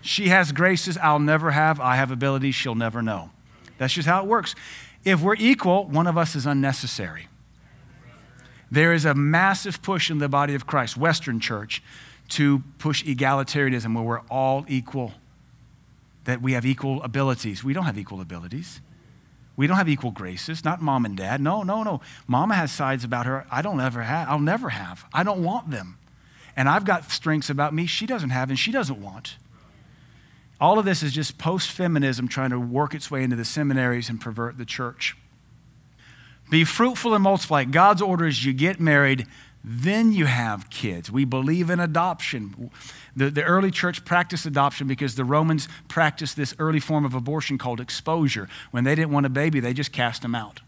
She 0.00 0.28
has 0.28 0.52
graces 0.52 0.98
I'll 0.98 1.20
never 1.20 1.52
have. 1.52 1.80
I 1.80 1.96
have 1.96 2.10
abilities 2.10 2.54
she'll 2.54 2.74
never 2.74 3.02
know. 3.02 3.30
That's 3.78 3.94
just 3.94 4.08
how 4.08 4.22
it 4.22 4.26
works. 4.26 4.54
If 5.04 5.20
we're 5.20 5.36
equal, 5.36 5.86
one 5.86 6.06
of 6.06 6.18
us 6.18 6.34
is 6.34 6.46
unnecessary. 6.46 7.28
There 8.70 8.92
is 8.92 9.04
a 9.04 9.14
massive 9.14 9.82
push 9.82 10.10
in 10.10 10.18
the 10.18 10.28
body 10.28 10.54
of 10.54 10.66
Christ, 10.66 10.96
Western 10.96 11.40
church, 11.40 11.82
to 12.30 12.62
push 12.78 13.04
egalitarianism 13.04 13.94
where 13.94 14.04
we're 14.04 14.20
all 14.30 14.64
equal, 14.68 15.12
that 16.24 16.40
we 16.40 16.52
have 16.52 16.64
equal 16.64 17.02
abilities. 17.02 17.62
We 17.62 17.72
don't 17.72 17.84
have 17.84 17.98
equal 17.98 18.20
abilities. 18.20 18.80
We 19.62 19.68
don't 19.68 19.76
have 19.76 19.88
equal 19.88 20.10
graces, 20.10 20.64
not 20.64 20.82
mom 20.82 21.04
and 21.04 21.16
dad. 21.16 21.40
No, 21.40 21.62
no, 21.62 21.84
no. 21.84 22.00
Mama 22.26 22.56
has 22.56 22.72
sides 22.72 23.04
about 23.04 23.26
her 23.26 23.46
I 23.48 23.62
don't 23.62 23.80
ever 23.80 24.02
have. 24.02 24.28
I'll 24.28 24.40
never 24.40 24.70
have. 24.70 25.04
I 25.14 25.22
don't 25.22 25.40
want 25.44 25.70
them. 25.70 25.98
And 26.56 26.68
I've 26.68 26.84
got 26.84 27.12
strengths 27.12 27.48
about 27.48 27.72
me 27.72 27.86
she 27.86 28.04
doesn't 28.04 28.30
have 28.30 28.48
and 28.50 28.58
she 28.58 28.72
doesn't 28.72 29.00
want. 29.00 29.36
All 30.60 30.80
of 30.80 30.84
this 30.84 31.04
is 31.04 31.12
just 31.12 31.38
post 31.38 31.70
feminism 31.70 32.26
trying 32.26 32.50
to 32.50 32.58
work 32.58 32.92
its 32.92 33.08
way 33.08 33.22
into 33.22 33.36
the 33.36 33.44
seminaries 33.44 34.08
and 34.08 34.20
pervert 34.20 34.58
the 34.58 34.64
church. 34.64 35.16
Be 36.50 36.64
fruitful 36.64 37.14
and 37.14 37.22
multiply. 37.22 37.62
God's 37.62 38.02
order 38.02 38.26
is 38.26 38.44
you 38.44 38.52
get 38.52 38.80
married, 38.80 39.28
then 39.62 40.10
you 40.10 40.26
have 40.26 40.70
kids. 40.70 41.08
We 41.08 41.24
believe 41.24 41.70
in 41.70 41.78
adoption. 41.78 42.72
The, 43.14 43.30
the 43.30 43.42
early 43.42 43.70
church 43.70 44.04
practiced 44.04 44.46
adoption 44.46 44.86
because 44.86 45.16
the 45.16 45.24
Romans 45.24 45.68
practiced 45.88 46.36
this 46.36 46.54
early 46.58 46.80
form 46.80 47.04
of 47.04 47.14
abortion 47.14 47.58
called 47.58 47.80
exposure. 47.80 48.48
When 48.70 48.84
they 48.84 48.94
didn't 48.94 49.10
want 49.10 49.26
a 49.26 49.30
baby, 49.30 49.60
they 49.60 49.74
just 49.74 49.92
cast 49.92 50.22
them 50.22 50.34
out. 50.34 50.60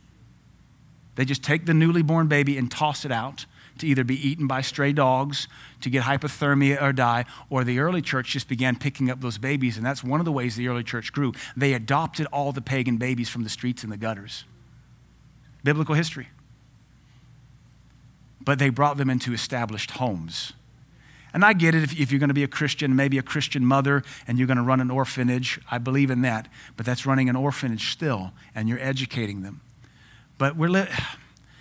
They 1.14 1.24
just 1.24 1.42
take 1.42 1.66
the 1.66 1.74
newly 1.74 2.02
born 2.02 2.26
baby 2.26 2.58
and 2.58 2.70
toss 2.70 3.04
it 3.04 3.12
out 3.12 3.46
to 3.78 3.86
either 3.86 4.04
be 4.04 4.28
eaten 4.28 4.46
by 4.46 4.60
stray 4.60 4.92
dogs, 4.92 5.48
to 5.80 5.90
get 5.90 6.04
hypothermia 6.04 6.80
or 6.80 6.92
die, 6.92 7.24
or 7.50 7.64
the 7.64 7.80
early 7.80 8.00
church 8.00 8.30
just 8.30 8.48
began 8.48 8.76
picking 8.76 9.10
up 9.10 9.20
those 9.20 9.36
babies, 9.36 9.76
and 9.76 9.84
that's 9.84 10.04
one 10.04 10.20
of 10.20 10.24
the 10.24 10.32
ways 10.32 10.54
the 10.54 10.68
early 10.68 10.84
church 10.84 11.12
grew. 11.12 11.32
They 11.56 11.72
adopted 11.72 12.26
all 12.26 12.52
the 12.52 12.60
pagan 12.60 12.98
babies 12.98 13.28
from 13.28 13.42
the 13.42 13.48
streets 13.48 13.82
and 13.82 13.90
the 13.90 13.96
gutters. 13.96 14.44
Biblical 15.64 15.96
history. 15.96 16.28
But 18.40 18.58
they 18.58 18.68
brought 18.68 18.96
them 18.96 19.10
into 19.10 19.32
established 19.32 19.92
homes 19.92 20.52
and 21.34 21.44
I 21.44 21.52
get 21.52 21.74
it 21.74 21.82
if, 21.82 21.98
if 21.98 22.12
you're 22.12 22.20
going 22.20 22.28
to 22.28 22.34
be 22.34 22.44
a 22.44 22.48
Christian, 22.48 22.94
maybe 22.94 23.18
a 23.18 23.22
Christian 23.22 23.66
mother, 23.66 24.04
and 24.28 24.38
you're 24.38 24.46
going 24.46 24.56
to 24.56 24.62
run 24.62 24.80
an 24.80 24.90
orphanage. 24.90 25.60
I 25.68 25.78
believe 25.78 26.10
in 26.10 26.22
that. 26.22 26.46
But 26.76 26.86
that's 26.86 27.04
running 27.04 27.28
an 27.28 27.34
orphanage 27.34 27.90
still, 27.90 28.32
and 28.54 28.68
you're 28.68 28.80
educating 28.80 29.42
them. 29.42 29.60
But 30.38 30.56
we're 30.56 30.68
li- 30.68 30.86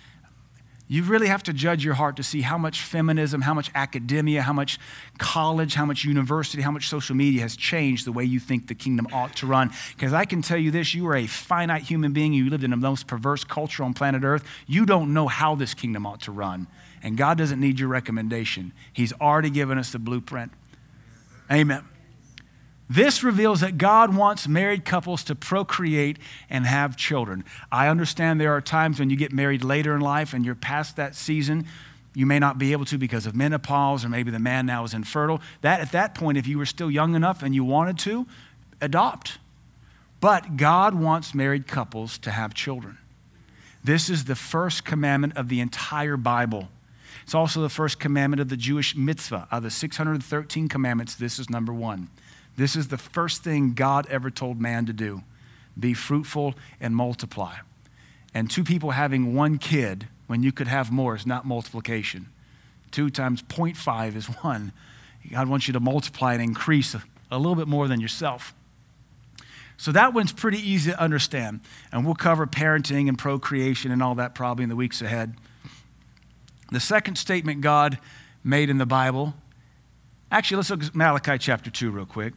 you 0.88 1.02
really 1.02 1.26
have 1.26 1.42
to 1.44 1.52
judge 1.52 1.84
your 1.84 1.94
heart 1.94 2.14
to 2.16 2.22
see 2.22 2.42
how 2.42 2.56
much 2.56 2.82
feminism, 2.82 3.40
how 3.40 3.52
much 3.52 3.68
academia, 3.74 4.42
how 4.42 4.52
much 4.52 4.78
college, 5.18 5.74
how 5.74 5.84
much 5.84 6.04
university, 6.04 6.62
how 6.62 6.70
much 6.70 6.88
social 6.88 7.16
media 7.16 7.40
has 7.40 7.56
changed 7.56 8.06
the 8.06 8.12
way 8.12 8.22
you 8.22 8.38
think 8.38 8.68
the 8.68 8.76
kingdom 8.76 9.08
ought 9.12 9.34
to 9.36 9.46
run. 9.46 9.72
Because 9.96 10.12
I 10.12 10.24
can 10.24 10.40
tell 10.40 10.58
you 10.58 10.70
this 10.70 10.94
you 10.94 11.04
are 11.08 11.16
a 11.16 11.26
finite 11.26 11.82
human 11.82 12.12
being. 12.12 12.32
You 12.32 12.48
lived 12.48 12.62
in 12.62 12.70
the 12.70 12.76
most 12.76 13.08
perverse 13.08 13.42
culture 13.42 13.82
on 13.82 13.92
planet 13.92 14.22
Earth. 14.22 14.44
You 14.68 14.86
don't 14.86 15.12
know 15.12 15.26
how 15.26 15.56
this 15.56 15.74
kingdom 15.74 16.06
ought 16.06 16.20
to 16.22 16.30
run. 16.32 16.68
And 17.04 17.18
God 17.18 17.38
doesn't 17.38 17.60
need 17.60 17.78
your 17.78 17.90
recommendation, 17.90 18.72
He's 18.92 19.12
already 19.12 19.50
given 19.50 19.78
us 19.78 19.92
the 19.92 20.00
blueprint. 20.00 20.50
Amen. 21.52 21.84
This 22.88 23.22
reveals 23.22 23.60
that 23.60 23.78
God 23.78 24.14
wants 24.14 24.48
married 24.48 24.84
couples 24.84 25.24
to 25.24 25.34
procreate 25.34 26.18
and 26.50 26.66
have 26.66 26.96
children. 26.96 27.44
I 27.72 27.88
understand 27.88 28.40
there 28.40 28.52
are 28.52 28.60
times 28.60 28.98
when 28.98 29.10
you 29.10 29.16
get 29.16 29.32
married 29.32 29.64
later 29.64 29.94
in 29.94 30.00
life 30.00 30.34
and 30.34 30.44
you're 30.44 30.54
past 30.54 30.96
that 30.96 31.14
season. 31.14 31.66
You 32.14 32.26
may 32.26 32.38
not 32.38 32.58
be 32.58 32.72
able 32.72 32.84
to 32.86 32.98
because 32.98 33.26
of 33.26 33.34
menopause, 33.34 34.04
or 34.04 34.08
maybe 34.08 34.30
the 34.30 34.38
man 34.38 34.66
now 34.66 34.84
is 34.84 34.94
infertile. 34.94 35.40
That 35.62 35.80
at 35.80 35.92
that 35.92 36.14
point, 36.14 36.38
if 36.38 36.46
you 36.46 36.58
were 36.58 36.66
still 36.66 36.90
young 36.90 37.14
enough 37.14 37.42
and 37.42 37.54
you 37.54 37.64
wanted 37.64 37.98
to, 38.00 38.26
adopt. 38.80 39.38
But 40.20 40.56
God 40.56 40.94
wants 40.94 41.34
married 41.34 41.66
couples 41.66 42.18
to 42.18 42.30
have 42.30 42.54
children. 42.54 42.98
This 43.82 44.08
is 44.08 44.24
the 44.24 44.36
first 44.36 44.84
commandment 44.84 45.36
of 45.36 45.48
the 45.48 45.60
entire 45.60 46.16
Bible. 46.16 46.68
It's 47.24 47.34
also 47.34 47.62
the 47.62 47.70
first 47.70 47.98
commandment 47.98 48.40
of 48.40 48.50
the 48.50 48.56
Jewish 48.56 48.94
mitzvah. 48.94 49.48
Of 49.50 49.62
the 49.62 49.70
613 49.70 50.68
commandments, 50.68 51.14
this 51.14 51.38
is 51.38 51.50
number 51.50 51.72
one. 51.72 52.08
This 52.56 52.76
is 52.76 52.88
the 52.88 52.98
first 52.98 53.42
thing 53.42 53.72
God 53.72 54.06
ever 54.08 54.30
told 54.30 54.60
man 54.60 54.86
to 54.86 54.92
do. 54.92 55.22
be 55.78 55.92
fruitful 55.92 56.54
and 56.80 56.94
multiply. 56.94 57.56
And 58.32 58.48
two 58.48 58.62
people 58.62 58.92
having 58.92 59.34
one 59.34 59.58
kid 59.58 60.06
when 60.28 60.42
you 60.42 60.52
could 60.52 60.68
have 60.68 60.92
more 60.92 61.16
is 61.16 61.26
not 61.26 61.44
multiplication. 61.44 62.28
Two 62.92 63.10
times 63.10 63.42
0.5 63.42 64.14
is 64.14 64.26
one. 64.26 64.72
God 65.32 65.48
wants 65.48 65.66
you 65.66 65.72
to 65.72 65.80
multiply 65.80 66.34
and 66.34 66.42
increase 66.42 66.94
a 67.30 67.38
little 67.38 67.56
bit 67.56 67.66
more 67.66 67.88
than 67.88 68.00
yourself. 68.00 68.54
So 69.76 69.90
that 69.90 70.14
one's 70.14 70.32
pretty 70.32 70.58
easy 70.58 70.92
to 70.92 71.00
understand. 71.00 71.60
And 71.90 72.04
we'll 72.04 72.14
cover 72.14 72.46
parenting 72.46 73.08
and 73.08 73.18
procreation 73.18 73.90
and 73.90 74.02
all 74.02 74.14
that 74.14 74.34
probably 74.34 74.62
in 74.62 74.68
the 74.68 74.76
weeks 74.76 75.02
ahead. 75.02 75.34
The 76.70 76.80
second 76.80 77.16
statement 77.16 77.60
God 77.60 77.98
made 78.42 78.70
in 78.70 78.78
the 78.78 78.86
Bible, 78.86 79.34
actually, 80.30 80.56
let's 80.56 80.70
look 80.70 80.84
at 80.84 80.94
Malachi 80.94 81.38
chapter 81.38 81.70
2 81.70 81.90
real 81.90 82.06
quick. 82.06 82.34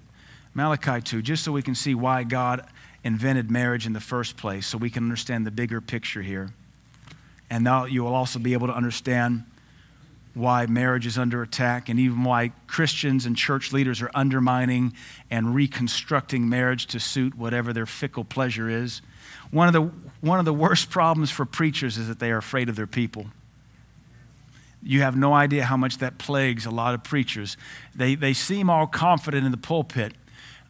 Malachi 0.54 1.02
2, 1.02 1.22
just 1.22 1.44
so 1.44 1.52
we 1.52 1.62
can 1.62 1.76
see 1.76 1.94
why 1.94 2.24
God 2.24 2.66
invented 3.04 3.52
marriage 3.52 3.86
in 3.86 3.94
the 3.94 4.00
first 4.00 4.38
place, 4.38 4.66
so 4.66 4.78
we 4.78 4.90
can 4.90 5.04
understand 5.04 5.46
the 5.46 5.52
bigger 5.52 5.80
picture 5.80 6.22
here. 6.22 6.50
And 7.50 7.64
now 7.64 7.86
you 7.86 8.04
will 8.04 8.16
also 8.16 8.40
be 8.40 8.54
able 8.54 8.68
to 8.68 8.74
understand 8.74 9.46
why 10.34 10.66
marriage 10.68 11.08
is 11.08 11.18
under 11.18 11.42
attack 11.42 11.90
and 11.90 12.00
even 12.00 12.24
why 12.24 12.52
Christians 12.68 13.26
and 13.26 13.36
church 13.36 13.74
leaders 13.74 14.02
are 14.02 14.12
undermining 14.14 14.94
and 15.32 15.56
reconstructing 15.56 16.48
marriage 16.48 16.86
to 16.88 17.00
suit 17.00 17.36
whatever 17.36 17.74
their 17.74 17.88
fickle 17.88 18.24
pleasure 18.24 18.70
is. 18.70 19.02
One 19.50 19.68
of 19.68 19.74
the, 19.74 19.92
one 20.22 20.38
of 20.38 20.46
the 20.46 20.54
worst 20.54 20.90
problems 20.90 21.32
for 21.32 21.46
preachers 21.46 21.98
is 21.98 22.08
that 22.08 22.20
they 22.20 22.32
are 22.32 22.38
afraid 22.38 22.70
of 22.70 22.76
their 22.76 22.88
people. 22.88 23.28
You 24.82 25.02
have 25.02 25.16
no 25.16 25.34
idea 25.34 25.66
how 25.66 25.78
much 25.78 25.98
that 25.98 26.18
plagues 26.18 26.66
a 26.66 26.72
lot 26.72 26.94
of 26.94 27.04
preachers. 27.04 27.58
They, 27.96 28.16
they 28.16 28.34
seem 28.34 28.70
all 28.70 28.88
confident 28.88 29.46
in 29.46 29.52
the 29.52 29.58
pulpit, 29.58 30.14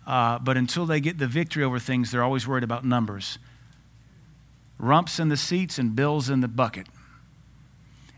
uh, 0.05 0.39
but 0.39 0.58
until 0.58 0.86
they 0.86 0.99
get 0.99 1.18
the 1.18 1.28
victory 1.28 1.64
over 1.64 1.80
things, 1.80 2.12
they're 2.12 2.24
always 2.24 2.47
worried 2.47 2.64
about 2.64 2.86
numbers 2.86 3.38
rumps 4.80 5.20
in 5.20 5.30
the 5.30 5.38
seats 5.38 5.80
and 5.80 5.95
bills 5.95 6.30
in 6.30 6.41
the 6.41 6.47
bucket. 6.47 6.88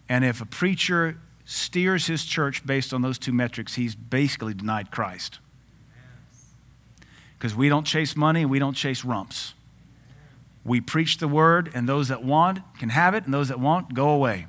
And 0.07 0.25
if 0.25 0.41
a 0.41 0.45
preacher 0.45 1.17
steers 1.45 2.07
his 2.07 2.25
church 2.25 2.65
based 2.65 2.93
on 2.93 3.01
those 3.01 3.17
two 3.17 3.31
metrics, 3.31 3.75
he's 3.75 3.95
basically 3.95 4.53
denied 4.53 4.91
Christ. 4.91 5.39
Because 7.37 7.55
we 7.55 7.69
don't 7.69 7.85
chase 7.85 8.15
money 8.15 8.41
and 8.41 8.51
we 8.51 8.59
don't 8.59 8.73
chase 8.73 9.05
rumps. 9.05 9.53
We 10.65 10.81
preach 10.81 11.17
the 11.17 11.27
word, 11.27 11.71
and 11.73 11.87
those 11.87 12.09
that 12.09 12.23
want 12.23 12.59
can 12.77 12.89
have 12.89 13.15
it, 13.15 13.23
and 13.23 13.33
those 13.33 13.47
that 13.47 13.59
won't, 13.59 13.93
go 13.93 14.09
away. 14.09 14.47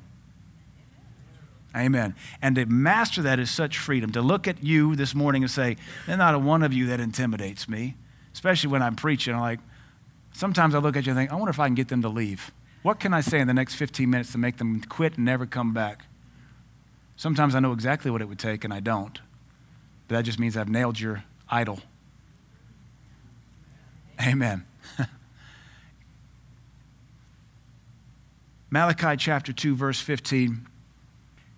Amen. 1.77 2.15
And 2.43 2.57
to 2.57 2.67
master 2.67 3.23
that 3.23 3.39
is 3.39 3.51
such 3.51 3.79
freedom. 3.79 4.11
To 4.13 4.23
look 4.23 4.49
at 4.49 4.63
you 4.63 4.97
this 4.97 5.15
morning 5.15 5.43
and 5.43 5.51
say, 5.51 5.77
There's 6.07 6.19
not 6.19 6.35
a 6.35 6.39
one 6.39 6.63
of 6.63 6.73
you 6.73 6.87
that 6.87 7.01
intimidates 7.01 7.69
me, 7.69 7.97
especially 8.33 8.71
when 8.71 8.83
I'm 8.83 8.97
preaching. 8.97 9.35
I'm 9.35 9.41
like, 9.41 9.61
sometimes 10.33 10.75
I 10.75 10.79
look 10.79 10.97
at 10.97 11.07
you 11.07 11.13
and 11.13 11.19
think, 11.19 11.31
I 11.31 11.37
wonder 11.37 11.51
if 11.51 11.61
I 11.61 11.69
can 11.69 11.75
get 11.75 11.89
them 11.89 12.03
to 12.03 12.09
leave. 12.09 12.51
What 12.83 12.99
can 12.99 13.15
I 13.15 13.21
say 13.21 13.39
in 13.41 13.47
the 13.47 13.55
next 13.55 13.75
15 13.75 14.09
minutes 14.09 14.33
to 14.33 14.39
make 14.39 14.57
them 14.57 14.81
quit 14.81 15.17
and 15.17 15.25
never 15.25 15.47
come 15.47 15.73
back? 15.73 16.07
Sometimes 17.17 17.55
I 17.55 17.61
know 17.61 17.73
exactly 17.73 18.11
what 18.11 18.23
it 18.23 18.29
would 18.29 18.39
take 18.39 18.65
and 18.65 18.73
I 18.73 18.81
don't. 18.81 19.21
But 20.09 20.17
that 20.17 20.23
just 20.23 20.39
means 20.39 20.57
I've 20.57 20.71
nailed 20.71 20.99
your 20.99 21.25
idol. 21.49 21.81
Amen. 24.21 24.65
Malachi 28.71 29.17
chapter 29.17 29.53
2, 29.53 29.77
verse 29.77 30.01
15. 30.01 30.67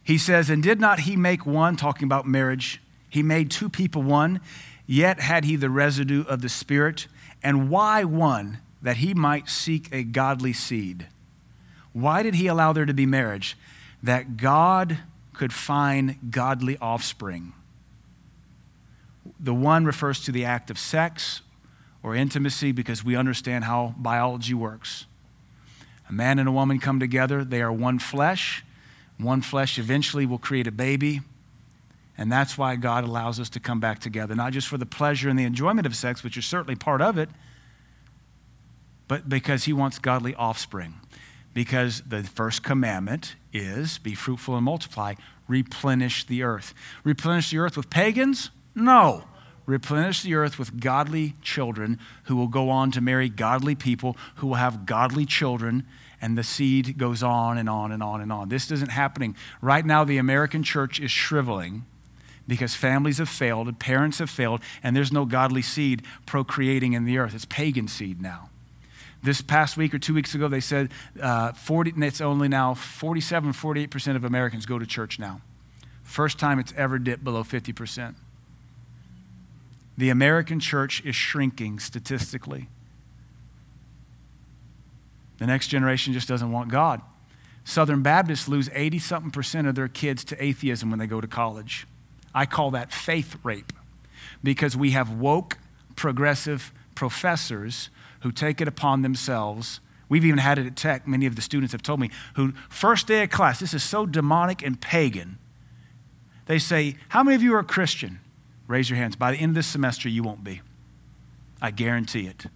He 0.05 0.19
says, 0.19 0.51
And 0.51 0.63
did 0.63 0.81
not 0.81 1.01
he 1.01 1.17
make 1.17 1.47
one, 1.47 1.77
talking 1.77 2.05
about 2.05 2.27
marriage, 2.27 2.81
he 3.09 3.23
made 3.23 3.51
two 3.51 3.69
people 3.69 4.03
one, 4.03 4.41
yet 4.87 5.21
had 5.21 5.45
he 5.45 5.57
the 5.57 5.71
residue 5.71 6.25
of 6.25 6.43
the 6.43 6.49
Spirit. 6.49 7.07
And 7.43 7.69
why 7.69 8.05
one? 8.05 8.59
That 8.81 8.97
he 8.97 9.15
might 9.15 9.49
seek 9.49 9.89
a 9.93 10.03
godly 10.03 10.53
seed. 10.53 11.07
Why 11.93 12.23
did 12.23 12.35
he 12.35 12.47
allow 12.47 12.73
there 12.73 12.87
to 12.87 12.95
be 12.95 13.07
marriage? 13.07 13.57
That 14.03 14.37
God 14.37 14.99
could 15.35 15.53
find 15.53 16.19
godly 16.31 16.77
offspring. 16.79 17.53
The 19.39 19.55
one 19.55 19.85
refers 19.85 20.21
to 20.25 20.33
the 20.33 20.45
act 20.45 20.71
of 20.71 20.79
sex 20.79 21.43
or 22.03 22.15
intimacy 22.15 22.73
because 22.73 23.05
we 23.05 23.15
understand 23.15 23.65
how 23.65 23.95
biology 23.97 24.55
works. 24.55 25.07
A 26.09 26.13
man 26.13 26.39
and 26.39 26.49
a 26.49 26.53
woman 26.53 26.81
come 26.81 26.99
together, 26.99 27.45
they 27.45 27.63
are 27.63 27.73
one 27.73 27.99
flesh. 27.99 28.65
One 29.23 29.41
flesh 29.41 29.79
eventually 29.79 30.27
will 30.27 30.39
create 30.39 30.67
a 30.67 30.73
baby. 30.73 31.21
And 32.19 32.31
that's 32.31 32.59
why 32.59 32.77
God 32.77 33.05
allows 33.05 33.41
us 33.41 33.49
to 33.51 33.61
come 33.61 33.81
back 33.81 34.01
together, 34.01 34.35
not 34.35 34.53
just 34.53 34.69
for 34.69 34.77
the 34.77 34.87
pleasure 34.87 35.29
and 35.29 35.39
the 35.39 35.45
enjoyment 35.45 35.87
of 35.87 35.97
sex, 35.97 36.23
which 36.23 36.37
is 36.37 36.45
certainly 36.45 36.77
part 36.77 37.01
of 37.01 37.17
it, 37.17 37.31
but 39.09 39.29
because 39.29 39.65
He 39.65 39.73
wants 39.73 39.99
godly 39.99 40.35
offspring 40.35 40.95
because 41.55 42.03
the 42.07 42.23
first 42.23 42.63
commandment 42.63 43.37
is 43.53 43.99
be 43.99 44.15
fruitful 44.15 44.57
and 44.57 44.65
multiply, 44.65 45.15
replenish 45.49 46.25
the 46.25 46.43
earth. 46.43 46.75
Replenish 47.05 47.51
the 47.51 47.59
earth 47.59 47.77
with 47.77 47.91
pagans? 47.91 48.51
No. 48.75 49.25
Replenish 49.67 50.23
the 50.23 50.35
earth 50.35 50.59
with 50.59 50.81
godly 50.81 51.35
children 51.43 51.99
who 52.25 52.37
will 52.37 52.49
go 52.49 52.71
on 52.71 52.91
to 52.93 53.01
marry 53.01 53.29
godly 53.29 53.75
people 53.75 54.17
who 54.37 54.49
will 54.49 54.55
have 54.57 54.87
godly 54.87 55.27
children, 55.27 55.87
and 56.23 56.39
the 56.39 56.45
seed 56.45 56.97
goes 56.97 57.23
on 57.23 57.59
and 57.59 57.69
on 57.69 57.91
and 57.91 58.03
on 58.03 58.21
and 58.21 58.33
on. 58.33 58.49
This 58.49 58.71
isn't 58.71 58.93
happening. 58.93 59.37
Right 59.61 59.85
now, 59.85 60.05
the 60.05 60.19
American 60.19 60.63
church 60.63 61.01
is 61.01 61.11
shriveling 61.11 61.85
because 62.47 62.75
families 62.75 63.19
have 63.19 63.29
failed 63.29 63.79
parents 63.79 64.19
have 64.19 64.31
failed, 64.31 64.63
and 64.83 64.97
there's 64.97 65.13
no 65.13 65.25
godly 65.25 65.63
seed 65.63 66.03
procreating 66.25 66.93
in 66.93 67.05
the 67.05 67.19
earth. 67.19 67.35
It's 67.35 67.45
pagan 67.45 67.89
seed 67.89 68.23
now. 68.23 68.49
This 69.23 69.41
past 69.41 69.77
week 69.77 69.95
or 69.95 69.99
two 69.99 70.15
weeks 70.15 70.35
ago, 70.35 70.49
they 70.49 70.61
said 70.61 70.91
uh, 71.21 71.53
40, 71.53 71.93
it's 71.99 72.21
only 72.21 72.49
now 72.49 72.75
47, 72.75 73.53
48% 73.53 74.17
of 74.17 74.25
Americans 74.25 74.67
go 74.67 74.79
to 74.79 74.87
church 74.87 75.19
now. 75.19 75.41
First 76.03 76.39
time 76.39 76.59
it's 76.59 76.73
ever 76.77 76.99
dipped 76.99 77.23
below 77.23 77.45
50%. 77.45 78.15
The 79.97 80.11
American 80.11 80.59
church 80.59 81.05
is 81.05 81.15
shrinking 81.15 81.79
statistically. 81.79 82.69
The 85.43 85.49
next 85.49 85.67
generation 85.67 86.13
just 86.13 86.29
doesn't 86.29 86.53
want 86.53 86.71
God. 86.71 87.03
Southern 87.65 88.01
Baptists 88.01 88.47
lose 88.47 88.71
80 88.73 89.01
something 89.01 89.31
percent 89.33 89.67
of 89.67 89.75
their 89.75 89.89
kids 89.89 90.23
to 90.27 90.41
atheism 90.41 90.89
when 90.89 91.01
they 91.01 91.07
go 91.09 91.21
to 91.21 91.27
college. 91.27 91.85
I 92.33 92.47
call 92.47 92.71
that 92.71 92.93
faith 92.93 93.35
rape 93.43 93.73
because 94.45 94.77
we 94.77 94.93
have 94.93 95.11
woke, 95.11 95.59
progressive 95.97 96.73
professors 96.95 97.91
who 98.21 98.31
take 98.31 98.61
it 98.61 98.69
upon 98.69 99.03
themselves. 99.03 99.81
We've 100.09 100.25
even 100.25 100.39
had 100.39 100.61
it 100.61 100.67
at 100.69 100.77
Tech. 100.77 101.09
Many 101.09 101.27
of 101.27 101.35
the 101.35 101.43
students 101.43 101.73
have 101.73 101.83
told 101.83 101.99
me 101.99 102.11
who, 102.37 102.53
first 102.69 103.09
day 103.09 103.25
of 103.25 103.31
class, 103.31 103.59
this 103.59 103.75
is 103.75 103.83
so 103.83 104.07
demonic 104.07 104.63
and 104.63 104.81
pagan. 104.81 105.39
They 106.47 106.61
say, 106.61 106.99
How 107.09 107.25
many 107.25 107.35
of 107.35 107.43
you 107.43 107.53
are 107.57 107.65
Christian? 107.65 108.21
Raise 108.69 108.89
your 108.89 108.97
hands. 108.97 109.17
By 109.17 109.33
the 109.33 109.39
end 109.39 109.51
of 109.51 109.55
this 109.57 109.67
semester, 109.67 110.09
you 110.09 110.23
won't 110.23 110.45
be. 110.45 110.61
I 111.61 111.73
guarantee 111.73 112.29
it. 112.29 112.47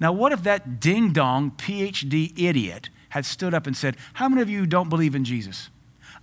Now, 0.00 0.12
what 0.12 0.32
if 0.32 0.42
that 0.44 0.80
ding 0.80 1.12
dong 1.12 1.52
PhD 1.52 2.38
idiot 2.38 2.90
had 3.10 3.24
stood 3.24 3.54
up 3.54 3.66
and 3.66 3.76
said, 3.76 3.96
How 4.14 4.28
many 4.28 4.42
of 4.42 4.50
you 4.50 4.66
don't 4.66 4.88
believe 4.88 5.14
in 5.14 5.24
Jesus? 5.24 5.70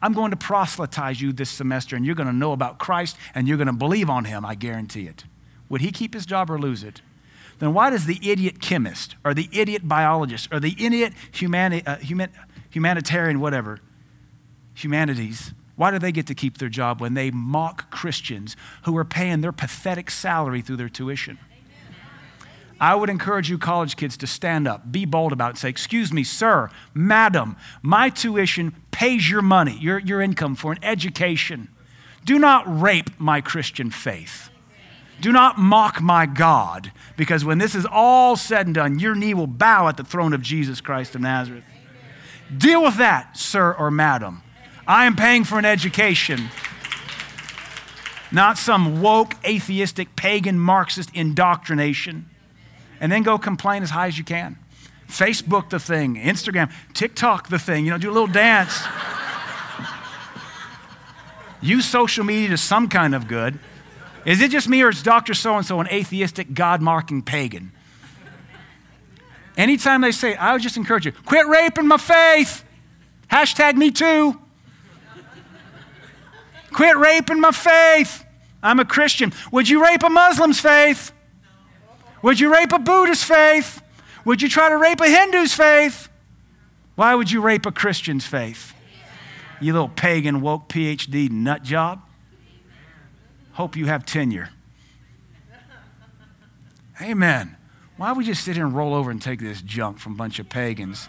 I'm 0.02 0.14
going 0.14 0.32
to 0.32 0.38
proselytize 0.38 1.22
you 1.22 1.34
this 1.34 1.50
semester, 1.50 1.96
and 1.96 2.06
you're 2.06 2.16
going 2.16 2.28
to 2.28 2.34
know 2.34 2.52
about 2.52 2.80
Christ 2.80 3.18
and 3.34 3.48
you're 3.48 3.58
going 3.58 3.68
to 3.68 3.74
believe 3.74 4.10
on 4.10 4.26
him. 4.26 4.46
I 4.46 4.56
guarantee 4.56 5.08
it. 5.08 5.24
Would 5.70 5.82
he 5.82 5.92
keep 5.92 6.14
his 6.14 6.26
job 6.26 6.52
or 6.52 6.60
lose 6.60 6.84
it? 6.84 7.02
then 7.60 7.74
why 7.74 7.90
does 7.90 8.06
the 8.06 8.20
idiot 8.22 8.60
chemist 8.60 9.16
or 9.24 9.34
the 9.34 9.50
idiot 9.52 9.88
biologist 9.88 10.48
or 10.52 10.60
the 10.60 10.76
idiot 10.78 11.14
humani- 11.32 11.86
uh, 11.86 11.98
human- 11.98 12.32
humanitarian, 12.70 13.40
whatever, 13.40 13.80
humanities, 14.74 15.54
why 15.76 15.92
do 15.92 16.00
they 16.00 16.12
get 16.12 16.28
to 16.28 16.36
keep 16.36 16.58
their 16.58 16.70
job 16.70 17.02
when 17.02 17.14
they 17.14 17.32
mock 17.32 17.90
Christians 17.92 18.56
who 18.84 18.96
are 18.98 19.06
paying 19.06 19.42
their 19.42 19.52
pathetic 19.52 20.10
salary 20.10 20.62
through 20.62 20.78
their 20.78 20.90
tuition? 20.90 21.38
I 22.80 22.96
would 22.96 23.10
encourage 23.10 23.50
you, 23.50 23.58
college 23.58 23.96
kids, 23.96 24.18
to 24.18 24.28
stand 24.28 24.68
up, 24.68 24.92
be 24.92 25.06
bold 25.06 25.32
about 25.32 25.56
it, 25.56 25.58
say, 25.58 25.70
Excuse 25.70 26.12
me, 26.12 26.24
sir, 26.24 26.70
madam, 26.94 27.56
my 27.82 28.10
tuition 28.10 28.76
pays 28.92 29.30
your 29.30 29.42
money, 29.42 29.78
your, 29.80 30.00
your 30.00 30.22
income 30.22 30.56
for 30.56 30.72
an 30.72 30.80
education. 30.84 31.70
Do 32.26 32.40
not 32.40 32.64
rape 32.68 33.20
my 33.20 33.40
Christian 33.40 33.92
faith. 33.92 34.50
Do 35.22 35.32
not 35.32 35.58
mock 35.58 36.02
my 36.02 36.26
God, 36.26 36.92
because 37.16 37.46
when 37.46 37.58
this 37.58 37.76
is 37.76 37.86
all 37.90 38.36
said 38.36 38.66
and 38.66 38.76
done, 38.76 39.00
your 39.00 39.16
knee 39.16 39.34
will 39.34 39.48
bow 39.48 39.88
at 39.88 39.96
the 39.96 40.04
throne 40.04 40.34
of 40.34 40.42
Jesus 40.42 40.82
Christ 40.82 41.16
of 41.16 41.22
Nazareth. 41.22 41.64
Deal 42.56 42.84
with 42.84 42.98
that, 42.98 43.38
sir 43.38 43.74
or 43.74 43.90
madam. 43.90 44.44
I 44.88 45.06
am 45.06 45.16
paying 45.16 45.46
for 45.46 45.58
an 45.58 45.66
education, 45.66 46.50
not 48.32 48.58
some 48.58 49.02
woke, 49.02 49.34
atheistic, 49.46 50.16
pagan, 50.16 50.60
Marxist 50.60 51.10
indoctrination. 51.14 52.30
And 53.00 53.12
then 53.12 53.24
go 53.24 53.38
complain 53.38 53.84
as 53.84 53.90
high 53.90 54.08
as 54.08 54.18
you 54.18 54.24
can. 54.24 54.58
Facebook 55.08 55.70
the 55.70 55.80
thing, 55.80 56.16
Instagram, 56.16 56.72
TikTok 56.94 57.50
the 57.50 57.60
thing, 57.60 57.86
you 57.86 57.92
know, 57.92 57.98
do 57.98 58.10
a 58.10 58.14
little 58.14 58.28
dance. 58.28 58.80
Use 61.62 61.86
social 61.86 62.24
media 62.24 62.50
to 62.50 62.58
some 62.58 62.90
kind 62.90 63.14
of 63.14 63.28
good. 63.28 63.60
Is 64.26 64.42
it 64.42 64.50
just 64.50 64.68
me 64.68 64.82
or 64.82 64.90
is 64.90 65.04
Dr. 65.04 65.34
So 65.34 65.56
and 65.56 65.66
so 65.66 65.80
an 65.80 65.88
atheistic, 65.88 66.54
God 66.54 66.82
marking 66.82 67.22
pagan? 67.22 67.72
Anytime 69.58 70.02
they 70.02 70.12
say, 70.12 70.36
I 70.36 70.54
would 70.54 70.62
just 70.62 70.76
encourage 70.76 71.06
you, 71.06 71.12
quit 71.12 71.48
raping 71.48 71.88
my 71.88 71.98
faith. 71.98 72.66
Hashtag 73.32 73.76
me 73.76 73.92
too. 73.92 74.40
quit 76.72 76.98
raping 76.98 77.40
my 77.40 77.52
faith. 77.52 78.26
I'm 78.62 78.80
a 78.80 78.86
Christian. 78.86 79.32
Would 79.52 79.70
you 79.70 79.84
rape 79.84 80.04
a 80.04 80.10
Muslim's 80.10 80.60
faith? 80.60 81.14
Would 82.26 82.40
you 82.40 82.52
rape 82.52 82.72
a 82.72 82.80
Buddhist 82.80 83.24
faith? 83.24 83.84
Would 84.26 84.42
you 84.42 84.50
try 84.50 84.70
to 84.70 84.78
rape 84.78 85.00
a 85.00 85.08
Hindu's 85.08 85.54
faith? 85.54 86.10
Why 86.96 87.14
would 87.14 87.30
you 87.30 87.40
rape 87.40 87.68
a 87.68 87.72
Christian's 87.72 88.26
faith? 88.26 88.74
You 89.62 89.74
little 89.74 89.90
pagan 89.90 90.42
woke 90.42 90.68
PhD 90.68 91.30
nut 91.30 91.62
job. 91.62 92.02
Hope 93.52 93.76
you 93.76 93.86
have 93.86 94.08
tenure. 94.08 94.50
Amen. 97.00 97.58
Why 97.98 98.12
would 98.12 98.18
we 98.18 98.26
just 98.26 98.44
sit 98.44 98.56
here 98.56 98.66
and 98.66 98.76
roll 98.76 98.96
over 98.96 99.12
and 99.12 99.22
take 99.22 99.40
this 99.40 99.62
junk 99.62 100.00
from 100.00 100.14
a 100.14 100.16
bunch 100.16 100.40
of 100.40 100.50
pagans? 100.50 101.08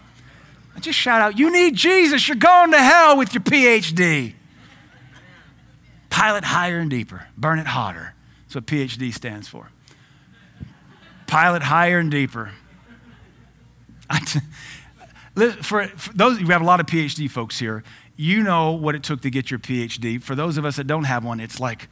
I 0.76 0.80
just 0.80 0.98
shout 0.98 1.22
out, 1.22 1.38
You 1.38 1.50
need 1.50 1.76
Jesus. 1.76 2.28
You're 2.28 2.36
going 2.36 2.72
to 2.72 2.78
hell 2.78 3.16
with 3.16 3.32
your 3.32 3.42
PhD. 3.42 4.34
Pilot 6.10 6.44
higher 6.44 6.78
and 6.78 6.90
deeper, 6.90 7.28
burn 7.38 7.58
it 7.58 7.68
hotter. 7.68 8.12
That's 8.42 8.56
what 8.56 8.66
PhD 8.66 9.14
stands 9.14 9.48
for. 9.48 9.70
Pilot 11.26 11.62
higher 11.62 11.98
and 11.98 12.10
deeper. 12.10 12.52
for, 15.62 15.86
for 15.88 16.12
those, 16.14 16.38
we 16.38 16.48
have 16.48 16.62
a 16.62 16.66
lot 16.66 16.80
of 16.80 16.86
PhD 16.86 17.30
folks 17.30 17.58
here. 17.58 17.82
You 18.16 18.42
know 18.42 18.72
what 18.72 18.94
it 18.94 19.02
took 19.02 19.20
to 19.22 19.30
get 19.30 19.50
your 19.50 19.60
PhD. 19.60 20.22
For 20.22 20.34
those 20.34 20.56
of 20.56 20.64
us 20.64 20.76
that 20.76 20.86
don't 20.86 21.04
have 21.04 21.24
one, 21.24 21.40
it's 21.40 21.60
like, 21.60 21.88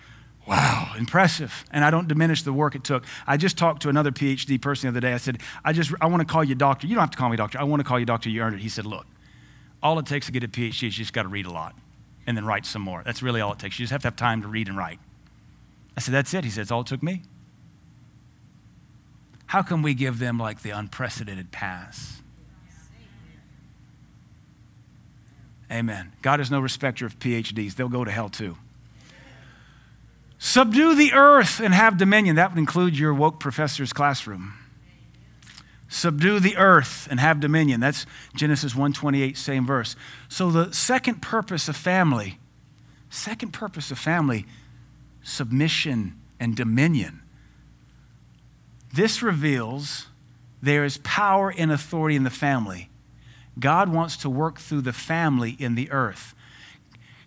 Wow, 0.47 0.93
impressive. 0.99 1.65
And 1.71 1.85
I 1.85 1.91
don't 1.91 2.07
diminish 2.07 2.43
the 2.43 2.53
work 2.53 2.75
it 2.75 2.85
took. 2.85 3.05
I 3.27 3.37
just 3.37 3.57
talked 3.57 3.83
to 3.83 3.89
another 3.89 4.11
PhD 4.11 4.61
person 4.61 4.87
the 4.87 4.99
other 4.99 5.01
day. 5.01 5.15
I 5.15 5.17
said, 5.17 5.41
I 5.65 5.73
just 5.73 5.93
I 6.01 6.07
want 6.07 6.21
to 6.21 6.31
call 6.31 6.45
you 6.45 6.55
doctor. 6.55 6.87
You 6.87 6.95
don't 6.95 7.03
have 7.03 7.11
to 7.13 7.17
call 7.17 7.31
me 7.31 7.37
doctor. 7.37 7.59
I 7.59 7.65
want 7.65 7.81
to 7.81 7.85
call 7.85 7.99
you 7.99 8.05
doctor. 8.05 8.29
You 8.29 8.43
earned 8.43 8.57
it. 8.57 8.61
He 8.61 8.69
said, 8.69 8.85
Look, 8.85 9.07
all 9.83 9.99
it 9.99 10.07
takes 10.07 10.27
to 10.27 10.33
get 10.33 10.45
a 10.45 10.49
PhD 10.49 10.69
is 10.69 10.83
you 10.83 10.91
just 10.91 11.13
got 11.13 11.23
to 11.23 11.29
read 11.29 11.47
a 11.47 11.51
lot 11.51 11.75
and 12.27 12.37
then 12.37 12.45
write 12.45 12.67
some 12.67 12.83
more. 12.83 13.03
That's 13.05 13.23
really 13.23 13.41
all 13.41 13.53
it 13.53 13.59
takes. 13.59 13.79
You 13.79 13.85
just 13.85 13.93
have 13.93 14.03
to 14.03 14.09
have 14.09 14.17
time 14.17 14.43
to 14.43 14.49
read 14.49 14.69
and 14.69 14.77
write. 14.77 14.99
I 15.97 16.01
said, 16.01 16.13
That's 16.13 16.35
it. 16.35 16.45
He 16.45 16.51
said, 16.51 16.63
It's 16.63 16.71
all 16.71 16.83
it 16.83 16.89
took 16.89 17.03
me. 17.03 17.23
How 19.55 19.63
can 19.63 19.83
we 19.83 19.95
give 19.95 20.19
them 20.19 20.37
like 20.37 20.63
the 20.63 20.71
unprecedented 20.71 21.53
pass? 21.53 22.21
Amen. 25.71 26.11
God 26.23 26.41
is 26.41 26.51
no 26.51 26.59
respecter 26.59 27.07
of 27.07 27.21
PhDs. 27.21 27.77
They'll 27.77 27.89
go 27.89 28.05
to 28.05 28.11
hell 28.11 28.29
too. 28.29 28.57
Subdue 30.41 30.97
the 30.97 31.13
earth 31.13 31.61
and 31.61 31.73
have 31.73 31.97
dominion. 31.97 32.35
That 32.35 32.51
would 32.51 32.59
include 32.59 32.99
your 32.99 33.15
woke 33.15 33.39
professor's 33.39 33.93
classroom. 33.93 34.55
Subdue 35.89 36.41
the 36.41 36.57
earth 36.57 37.07
and 37.09 37.21
have 37.21 37.39
dominion. 37.39 37.79
That's 37.79 38.07
Genesis 38.35 38.75
128, 38.75 39.39
same 39.39 39.65
verse. 39.65 39.95
So 40.29 40.51
the 40.51 40.73
second 40.73 41.23
purpose 41.23 41.69
of 41.69 41.77
family, 41.77 42.41
second 43.09 43.53
purpose 43.53 43.93
of 43.93 44.01
family, 44.01 44.47
submission 45.23 46.21
and 46.41 46.57
dominion. 46.57 47.21
This 48.95 49.23
reveals 49.23 50.07
there 50.63 50.85
is 50.85 50.99
power 50.99 51.53
and 51.59 51.73
authority 51.73 52.15
in 52.15 52.23
the 52.23 52.31
family. 52.31 52.91
God 53.59 53.89
wants 53.89 54.17
to 54.19 54.31
work 54.31 54.61
through 54.61 54.83
the 54.83 54.93
family 54.93 55.57
in 55.59 55.75
the 55.75 55.91
earth. 55.91 56.33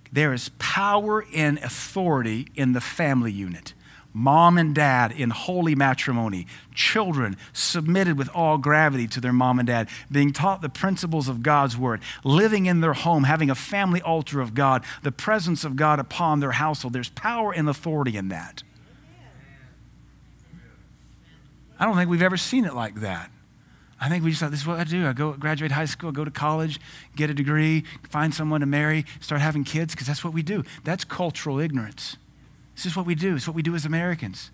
There 0.10 0.32
is 0.32 0.50
power 0.60 1.26
and 1.36 1.58
authority 1.58 2.48
in 2.56 2.72
the 2.72 2.80
family 2.80 3.34
unit. 3.34 3.74
Mom 4.14 4.58
and 4.58 4.74
dad 4.74 5.12
in 5.12 5.32
holy 5.32 5.76
matrimony, 5.76 6.48
children 6.74 7.36
submitted 7.52 8.18
with 8.18 8.30
all 8.34 8.58
gravity 8.58 9.06
to 9.06 9.20
their 9.20 9.34
mom 9.34 9.60
and 9.60 9.68
dad, 9.68 9.90
being 10.10 10.32
taught 10.32 10.62
the 10.62 10.70
principles 10.70 11.28
of 11.28 11.44
God's 11.44 11.76
word, 11.76 12.00
living 12.24 12.66
in 12.66 12.80
their 12.80 12.94
home, 12.94 13.26
having 13.26 13.50
a 13.50 13.56
family 13.56 14.02
altar 14.02 14.40
of 14.40 14.54
God, 14.54 14.86
the 15.04 15.12
presence 15.12 15.66
of 15.66 15.76
God 15.76 16.00
upon 16.00 16.40
their 16.40 16.54
household. 16.54 16.94
There's 16.94 17.10
power 17.10 17.52
and 17.52 17.68
authority 17.68 18.16
in 18.16 18.30
that. 18.30 18.64
I 21.80 21.86
don't 21.86 21.96
think 21.96 22.10
we've 22.10 22.22
ever 22.22 22.38
seen 22.38 22.66
it 22.66 22.74
like 22.74 22.96
that. 23.02 23.32
I 24.00 24.10
think 24.10 24.24
we 24.24 24.30
just 24.30 24.42
thought 24.42 24.52
this 24.52 24.62
is 24.62 24.68
what 24.68 24.80
I 24.80 24.84
do. 24.84 25.08
I 25.08 25.14
go 25.14 25.34
graduate 25.34 25.72
high 25.72 25.86
school, 25.86 26.12
go 26.12 26.24
to 26.24 26.32
college, 26.32 26.80
get 27.16 27.30
a 27.30 27.34
degree, 27.34 27.84
find 28.10 28.34
someone 28.34 28.60
to 28.62 28.68
marry, 28.68 29.06
start 29.20 29.42
having 29.42 29.64
kids, 29.64 29.94
because 29.94 30.08
that's 30.08 30.24
what 30.24 30.34
we 30.34 30.44
do. 30.44 30.64
That's 30.84 31.04
cultural 31.04 31.60
ignorance. 31.60 32.18
This 32.76 32.86
is 32.86 32.96
what 32.96 33.08
we 33.08 33.16
do. 33.16 33.36
It's 33.36 33.48
what 33.48 33.56
we 33.56 33.64
do 33.64 33.74
as 33.74 33.86
Americans. 33.86 34.52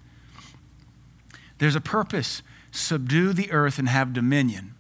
There's 1.58 1.76
a 1.76 1.82
purpose 1.82 2.42
subdue 2.72 3.34
the 3.34 3.52
earth 3.52 3.78
and 3.78 3.90
have 3.90 4.14
dominion. 4.14 4.76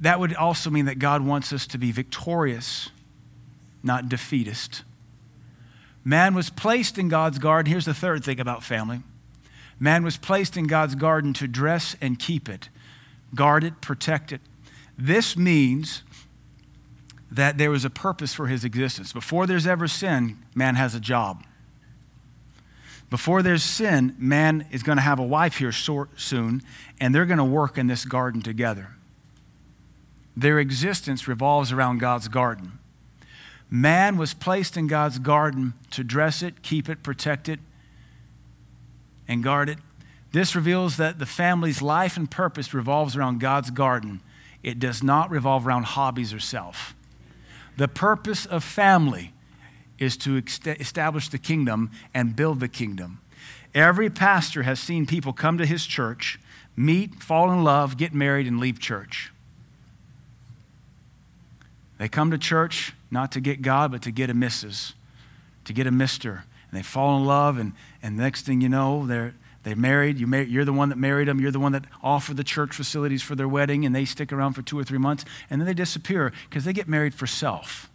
That 0.00 0.20
would 0.20 0.34
also 0.34 0.68
mean 0.68 0.84
that 0.86 0.98
God 0.98 1.24
wants 1.24 1.52
us 1.52 1.66
to 1.68 1.78
be 1.78 1.90
victorious, 1.92 2.90
not 3.82 4.08
defeatist. 4.08 4.82
Man 6.04 6.34
was 6.34 6.50
placed 6.50 6.98
in 6.98 7.08
God's 7.08 7.38
garden. 7.38 7.70
Here's 7.70 7.86
the 7.86 7.94
third 7.94 8.24
thing 8.24 8.38
about 8.38 8.62
family 8.62 9.00
Man 9.78 10.04
was 10.04 10.16
placed 10.16 10.56
in 10.56 10.66
God's 10.66 10.94
garden 10.94 11.32
to 11.34 11.46
dress 11.46 11.96
and 12.00 12.18
keep 12.18 12.48
it, 12.48 12.68
guard 13.34 13.62
it, 13.64 13.80
protect 13.80 14.32
it. 14.32 14.40
This 14.96 15.36
means 15.36 16.02
that 17.30 17.58
there 17.58 17.70
was 17.70 17.84
a 17.84 17.90
purpose 17.90 18.32
for 18.32 18.46
his 18.46 18.64
existence. 18.64 19.12
Before 19.12 19.46
there's 19.46 19.66
ever 19.66 19.86
sin, 19.86 20.38
man 20.54 20.76
has 20.76 20.94
a 20.94 21.00
job. 21.00 21.44
Before 23.10 23.42
there's 23.42 23.62
sin, 23.62 24.16
man 24.18 24.66
is 24.70 24.82
going 24.82 24.96
to 24.96 25.02
have 25.02 25.18
a 25.18 25.24
wife 25.24 25.58
here 25.58 25.72
soon, 25.72 26.62
and 26.98 27.14
they're 27.14 27.26
going 27.26 27.38
to 27.38 27.44
work 27.44 27.78
in 27.78 27.86
this 27.86 28.04
garden 28.04 28.42
together. 28.42 28.96
Their 30.36 30.58
existence 30.58 31.28
revolves 31.28 31.72
around 31.72 31.98
God's 31.98 32.28
garden. 32.28 32.78
Man 33.70 34.16
was 34.16 34.34
placed 34.34 34.76
in 34.76 34.86
God's 34.86 35.18
garden 35.18 35.74
to 35.90 36.04
dress 36.04 36.42
it, 36.42 36.62
keep 36.62 36.88
it, 36.88 37.02
protect 37.02 37.48
it, 37.48 37.60
and 39.28 39.42
guard 39.42 39.68
it. 39.68 39.78
This 40.32 40.54
reveals 40.54 40.96
that 40.96 41.18
the 41.18 41.26
family's 41.26 41.80
life 41.80 42.16
and 42.16 42.30
purpose 42.30 42.74
revolves 42.74 43.16
around 43.16 43.40
God's 43.40 43.70
garden. 43.70 44.20
It 44.62 44.78
does 44.78 45.02
not 45.02 45.30
revolve 45.30 45.66
around 45.66 45.84
hobbies 45.84 46.32
or 46.32 46.40
self. 46.40 46.94
The 47.76 47.88
purpose 47.88 48.46
of 48.46 48.64
family 48.64 49.32
is 49.98 50.16
to 50.18 50.42
establish 50.66 51.28
the 51.28 51.38
kingdom 51.38 51.90
and 52.12 52.36
build 52.36 52.60
the 52.60 52.68
kingdom. 52.68 53.20
Every 53.74 54.10
pastor 54.10 54.62
has 54.62 54.80
seen 54.80 55.06
people 55.06 55.32
come 55.32 55.58
to 55.58 55.66
his 55.66 55.86
church, 55.86 56.38
meet, 56.76 57.22
fall 57.22 57.50
in 57.50 57.64
love, 57.64 57.96
get 57.96 58.14
married, 58.14 58.46
and 58.46 58.58
leave 58.58 58.78
church. 58.78 59.32
They 61.98 62.08
come 62.08 62.30
to 62.30 62.38
church 62.38 62.94
not 63.10 63.32
to 63.32 63.40
get 63.40 63.62
God, 63.62 63.90
but 63.92 64.02
to 64.02 64.10
get 64.10 64.28
a 64.28 64.34
missus, 64.34 64.94
to 65.64 65.72
get 65.72 65.86
a 65.86 65.90
mister, 65.90 66.44
and 66.70 66.78
they 66.78 66.82
fall 66.82 67.16
in 67.18 67.24
love, 67.24 67.58
and, 67.58 67.72
and 68.02 68.16
next 68.16 68.46
thing 68.46 68.60
you 68.60 68.68
know, 68.68 69.06
they're, 69.06 69.34
they're 69.62 69.76
married. 69.76 70.18
You 70.18 70.32
you're 70.34 70.64
the 70.64 70.72
one 70.72 70.90
that 70.90 70.98
married 70.98 71.28
them. 71.28 71.40
You're 71.40 71.50
the 71.50 71.60
one 71.60 71.72
that 71.72 71.84
offered 72.02 72.36
the 72.36 72.44
church 72.44 72.74
facilities 72.74 73.22
for 73.22 73.34
their 73.34 73.48
wedding, 73.48 73.84
and 73.84 73.94
they 73.94 74.04
stick 74.04 74.32
around 74.32 74.52
for 74.52 74.62
two 74.62 74.78
or 74.78 74.84
three 74.84 74.98
months, 74.98 75.24
and 75.50 75.60
then 75.60 75.66
they 75.66 75.74
disappear 75.74 76.32
because 76.48 76.64
they 76.64 76.72
get 76.72 76.88
married 76.88 77.14
for 77.14 77.26
self. 77.26 77.90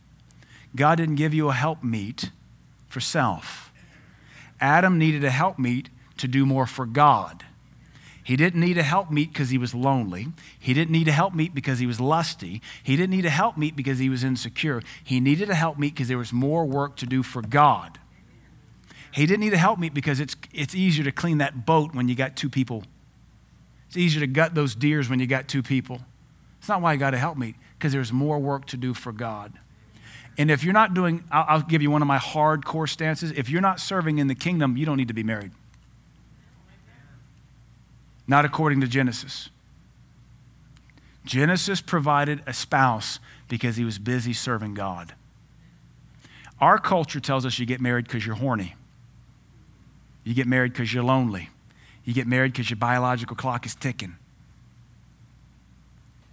God 0.75 0.95
didn't 0.95 1.15
give 1.15 1.33
you 1.33 1.49
a 1.49 1.53
helpmeet 1.53 2.31
for 2.87 2.99
self. 2.99 3.71
Adam 4.59 4.97
needed 4.97 5.23
a 5.23 5.29
helpmeet 5.29 5.89
to 6.17 6.27
do 6.27 6.45
more 6.45 6.65
for 6.65 6.85
God. 6.85 7.45
He 8.23 8.35
didn't 8.35 8.61
need 8.61 8.77
a 8.77 8.83
helpmeet 8.83 9.33
because 9.33 9.49
he 9.49 9.57
was 9.57 9.73
lonely. 9.73 10.27
He 10.59 10.73
didn't 10.73 10.91
need 10.91 11.07
a 11.07 11.11
helpmeet 11.11 11.55
because 11.55 11.79
he 11.79 11.87
was 11.87 11.99
lusty. 11.99 12.61
He 12.83 12.95
didn't 12.95 13.09
need 13.09 13.25
a 13.25 13.31
helpmeet 13.31 13.75
because 13.75 13.97
he 13.97 14.09
was 14.09 14.23
insecure. 14.23 14.81
He 15.03 15.19
needed 15.19 15.49
a 15.49 15.55
helpmeet 15.55 15.95
because 15.95 16.07
there 16.07 16.17
was 16.17 16.31
more 16.31 16.65
work 16.65 16.95
to 16.97 17.05
do 17.05 17.23
for 17.23 17.41
God. 17.41 17.97
He 19.11 19.25
didn't 19.25 19.41
need 19.41 19.49
to 19.49 19.57
help 19.57 19.77
me 19.77 19.89
because 19.89 20.19
it's, 20.19 20.35
it's 20.53 20.73
easier 20.73 21.03
to 21.03 21.11
clean 21.11 21.39
that 21.39 21.65
boat 21.65 21.93
when 21.93 22.07
you 22.07 22.15
got 22.15 22.35
two 22.35 22.49
people. 22.49 22.83
It's 23.87 23.97
easier 23.97 24.21
to 24.21 24.27
gut 24.27 24.55
those 24.55 24.73
deers 24.73 25.09
when 25.09 25.19
you 25.19 25.27
got 25.27 25.47
two 25.47 25.61
people. 25.61 25.99
It's 26.59 26.69
not 26.69 26.81
why 26.81 26.93
you 26.93 26.99
got 26.99 27.11
to 27.11 27.17
help 27.17 27.37
me, 27.37 27.55
because 27.77 27.91
there's 27.91 28.13
more 28.13 28.39
work 28.39 28.65
to 28.67 28.77
do 28.77 28.93
for 28.93 29.11
God. 29.11 29.53
And 30.37 30.49
if 30.49 30.63
you're 30.63 30.73
not 30.73 30.93
doing, 30.93 31.25
I'll, 31.29 31.45
I'll 31.47 31.61
give 31.61 31.81
you 31.81 31.91
one 31.91 32.01
of 32.01 32.07
my 32.07 32.19
hardcore 32.19 32.87
stances. 32.87 33.31
If 33.31 33.49
you're 33.49 33.61
not 33.61 33.79
serving 33.79 34.17
in 34.17 34.27
the 34.27 34.35
kingdom, 34.35 34.77
you 34.77 34.85
don't 34.85 34.97
need 34.97 35.09
to 35.09 35.13
be 35.13 35.23
married. 35.23 35.51
Not 38.27 38.45
according 38.45 38.79
to 38.81 38.87
Genesis. 38.87 39.49
Genesis 41.25 41.81
provided 41.81 42.41
a 42.47 42.53
spouse 42.53 43.19
because 43.49 43.75
he 43.75 43.83
was 43.83 43.99
busy 43.99 44.31
serving 44.31 44.73
God. 44.73 45.13
Our 46.61 46.77
culture 46.77 47.19
tells 47.19 47.45
us 47.45 47.59
you 47.59 47.65
get 47.65 47.81
married 47.81 48.05
because 48.05 48.25
you're 48.25 48.35
horny. 48.35 48.75
You 50.23 50.33
get 50.33 50.47
married 50.47 50.73
because 50.73 50.93
you're 50.93 51.03
lonely. 51.03 51.49
You 52.03 52.13
get 52.13 52.27
married 52.27 52.53
because 52.53 52.69
your 52.69 52.77
biological 52.77 53.35
clock 53.35 53.65
is 53.65 53.75
ticking. 53.75 54.15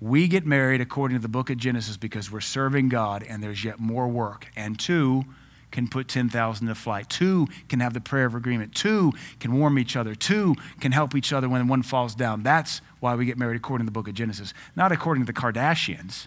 We 0.00 0.28
get 0.28 0.46
married 0.46 0.80
according 0.80 1.16
to 1.16 1.22
the 1.22 1.28
book 1.28 1.50
of 1.50 1.56
Genesis 1.56 1.96
because 1.96 2.30
we're 2.30 2.40
serving 2.40 2.88
God 2.88 3.24
and 3.28 3.42
there's 3.42 3.64
yet 3.64 3.80
more 3.80 4.06
work. 4.06 4.48
And 4.54 4.78
two, 4.78 5.24
can 5.70 5.88
put 5.88 6.08
10,000 6.08 6.66
to 6.66 6.74
flight. 6.74 7.08
Two 7.08 7.46
can 7.68 7.80
have 7.80 7.94
the 7.94 8.00
prayer 8.00 8.26
of 8.26 8.34
agreement. 8.34 8.74
Two 8.74 9.12
can 9.40 9.52
warm 9.58 9.78
each 9.78 9.96
other. 9.96 10.14
Two 10.14 10.54
can 10.80 10.92
help 10.92 11.14
each 11.14 11.32
other 11.32 11.48
when 11.48 11.68
one 11.68 11.82
falls 11.82 12.14
down. 12.14 12.42
That's 12.42 12.80
why 13.00 13.14
we 13.14 13.26
get 13.26 13.38
married 13.38 13.56
according 13.56 13.86
to 13.86 13.90
the 13.90 13.94
book 13.94 14.08
of 14.08 14.14
Genesis, 14.14 14.54
not 14.76 14.92
according 14.92 15.24
to 15.24 15.32
the 15.32 15.38
Kardashians, 15.38 16.26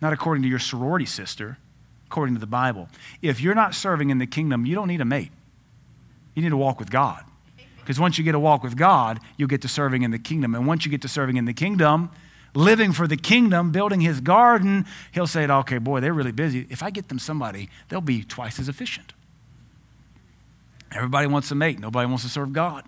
not 0.00 0.12
according 0.12 0.42
to 0.42 0.48
your 0.48 0.58
sorority 0.58 1.06
sister, 1.06 1.58
according 2.06 2.34
to 2.34 2.40
the 2.40 2.46
Bible. 2.46 2.88
If 3.22 3.40
you're 3.40 3.54
not 3.54 3.74
serving 3.74 4.10
in 4.10 4.18
the 4.18 4.26
kingdom, 4.26 4.66
you 4.66 4.74
don't 4.74 4.88
need 4.88 5.00
a 5.00 5.04
mate. 5.04 5.32
You 6.38 6.42
need 6.42 6.50
to 6.50 6.56
walk 6.56 6.78
with 6.78 6.88
God. 6.88 7.24
Because 7.80 7.98
once 7.98 8.16
you 8.16 8.22
get 8.22 8.36
a 8.36 8.38
walk 8.38 8.62
with 8.62 8.76
God, 8.76 9.18
you'll 9.36 9.48
get 9.48 9.60
to 9.62 9.68
serving 9.68 10.02
in 10.02 10.12
the 10.12 10.20
kingdom. 10.20 10.54
And 10.54 10.68
once 10.68 10.84
you 10.84 10.90
get 10.90 11.02
to 11.02 11.08
serving 11.08 11.36
in 11.36 11.46
the 11.46 11.52
kingdom, 11.52 12.12
living 12.54 12.92
for 12.92 13.08
the 13.08 13.16
kingdom, 13.16 13.72
building 13.72 14.02
his 14.02 14.20
garden, 14.20 14.86
he'll 15.10 15.26
say, 15.26 15.48
okay, 15.48 15.78
boy, 15.78 15.98
they're 15.98 16.14
really 16.14 16.30
busy. 16.30 16.64
If 16.70 16.80
I 16.80 16.90
get 16.90 17.08
them 17.08 17.18
somebody, 17.18 17.68
they'll 17.88 18.00
be 18.00 18.22
twice 18.22 18.60
as 18.60 18.68
efficient. 18.68 19.14
Everybody 20.92 21.26
wants 21.26 21.50
a 21.50 21.56
mate, 21.56 21.80
nobody 21.80 22.06
wants 22.06 22.22
to 22.22 22.30
serve 22.30 22.52
God. 22.52 22.84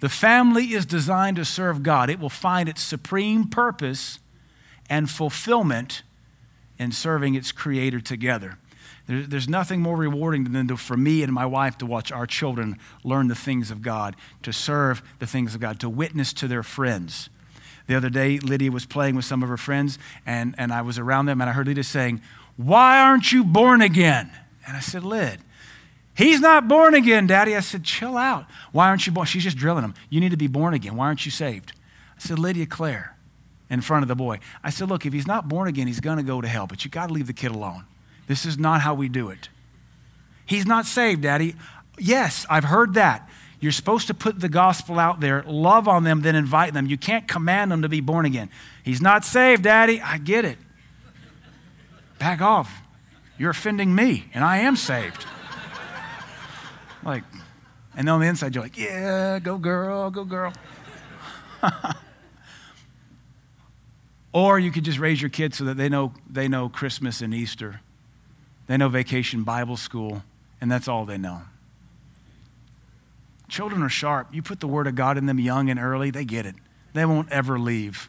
The 0.00 0.08
family 0.08 0.72
is 0.72 0.84
designed 0.84 1.36
to 1.36 1.44
serve 1.44 1.84
God. 1.84 2.10
It 2.10 2.18
will 2.18 2.28
find 2.28 2.68
its 2.68 2.82
supreme 2.82 3.46
purpose 3.46 4.18
and 4.90 5.08
fulfillment 5.08 6.02
in 6.76 6.90
serving 6.90 7.36
its 7.36 7.52
creator 7.52 8.00
together. 8.00 8.58
There's 9.06 9.48
nothing 9.48 9.80
more 9.80 9.96
rewarding 9.96 10.44
than 10.44 10.68
to, 10.68 10.76
for 10.76 10.96
me 10.96 11.22
and 11.22 11.32
my 11.32 11.46
wife 11.46 11.78
to 11.78 11.86
watch 11.86 12.12
our 12.12 12.26
children 12.26 12.78
learn 13.04 13.28
the 13.28 13.34
things 13.34 13.70
of 13.70 13.80
God, 13.80 14.16
to 14.42 14.52
serve 14.52 15.02
the 15.18 15.26
things 15.26 15.54
of 15.54 15.60
God, 15.60 15.80
to 15.80 15.88
witness 15.88 16.32
to 16.34 16.48
their 16.48 16.62
friends. 16.62 17.30
The 17.88 17.94
other 17.94 18.10
day, 18.10 18.38
Lydia 18.38 18.70
was 18.70 18.84
playing 18.84 19.16
with 19.16 19.24
some 19.24 19.42
of 19.42 19.48
her 19.48 19.56
friends, 19.56 19.98
and, 20.26 20.54
and 20.58 20.72
I 20.72 20.82
was 20.82 20.98
around 20.98 21.24
them, 21.24 21.40
and 21.40 21.48
I 21.48 21.54
heard 21.54 21.66
Lydia 21.66 21.84
saying, 21.84 22.20
Why 22.56 23.00
aren't 23.00 23.32
you 23.32 23.44
born 23.44 23.80
again? 23.80 24.30
And 24.66 24.76
I 24.76 24.80
said, 24.80 25.02
Lyd, 25.02 25.38
he's 26.14 26.40
not 26.40 26.68
born 26.68 26.94
again, 26.94 27.26
Daddy. 27.26 27.56
I 27.56 27.60
said, 27.60 27.84
Chill 27.84 28.18
out. 28.18 28.44
Why 28.72 28.88
aren't 28.88 29.06
you 29.06 29.12
born? 29.12 29.26
She's 29.26 29.42
just 29.42 29.56
drilling 29.56 29.84
him. 29.84 29.94
You 30.10 30.20
need 30.20 30.32
to 30.32 30.36
be 30.36 30.48
born 30.48 30.74
again. 30.74 30.96
Why 30.96 31.06
aren't 31.06 31.24
you 31.24 31.30
saved? 31.30 31.72
I 32.14 32.20
said, 32.20 32.38
Lydia 32.38 32.66
Claire, 32.66 33.16
in 33.70 33.80
front 33.80 34.02
of 34.02 34.08
the 34.08 34.16
boy. 34.16 34.40
I 34.62 34.68
said, 34.68 34.90
Look, 34.90 35.06
if 35.06 35.14
he's 35.14 35.26
not 35.26 35.48
born 35.48 35.66
again, 35.66 35.86
he's 35.86 36.00
going 36.00 36.18
to 36.18 36.22
go 36.22 36.42
to 36.42 36.48
hell, 36.48 36.66
but 36.66 36.84
you 36.84 36.90
got 36.90 37.06
to 37.06 37.14
leave 37.14 37.26
the 37.26 37.32
kid 37.32 37.52
alone. 37.52 37.84
This 38.28 38.44
is 38.44 38.58
not 38.58 38.82
how 38.82 38.94
we 38.94 39.08
do 39.08 39.30
it. 39.30 39.48
He's 40.46 40.66
not 40.66 40.86
saved, 40.86 41.22
Daddy. 41.22 41.56
Yes, 41.98 42.46
I've 42.48 42.64
heard 42.64 42.94
that. 42.94 43.28
You're 43.60 43.72
supposed 43.72 44.06
to 44.06 44.14
put 44.14 44.38
the 44.38 44.48
gospel 44.48 45.00
out 45.00 45.18
there, 45.18 45.42
love 45.44 45.88
on 45.88 46.04
them, 46.04 46.22
then 46.22 46.36
invite 46.36 46.74
them. 46.74 46.86
You 46.86 46.96
can't 46.96 47.26
command 47.26 47.72
them 47.72 47.82
to 47.82 47.88
be 47.88 48.00
born 48.00 48.24
again. 48.24 48.50
He's 48.84 49.00
not 49.00 49.24
saved, 49.24 49.64
Daddy. 49.64 50.00
I 50.00 50.18
get 50.18 50.44
it. 50.44 50.58
Back 52.18 52.40
off. 52.40 52.70
You're 53.36 53.50
offending 53.50 53.94
me, 53.94 54.30
and 54.32 54.44
I 54.44 54.58
am 54.58 54.76
saved. 54.76 55.26
like, 57.04 57.24
and 57.96 58.06
then 58.06 58.14
on 58.14 58.20
the 58.20 58.26
inside, 58.26 58.54
you're 58.54 58.62
like, 58.62 58.78
yeah, 58.78 59.40
go 59.40 59.58
girl, 59.58 60.10
go 60.10 60.24
girl. 60.24 60.52
or 64.32 64.58
you 64.58 64.70
could 64.70 64.84
just 64.84 64.98
raise 64.98 65.20
your 65.20 65.30
kids 65.30 65.58
so 65.58 65.64
that 65.64 65.76
they 65.76 65.88
know, 65.88 66.12
they 66.30 66.46
know 66.46 66.68
Christmas 66.68 67.20
and 67.20 67.34
Easter. 67.34 67.80
They 68.68 68.76
know 68.76 68.88
vacation 68.88 69.42
Bible 69.42 69.76
school, 69.76 70.22
and 70.60 70.70
that's 70.70 70.86
all 70.86 71.04
they 71.04 71.18
know. 71.18 71.42
Children 73.48 73.82
are 73.82 73.88
sharp. 73.88 74.28
You 74.32 74.42
put 74.42 74.60
the 74.60 74.68
Word 74.68 74.86
of 74.86 74.94
God 74.94 75.18
in 75.18 75.26
them 75.26 75.40
young 75.40 75.70
and 75.70 75.80
early, 75.80 76.10
they 76.10 76.24
get 76.24 76.46
it. 76.46 76.54
They 76.92 77.04
won't 77.04 77.32
ever 77.32 77.58
leave. 77.58 78.08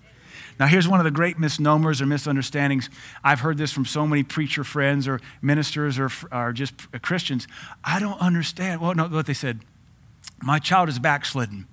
Now, 0.59 0.67
here's 0.67 0.87
one 0.87 0.99
of 0.99 1.05
the 1.05 1.11
great 1.11 1.39
misnomers 1.39 2.01
or 2.01 2.05
misunderstandings. 2.05 2.89
I've 3.23 3.39
heard 3.39 3.57
this 3.57 3.71
from 3.71 3.85
so 3.85 4.05
many 4.05 4.23
preacher 4.23 4.65
friends 4.65 5.07
or 5.07 5.21
ministers 5.41 5.97
or, 5.97 6.09
or 6.33 6.51
just 6.51 6.73
uh, 6.93 6.99
Christians. 6.99 7.47
I 7.81 7.99
don't 7.99 8.19
understand. 8.19 8.81
Well, 8.81 8.93
no, 8.93 9.07
what 9.07 9.25
they 9.25 9.33
said. 9.33 9.61
My 10.41 10.59
child 10.59 10.89
is 10.89 10.99
backslidden, 10.99 11.67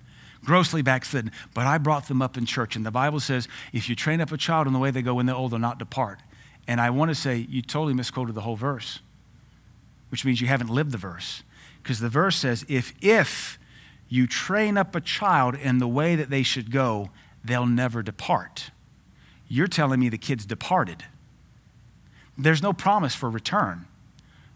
grossly 0.44 0.82
backslidden, 0.82 1.32
but 1.52 1.66
I 1.66 1.78
brought 1.78 2.06
them 2.06 2.22
up 2.22 2.36
in 2.36 2.46
church. 2.46 2.76
And 2.76 2.86
the 2.86 2.92
Bible 2.92 3.18
says 3.18 3.48
if 3.72 3.88
you 3.88 3.96
train 3.96 4.20
up 4.20 4.30
a 4.30 4.36
child 4.36 4.68
in 4.68 4.72
the 4.72 4.78
way 4.78 4.92
they 4.92 5.02
go 5.02 5.14
when 5.14 5.26
they're 5.26 5.34
old, 5.34 5.50
they'll 5.50 5.58
not 5.58 5.80
depart. 5.80 6.20
And 6.68 6.80
I 6.80 6.90
want 6.90 7.10
to 7.10 7.14
say, 7.14 7.46
you 7.48 7.62
totally 7.62 7.94
misquoted 7.94 8.34
the 8.34 8.40
whole 8.40 8.56
verse, 8.56 9.00
which 10.10 10.24
means 10.24 10.40
you 10.40 10.46
haven't 10.46 10.70
lived 10.70 10.92
the 10.92 10.98
verse. 10.98 11.42
Because 11.82 12.00
the 12.00 12.08
verse 12.08 12.36
says, 12.36 12.64
if, 12.68 12.92
if 13.00 13.58
you 14.08 14.26
train 14.26 14.76
up 14.76 14.94
a 14.94 15.00
child 15.00 15.54
in 15.54 15.78
the 15.78 15.88
way 15.88 16.16
that 16.16 16.30
they 16.30 16.42
should 16.42 16.70
go, 16.70 17.10
they'll 17.44 17.66
never 17.66 18.02
depart. 18.02 18.70
You're 19.48 19.68
telling 19.68 20.00
me 20.00 20.08
the 20.08 20.18
kid's 20.18 20.44
departed. 20.44 21.04
There's 22.36 22.62
no 22.62 22.72
promise 22.72 23.14
for 23.14 23.30
return. 23.30 23.86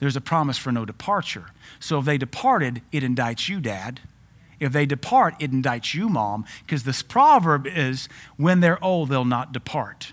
There's 0.00 0.16
a 0.16 0.20
promise 0.20 0.58
for 0.58 0.72
no 0.72 0.84
departure. 0.84 1.46
So 1.78 1.98
if 1.98 2.04
they 2.04 2.18
departed, 2.18 2.82
it 2.90 3.02
indicts 3.02 3.48
you, 3.48 3.60
Dad. 3.60 4.00
If 4.58 4.72
they 4.72 4.86
depart, 4.86 5.34
it 5.38 5.52
indicts 5.52 5.94
you, 5.94 6.08
Mom, 6.08 6.44
because 6.66 6.84
this 6.84 7.02
proverb 7.02 7.66
is 7.66 8.08
when 8.36 8.60
they're 8.60 8.82
old, 8.82 9.08
they'll 9.08 9.24
not 9.24 9.52
depart. 9.52 10.12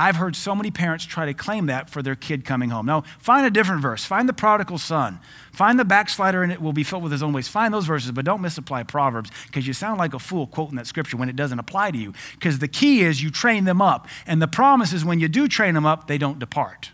I've 0.00 0.16
heard 0.16 0.34
so 0.34 0.54
many 0.54 0.70
parents 0.70 1.04
try 1.04 1.26
to 1.26 1.34
claim 1.34 1.66
that 1.66 1.90
for 1.90 2.00
their 2.00 2.14
kid 2.14 2.46
coming 2.46 2.70
home. 2.70 2.86
Now, 2.86 3.02
find 3.18 3.44
a 3.44 3.50
different 3.50 3.82
verse. 3.82 4.02
Find 4.02 4.26
the 4.26 4.32
prodigal 4.32 4.78
son. 4.78 5.20
Find 5.52 5.78
the 5.78 5.84
backslider 5.84 6.42
and 6.42 6.50
it 6.50 6.62
will 6.62 6.72
be 6.72 6.84
filled 6.84 7.02
with 7.02 7.12
his 7.12 7.22
own 7.22 7.34
ways. 7.34 7.48
Find 7.48 7.74
those 7.74 7.84
verses, 7.84 8.10
but 8.10 8.24
don't 8.24 8.40
misapply 8.40 8.82
Proverbs 8.82 9.30
because 9.44 9.66
you 9.66 9.74
sound 9.74 9.98
like 9.98 10.14
a 10.14 10.18
fool 10.18 10.46
quoting 10.46 10.76
that 10.76 10.86
scripture 10.86 11.18
when 11.18 11.28
it 11.28 11.36
doesn't 11.36 11.58
apply 11.58 11.90
to 11.90 11.98
you. 11.98 12.14
Because 12.32 12.60
the 12.60 12.66
key 12.66 13.02
is 13.02 13.22
you 13.22 13.30
train 13.30 13.64
them 13.64 13.82
up. 13.82 14.08
And 14.26 14.40
the 14.40 14.48
promise 14.48 14.94
is 14.94 15.04
when 15.04 15.20
you 15.20 15.28
do 15.28 15.46
train 15.46 15.74
them 15.74 15.84
up, 15.84 16.06
they 16.06 16.16
don't 16.16 16.38
depart. 16.38 16.92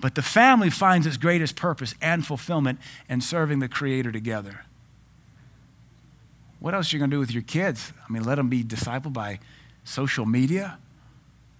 But 0.00 0.16
the 0.16 0.22
family 0.22 0.68
finds 0.68 1.06
its 1.06 1.16
greatest 1.16 1.56
purpose 1.56 1.94
and 2.02 2.26
fulfillment 2.26 2.80
in 3.08 3.22
serving 3.22 3.60
the 3.60 3.68
Creator 3.68 4.12
together. 4.12 4.66
What 6.60 6.74
else 6.74 6.92
are 6.92 6.96
you 6.96 7.00
going 7.00 7.10
to 7.10 7.16
do 7.16 7.20
with 7.20 7.32
your 7.32 7.42
kids? 7.42 7.94
I 8.06 8.12
mean, 8.12 8.24
let 8.24 8.34
them 8.34 8.50
be 8.50 8.62
discipled 8.62 9.14
by 9.14 9.38
social 9.84 10.26
media? 10.26 10.76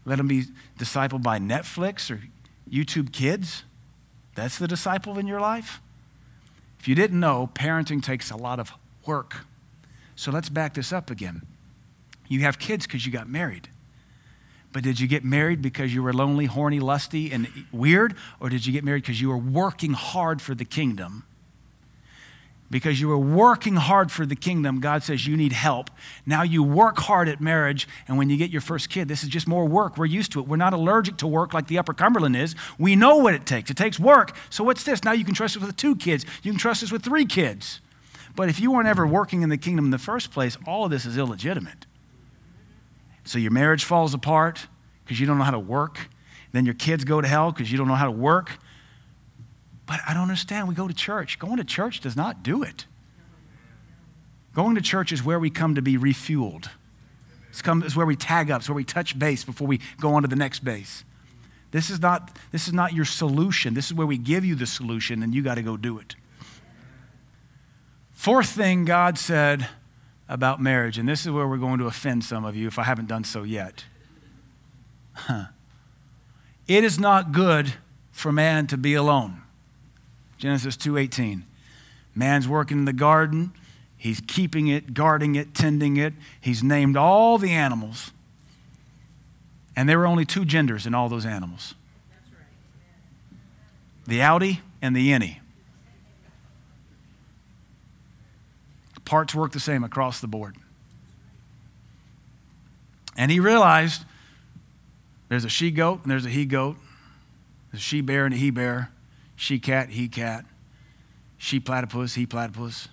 Let 0.05 0.19
them 0.19 0.29
be 0.29 0.45
discipled 0.79 1.23
by 1.23 1.39
Netflix 1.39 2.11
or 2.11 2.23
YouTube 2.71 3.13
Kids. 3.13 3.65
That's 4.35 4.59
the 4.59 4.69
disciple 4.69 5.19
in 5.19 5.27
your 5.27 5.41
life. 5.41 5.81
If 6.79 6.89
you 6.89 6.95
didn't 6.95 7.19
know, 7.19 7.51
parenting 7.55 8.03
takes 8.03 8.31
a 8.31 8.37
lot 8.37 8.61
of 8.61 8.73
work. 9.07 9.47
So 10.17 10.31
let's 10.31 10.49
back 10.49 10.75
this 10.75 10.93
up 10.93 11.11
again. 11.11 11.43
You 12.29 12.41
have 12.41 12.59
kids 12.59 12.87
because 12.87 13.07
you 13.07 13.13
got 13.13 13.29
married. 13.29 13.69
But 14.73 14.83
did 14.83 14.99
you 14.99 15.07
get 15.07 15.25
married 15.25 15.63
because 15.63 15.95
you 15.95 16.03
were 16.03 16.13
lonely, 16.13 16.47
horny, 16.47 16.81
lusty, 16.81 17.31
and 17.31 17.49
weird? 17.73 18.17
Or 18.41 18.49
did 18.49 18.67
you 18.67 18.73
get 18.73 18.83
married 18.83 19.03
because 19.03 19.21
you 19.21 19.29
were 19.29 19.39
working 19.39 19.93
hard 19.93 20.43
for 20.43 20.55
the 20.55 20.65
kingdom? 20.65 21.25
Because 22.71 23.01
you 23.01 23.09
were 23.09 23.19
working 23.19 23.77
hard 23.77 24.11
for 24.11 24.27
the 24.27 24.35
kingdom, 24.35 24.81
God 24.81 25.03
says 25.03 25.27
you 25.27 25.37
need 25.37 25.53
help. 25.53 25.91
Now 26.27 26.43
you 26.43 26.63
work 26.63 26.99
hard 26.99 27.29
at 27.29 27.41
marriage, 27.41 27.87
and 28.09 28.19
when 28.19 28.31
you 28.31 28.37
get 28.37 28.51
your 28.51 28.61
first 28.61 28.89
kid, 28.89 29.07
this 29.07 29.23
is 29.23 29.29
just 29.29 29.47
more 29.47 29.67
work. 29.67 29.97
We're 29.97 30.07
used 30.07 30.33
to 30.33 30.41
it. 30.41 30.49
We're 30.49 30.57
not 30.57 30.73
allergic 30.73 31.19
to 31.19 31.27
work 31.27 31.55
like 31.55 31.69
the 31.69 31.79
Upper 31.79 31.95
Cumberland 31.95 32.37
is. 32.37 32.55
We 32.79 32.97
know 32.97 33.17
what 33.19 33.35
it 33.35 33.47
takes. 33.47 33.71
It 33.71 33.77
takes 33.77 34.01
work. 34.01 34.37
So 34.51 34.65
what's 34.65 34.83
this? 34.85 35.05
Now 35.05 35.13
you 35.13 35.25
can 35.25 35.35
trust 35.35 35.57
us 35.57 35.63
with 35.63 35.77
two 35.77 35.95
kids. 35.95 36.25
You 36.43 36.53
can 36.53 36.59
trust 36.59 36.83
us 36.83 36.91
with 36.91 37.03
three 37.05 37.27
kids. 37.27 37.81
But 38.37 38.49
if 38.49 38.59
you 38.59 38.73
weren't 38.73 38.89
ever 38.89 39.07
working 39.07 39.43
in 39.43 39.49
the 39.49 39.59
kingdom 39.59 39.85
in 39.85 39.91
the 39.91 39.99
first 39.99 40.33
place, 40.33 40.57
all 40.67 40.85
of 40.85 40.91
this 40.91 41.07
is 41.07 41.17
illegitimate. 41.17 41.87
So 43.25 43.39
your 43.39 43.53
marriage 43.53 43.85
falls 43.85 44.15
apart 44.15 44.67
because 45.05 45.21
you 45.21 45.27
don't 45.27 45.39
know 45.39 45.45
how 45.45 45.51
to 45.53 45.59
work. 45.59 46.09
Then 46.53 46.65
your 46.65 46.75
kids 46.75 47.05
go 47.05 47.21
to 47.21 47.29
hell 47.29 47.53
because 47.53 47.71
you 47.71 47.79
don't 47.79 47.89
know 47.89 47.95
how 47.95 48.07
to 48.07 48.11
work. 48.11 48.59
But 49.87 50.01
I 50.07 50.15
don't 50.15 50.23
understand. 50.23 50.69
We 50.69 50.75
go 50.75 50.89
to 50.89 50.95
church. 50.95 51.39
Going 51.39 51.57
to 51.59 51.65
church 51.65 52.01
does 52.01 52.17
not 52.17 52.43
do 52.43 52.63
it. 52.63 52.87
Going 54.55 54.77
to 54.77 54.81
church 54.81 55.13
is 55.13 55.23
where 55.23 55.39
we 55.39 55.51
come 55.51 55.75
to 55.75 55.83
be 55.83 55.99
refueled. 55.99 56.69
It's, 57.51 57.63
come, 57.63 57.83
it's 57.83 57.95
where 57.95 58.07
we 58.07 58.17
tag 58.17 58.51
up, 58.51 58.61
it's 58.61 58.69
where 58.69 58.75
we 58.75 58.85
touch 58.85 59.17
base 59.17 59.45
before 59.45 59.69
we 59.69 59.81
go 60.01 60.15
on 60.15 60.23
to 60.23 60.29
the 60.29 60.37
next 60.37 60.65
base. 60.65 61.05
This 61.71 61.89
is 61.89 62.01
not, 62.01 62.37
this 62.51 62.67
is 62.67 62.73
not 62.73 62.93
your 62.93 63.05
solution. 63.05 63.75
This 63.75 63.87
is 63.87 63.95
where 63.95 64.07
we 64.07 64.19
give 64.19 64.45
you 64.45 64.55
the 64.55 64.67
solution 64.67 65.23
and 65.23 65.35
you 65.35 65.43
got 65.43 65.57
to 65.57 65.63
go 65.63 65.77
do 65.77 65.99
it. 65.99 66.17
Fourth 68.11 68.49
thing 68.49 68.85
God 68.85 69.19
said 69.19 69.69
about 70.29 70.61
marriage, 70.61 70.99
and 70.99 71.09
this 71.09 71.27
is 71.27 71.31
where 71.31 71.47
we're 71.47 71.59
going 71.59 71.79
to 71.79 71.87
offend 71.87 72.25
some 72.25 72.45
of 72.45 72.57
you 72.57 72.67
if 72.67 72.79
I 72.79 72.85
haven't 72.85 73.07
done 73.07 73.23
so 73.23 73.43
yet. 73.43 73.85
Huh. 75.13 75.45
It 76.67 76.83
is 76.83 76.99
not 76.99 77.31
good 77.31 77.75
for 78.11 78.33
man 78.33 78.67
to 78.69 78.77
be 78.77 78.95
alone. 78.95 79.44
Genesis 80.39 80.77
2:18. 80.77 81.45
Man's 82.15 82.47
working 82.47 82.79
in 82.79 82.85
the 82.85 82.93
garden. 82.93 83.53
He's 83.97 84.21
keeping 84.21 84.69
it, 84.69 84.95
guarding 84.95 85.35
it, 85.35 85.55
tending 85.55 85.97
it. 85.97 86.15
He's 86.41 86.63
named 86.63 86.97
all 86.97 87.39
the 87.39 87.51
animals. 87.51 88.13
And 89.75 89.89
there 89.89 89.99
were 89.99 90.07
only 90.07 90.25
two 90.25 90.45
genders 90.45 90.87
in 90.87 90.95
all 90.95 91.09
those 91.09 91.27
animals. 91.27 91.75
The 94.07 94.21
outie 94.21 94.61
and 94.83 94.95
the 94.95 95.11
innie. 95.11 95.39
Parts 99.05 99.35
work 99.35 99.53
the 99.53 99.61
same 99.61 99.85
across 99.85 100.21
the 100.21 100.27
board. 100.27 100.57
And 103.17 103.31
he 103.31 103.41
realized 103.41 104.05
there's 105.29 105.45
a 105.45 105.49
she 105.49 105.71
goat 105.71 106.01
and 106.03 106.11
there's 106.11 106.27
a 106.27 106.31
he 106.31 106.45
goat. 106.45 106.77
There's 107.71 107.83
a 107.83 107.85
she 107.85 108.01
bear 108.01 108.25
and 108.25 108.35
a 108.35 108.37
he 108.37 108.51
bear, 108.51 108.91
she 109.37 109.59
cat, 109.59 109.91
he 109.91 110.09
cat, 110.09 110.45
she 111.39 111.61
platypus, 111.61 112.15
he 112.15 112.27
platypus, 112.27 112.89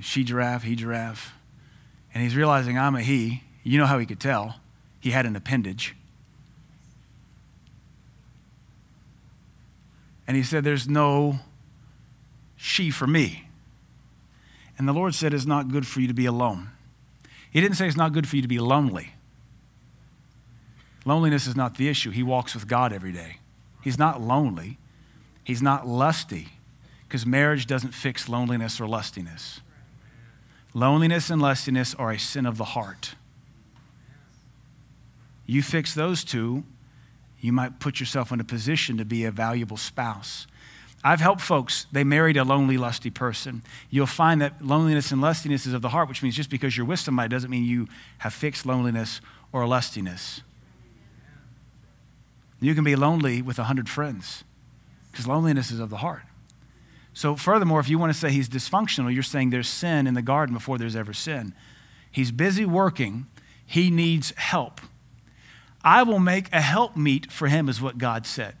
she 0.00 0.24
giraffe, 0.24 0.62
he 0.62 0.74
giraffe. 0.74 1.34
And 2.12 2.22
he's 2.22 2.36
realizing 2.36 2.78
I'm 2.78 2.94
a 2.94 3.02
he. 3.02 3.42
You 3.62 3.78
know 3.78 3.86
how 3.86 3.98
he 3.98 4.06
could 4.06 4.20
tell. 4.20 4.60
He 5.00 5.10
had 5.10 5.26
an 5.26 5.36
appendage. 5.36 5.96
And 10.26 10.36
he 10.36 10.42
said, 10.42 10.64
There's 10.64 10.88
no 10.88 11.40
she 12.56 12.90
for 12.90 13.06
me. 13.06 13.48
And 14.78 14.88
the 14.88 14.92
Lord 14.92 15.14
said, 15.14 15.34
It's 15.34 15.46
not 15.46 15.68
good 15.68 15.86
for 15.86 16.00
you 16.00 16.08
to 16.08 16.14
be 16.14 16.26
alone. 16.26 16.70
He 17.54 17.60
didn't 17.60 17.76
say 17.76 17.86
it's 17.86 17.96
not 17.96 18.12
good 18.12 18.26
for 18.26 18.34
you 18.34 18.42
to 18.42 18.48
be 18.48 18.58
lonely. 18.58 19.12
Loneliness 21.04 21.46
is 21.46 21.54
not 21.54 21.76
the 21.76 21.88
issue. 21.88 22.10
He 22.10 22.22
walks 22.22 22.52
with 22.52 22.66
God 22.66 22.92
every 22.92 23.12
day. 23.12 23.36
He's 23.80 23.96
not 23.96 24.20
lonely, 24.20 24.78
he's 25.44 25.62
not 25.62 25.86
lusty, 25.86 26.48
because 27.06 27.24
marriage 27.24 27.66
doesn't 27.66 27.92
fix 27.92 28.28
loneliness 28.28 28.80
or 28.80 28.88
lustiness. 28.88 29.60
Loneliness 30.72 31.30
and 31.30 31.40
lustiness 31.40 31.94
are 31.98 32.10
a 32.10 32.18
sin 32.18 32.46
of 32.46 32.58
the 32.58 32.64
heart. 32.64 33.14
You 35.46 35.62
fix 35.62 35.94
those 35.94 36.24
two, 36.24 36.64
you 37.40 37.52
might 37.52 37.78
put 37.78 38.00
yourself 38.00 38.32
in 38.32 38.40
a 38.40 38.44
position 38.44 38.96
to 38.96 39.04
be 39.04 39.24
a 39.24 39.30
valuable 39.30 39.76
spouse. 39.76 40.46
I've 41.04 41.20
helped 41.20 41.42
folks, 41.42 41.86
they 41.92 42.02
married 42.02 42.38
a 42.38 42.44
lonely, 42.44 42.78
lusty 42.78 43.10
person. 43.10 43.62
You'll 43.90 44.06
find 44.06 44.40
that 44.40 44.64
loneliness 44.64 45.12
and 45.12 45.20
lustiness 45.20 45.66
is 45.66 45.74
of 45.74 45.82
the 45.82 45.90
heart, 45.90 46.08
which 46.08 46.22
means 46.22 46.34
just 46.34 46.48
because 46.48 46.76
you're 46.76 46.86
with 46.86 46.98
somebody 46.98 47.28
doesn't 47.28 47.50
mean 47.50 47.64
you 47.64 47.86
have 48.18 48.32
fixed 48.32 48.64
loneliness 48.64 49.20
or 49.52 49.66
lustiness. 49.66 50.40
You 52.58 52.74
can 52.74 52.84
be 52.84 52.96
lonely 52.96 53.42
with 53.42 53.58
100 53.58 53.88
friends 53.88 54.44
because 55.14 55.28
loneliness 55.28 55.70
is 55.70 55.78
of 55.78 55.90
the 55.90 55.98
heart. 55.98 56.22
So, 57.12 57.36
furthermore, 57.36 57.78
if 57.78 57.88
you 57.88 58.00
want 58.00 58.12
to 58.12 58.18
say 58.18 58.32
he's 58.32 58.48
dysfunctional, 58.48 59.14
you're 59.14 59.22
saying 59.22 59.50
there's 59.50 59.68
sin 59.68 60.08
in 60.08 60.14
the 60.14 60.22
garden 60.22 60.52
before 60.52 60.76
there's 60.76 60.96
ever 60.96 61.12
sin. 61.12 61.54
He's 62.10 62.32
busy 62.32 62.64
working, 62.64 63.26
he 63.64 63.90
needs 63.90 64.32
help. 64.32 64.80
I 65.84 66.02
will 66.02 66.18
make 66.18 66.52
a 66.52 66.60
help 66.60 66.96
meet 66.96 67.30
for 67.30 67.46
him, 67.46 67.68
is 67.68 67.80
what 67.80 67.98
God 67.98 68.26
said. 68.26 68.56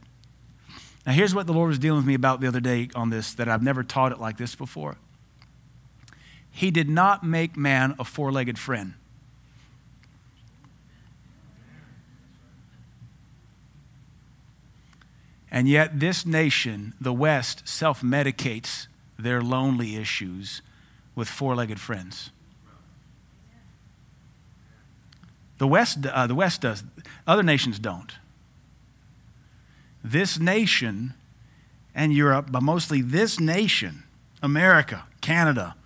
Now, 1.04 1.12
here's 1.12 1.34
what 1.34 1.48
the 1.48 1.52
Lord 1.52 1.68
was 1.68 1.80
dealing 1.80 1.98
with 1.98 2.06
me 2.06 2.14
about 2.14 2.40
the 2.40 2.46
other 2.46 2.60
day 2.60 2.88
on 2.94 3.10
this 3.10 3.34
that 3.34 3.48
I've 3.48 3.62
never 3.62 3.82
taught 3.82 4.12
it 4.12 4.20
like 4.20 4.38
this 4.38 4.54
before. 4.54 4.96
He 6.48 6.70
did 6.70 6.88
not 6.88 7.24
make 7.24 7.56
man 7.56 7.96
a 7.98 8.04
four 8.04 8.30
legged 8.30 8.60
friend. 8.60 8.94
And 15.54 15.68
yet, 15.68 16.00
this 16.00 16.26
nation, 16.26 16.94
the 17.00 17.12
West, 17.12 17.68
self 17.68 18.02
medicates 18.02 18.88
their 19.16 19.40
lonely 19.40 19.94
issues 19.94 20.62
with 21.14 21.28
four 21.28 21.54
legged 21.54 21.78
friends. 21.78 22.32
The 25.58 25.68
West, 25.68 26.04
uh, 26.04 26.26
the 26.26 26.34
West 26.34 26.62
does, 26.62 26.82
other 27.24 27.44
nations 27.44 27.78
don't. 27.78 28.10
This 30.02 30.40
nation 30.40 31.14
and 31.94 32.12
Europe, 32.12 32.48
but 32.50 32.64
mostly 32.64 33.00
this 33.00 33.38
nation, 33.38 34.02
America, 34.42 35.04
Canada, 35.20 35.76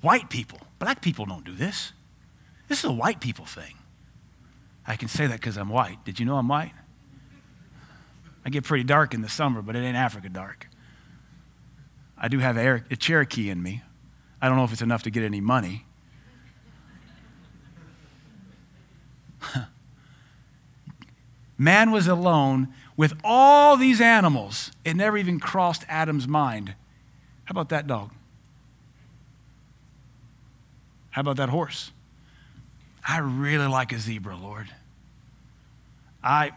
white 0.00 0.28
people, 0.28 0.58
black 0.80 1.02
people 1.02 1.24
don't 1.24 1.44
do 1.44 1.54
this. 1.54 1.92
This 2.66 2.80
is 2.80 2.86
a 2.86 2.92
white 2.92 3.20
people 3.20 3.44
thing. 3.44 3.76
I 4.84 4.96
can 4.96 5.06
say 5.06 5.28
that 5.28 5.38
because 5.38 5.56
I'm 5.56 5.68
white. 5.68 6.04
Did 6.04 6.18
you 6.18 6.26
know 6.26 6.34
I'm 6.34 6.48
white? 6.48 6.72
I 8.46 8.48
get 8.48 8.62
pretty 8.62 8.84
dark 8.84 9.12
in 9.12 9.22
the 9.22 9.28
summer, 9.28 9.60
but 9.60 9.74
it 9.74 9.80
ain't 9.80 9.96
Africa 9.96 10.28
dark. 10.28 10.68
I 12.16 12.28
do 12.28 12.38
have 12.38 12.56
a 12.56 12.80
Cherokee 12.96 13.50
in 13.50 13.60
me. 13.60 13.82
I 14.40 14.48
don't 14.48 14.56
know 14.56 14.62
if 14.62 14.72
it's 14.72 14.82
enough 14.82 15.02
to 15.02 15.10
get 15.10 15.24
any 15.24 15.40
money. 15.40 15.84
Man 21.58 21.90
was 21.90 22.06
alone 22.06 22.68
with 22.96 23.14
all 23.24 23.76
these 23.76 24.00
animals. 24.00 24.70
It 24.84 24.94
never 24.94 25.18
even 25.18 25.40
crossed 25.40 25.84
Adam's 25.88 26.28
mind. 26.28 26.76
How 27.46 27.50
about 27.50 27.70
that 27.70 27.88
dog? 27.88 28.12
How 31.10 31.22
about 31.22 31.36
that 31.38 31.48
horse? 31.48 31.90
I 33.08 33.18
really 33.18 33.66
like 33.66 33.92
a 33.92 33.98
zebra, 33.98 34.36
Lord. 34.36 34.68
I 36.22 36.52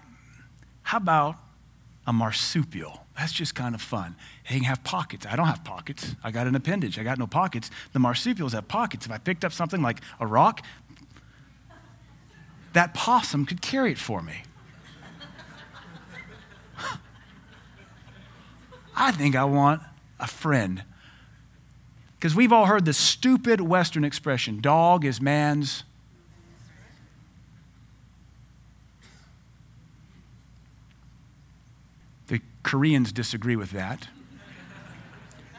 how 0.83 0.97
about 0.97 1.37
a 2.09 2.13
marsupial? 2.13 3.05
That's 3.15 3.31
just 3.31 3.53
kind 3.53 3.75
of 3.75 3.81
fun. 3.81 4.15
They 4.49 4.55
can 4.55 4.63
have 4.63 4.83
pockets. 4.83 5.27
I 5.27 5.35
don't 5.35 5.45
have 5.45 5.63
pockets. 5.63 6.15
I 6.23 6.31
got 6.31 6.47
an 6.47 6.55
appendage. 6.55 6.97
I 6.97 7.03
got 7.03 7.19
no 7.19 7.27
pockets. 7.27 7.69
The 7.93 7.99
marsupials 7.99 8.53
have 8.53 8.67
pockets. 8.67 9.05
If 9.05 9.11
I 9.11 9.19
picked 9.19 9.45
up 9.45 9.53
something 9.53 9.83
like 9.83 10.01
a 10.19 10.25
rock, 10.25 10.65
that 12.73 12.95
possum 12.95 13.45
could 13.45 13.61
carry 13.61 13.91
it 13.91 13.99
for 13.99 14.23
me. 14.23 14.41
I 18.95 19.11
think 19.11 19.35
I 19.35 19.43
want 19.43 19.83
a 20.19 20.25
friend. 20.25 20.83
Because 22.15 22.33
we've 22.33 22.51
all 22.51 22.65
heard 22.65 22.85
the 22.85 22.93
stupid 22.93 23.61
Western 23.61 24.03
expression 24.03 24.61
dog 24.61 25.05
is 25.05 25.21
man's. 25.21 25.83
The 32.29 32.41
Koreans 32.63 33.11
disagree 33.11 33.55
with 33.55 33.71
that, 33.71 34.07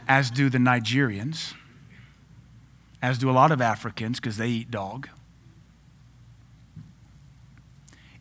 as 0.09 0.31
do 0.31 0.49
the 0.49 0.59
Nigerians, 0.59 1.55
as 3.03 3.19
do 3.19 3.29
a 3.29 3.33
lot 3.33 3.53
of 3.53 3.61
Africans 3.61 4.19
because 4.19 4.37
they 4.37 4.49
eat 4.49 4.71
dog. 4.71 5.09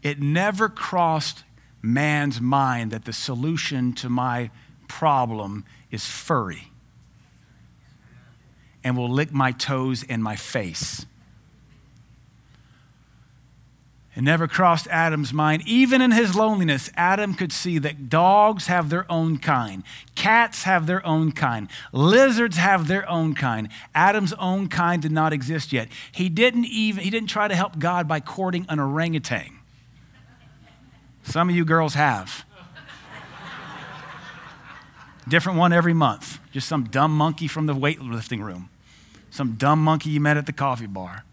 It 0.02 0.20
never 0.22 0.70
crossed 0.70 1.44
man's 1.82 2.42
mind 2.42 2.92
that 2.92 3.06
the 3.06 3.14
solution 3.14 3.94
to 3.94 4.10
my 4.10 4.50
problem 4.88 5.66
is 5.92 6.06
furry 6.06 6.72
and 8.84 8.98
will 8.98 9.10
lick 9.10 9.32
my 9.32 9.52
toes 9.52 10.04
and 10.08 10.24
my 10.24 10.36
face. 10.36 11.06
It 14.16 14.24
never 14.24 14.48
crossed 14.48 14.88
Adam's 14.88 15.32
mind. 15.32 15.64
Even 15.66 16.02
in 16.02 16.12
his 16.12 16.36
loneliness, 16.36 16.90
Adam 16.98 17.36
could 17.36 17.52
see 17.54 17.78
that 17.78 18.10
dogs 18.10 18.68
have 18.68 18.90
their 18.90 19.10
own 19.10 19.38
kind, 19.38 19.84
cats 20.16 20.64
have 20.64 20.88
their 20.88 21.06
own 21.06 21.32
kind, 21.32 21.70
lizards 21.94 22.58
have 22.58 22.88
their 22.88 23.08
own 23.08 23.36
kind. 23.36 23.70
Adam's 23.94 24.34
own 24.34 24.68
kind 24.68 25.02
did 25.02 25.12
not 25.12 25.32
exist 25.32 25.72
yet. 25.72 25.90
He 26.12 26.28
didn't 26.28 26.66
even 26.66 27.04
he 27.04 27.10
didn't 27.10 27.30
try 27.30 27.48
to 27.48 27.56
help 27.56 27.78
God 27.78 28.08
by 28.08 28.20
courting 28.20 28.66
an 28.68 28.80
orangutan. 28.80 29.60
Some 31.24 31.50
of 31.50 31.56
you 31.56 31.64
girls 31.64 31.94
have. 31.94 32.46
Different 35.28 35.60
one 35.60 35.72
every 35.72 35.94
month. 35.94 36.40
Just 36.52 36.68
some 36.68 36.86
dumb 36.86 37.16
monkey 37.16 37.48
from 37.48 37.68
the 37.68 37.76
weightlifting 37.76 38.44
room. 38.44 38.70
Some 39.30 39.54
dumb 39.54 39.84
monkey 39.84 40.10
you 40.10 40.20
met 40.20 40.38
at 40.38 40.48
the 40.48 40.54
coffee 40.54 40.88
bar. 40.88 41.24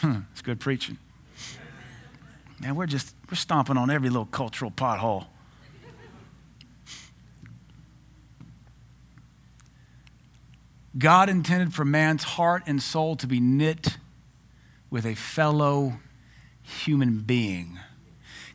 Hmm, 0.00 0.20
it's 0.32 0.42
good 0.42 0.60
preaching. 0.60 0.98
Man, 2.60 2.74
we're 2.74 2.86
just 2.86 3.14
we're 3.30 3.36
stomping 3.36 3.76
on 3.76 3.90
every 3.90 4.08
little 4.08 4.26
cultural 4.26 4.70
pothole. 4.70 5.26
God 10.98 11.28
intended 11.28 11.74
for 11.74 11.84
man's 11.84 12.24
heart 12.24 12.62
and 12.66 12.82
soul 12.82 13.16
to 13.16 13.26
be 13.26 13.38
knit 13.38 13.98
with 14.90 15.04
a 15.04 15.14
fellow 15.14 16.00
human 16.62 17.20
being. 17.20 17.78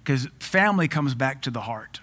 Because 0.03 0.27
family 0.39 0.87
comes 0.87 1.13
back 1.13 1.43
to 1.43 1.51
the 1.51 1.61
heart. 1.61 2.01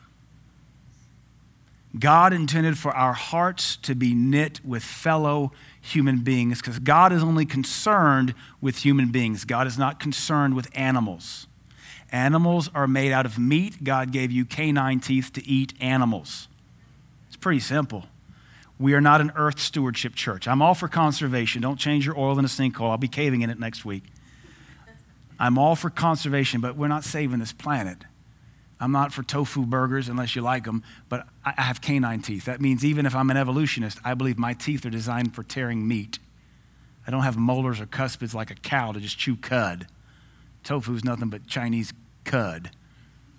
God 1.97 2.33
intended 2.33 2.77
for 2.77 2.95
our 2.95 3.15
hearts 3.15 3.77
to 3.79 3.95
be 3.95 4.15
knit 4.15 4.61
with 4.65 4.83
fellow 4.83 5.53
human 5.81 6.19
beings 6.19 6.61
because 6.61 6.79
God 6.79 7.13
is 7.13 7.23
only 7.23 7.47
concerned 7.47 8.35
with 8.61 8.79
human 8.79 9.11
beings. 9.11 9.45
God 9.45 9.67
is 9.67 9.79
not 9.79 9.99
concerned 9.99 10.55
with 10.55 10.69
animals. 10.75 11.47
Animals 12.11 12.71
are 12.75 12.87
made 12.87 13.13
out 13.13 13.27
of 13.27 13.39
meat. 13.39 13.85
God 13.85 14.13
gave 14.13 14.31
you 14.31 14.45
canine 14.45 15.01
teeth 15.01 15.33
to 15.35 15.47
eat 15.47 15.73
animals. 15.81 16.49
It's 17.29 17.37
pretty 17.37 17.61
simple. 17.61 18.05
We 18.79 18.95
are 18.95 19.01
not 19.01 19.21
an 19.21 19.33
earth 19.35 19.59
stewardship 19.59 20.15
church. 20.15 20.47
I'm 20.47 20.63
all 20.63 20.75
for 20.75 20.89
conservation. 20.89 21.63
Don't 21.63 21.79
change 21.79 22.07
your 22.07 22.19
oil 22.19 22.39
in 22.39 22.45
a 22.45 22.49
sinkhole. 22.49 22.91
I'll 22.91 22.97
be 22.97 23.09
caving 23.09 23.43
in 23.43 23.51
it 23.51 23.59
next 23.59 23.85
week. 23.85 24.05
I'm 25.41 25.59
all 25.59 25.77
for 25.77 25.91
conservation, 25.91 26.61
but 26.61 26.77
we're 26.77 26.89
not 26.89 27.05
saving 27.05 27.39
this 27.39 27.53
planet. 27.53 27.99
I'm 28.81 28.93
not 28.93 29.13
for 29.13 29.23
tofu 29.23 29.67
burgers 29.67 30.09
unless 30.09 30.37
you 30.37 30.43
like 30.43 30.65
them, 30.65 30.85
but 31.09 31.27
I 31.45 31.63
have 31.63 31.81
canine 31.81 32.23
teeth. 32.23 32.45
That 32.45 32.61
means 32.61 32.85
even 32.85 33.07
if 33.07 33.15
I'm 33.15 33.29
an 33.31 33.37
evolutionist, 33.37 33.99
I 34.05 34.15
believe 34.15 34.39
my 34.39 34.55
teeth 34.55 34.87
are 34.87 34.91
designed 34.91 35.35
for 35.35 35.43
tearing 35.43 35.87
meat. 35.89 36.19
I 37.07 37.11
don't 37.11 37.23
have 37.23 37.37
molars 37.37 37.81
or 37.81 37.87
cuspids 37.87 38.35
like 38.35 38.51
a 38.51 38.55
cow 38.55 38.93
to 38.93 39.01
just 39.01 39.19
chew 39.19 39.35
cud. 39.35 39.89
Tofu 40.63 40.95
is 40.95 41.05
nothing 41.05 41.29
but 41.29 41.47
Chinese 41.47 41.93
cud. 42.25 42.71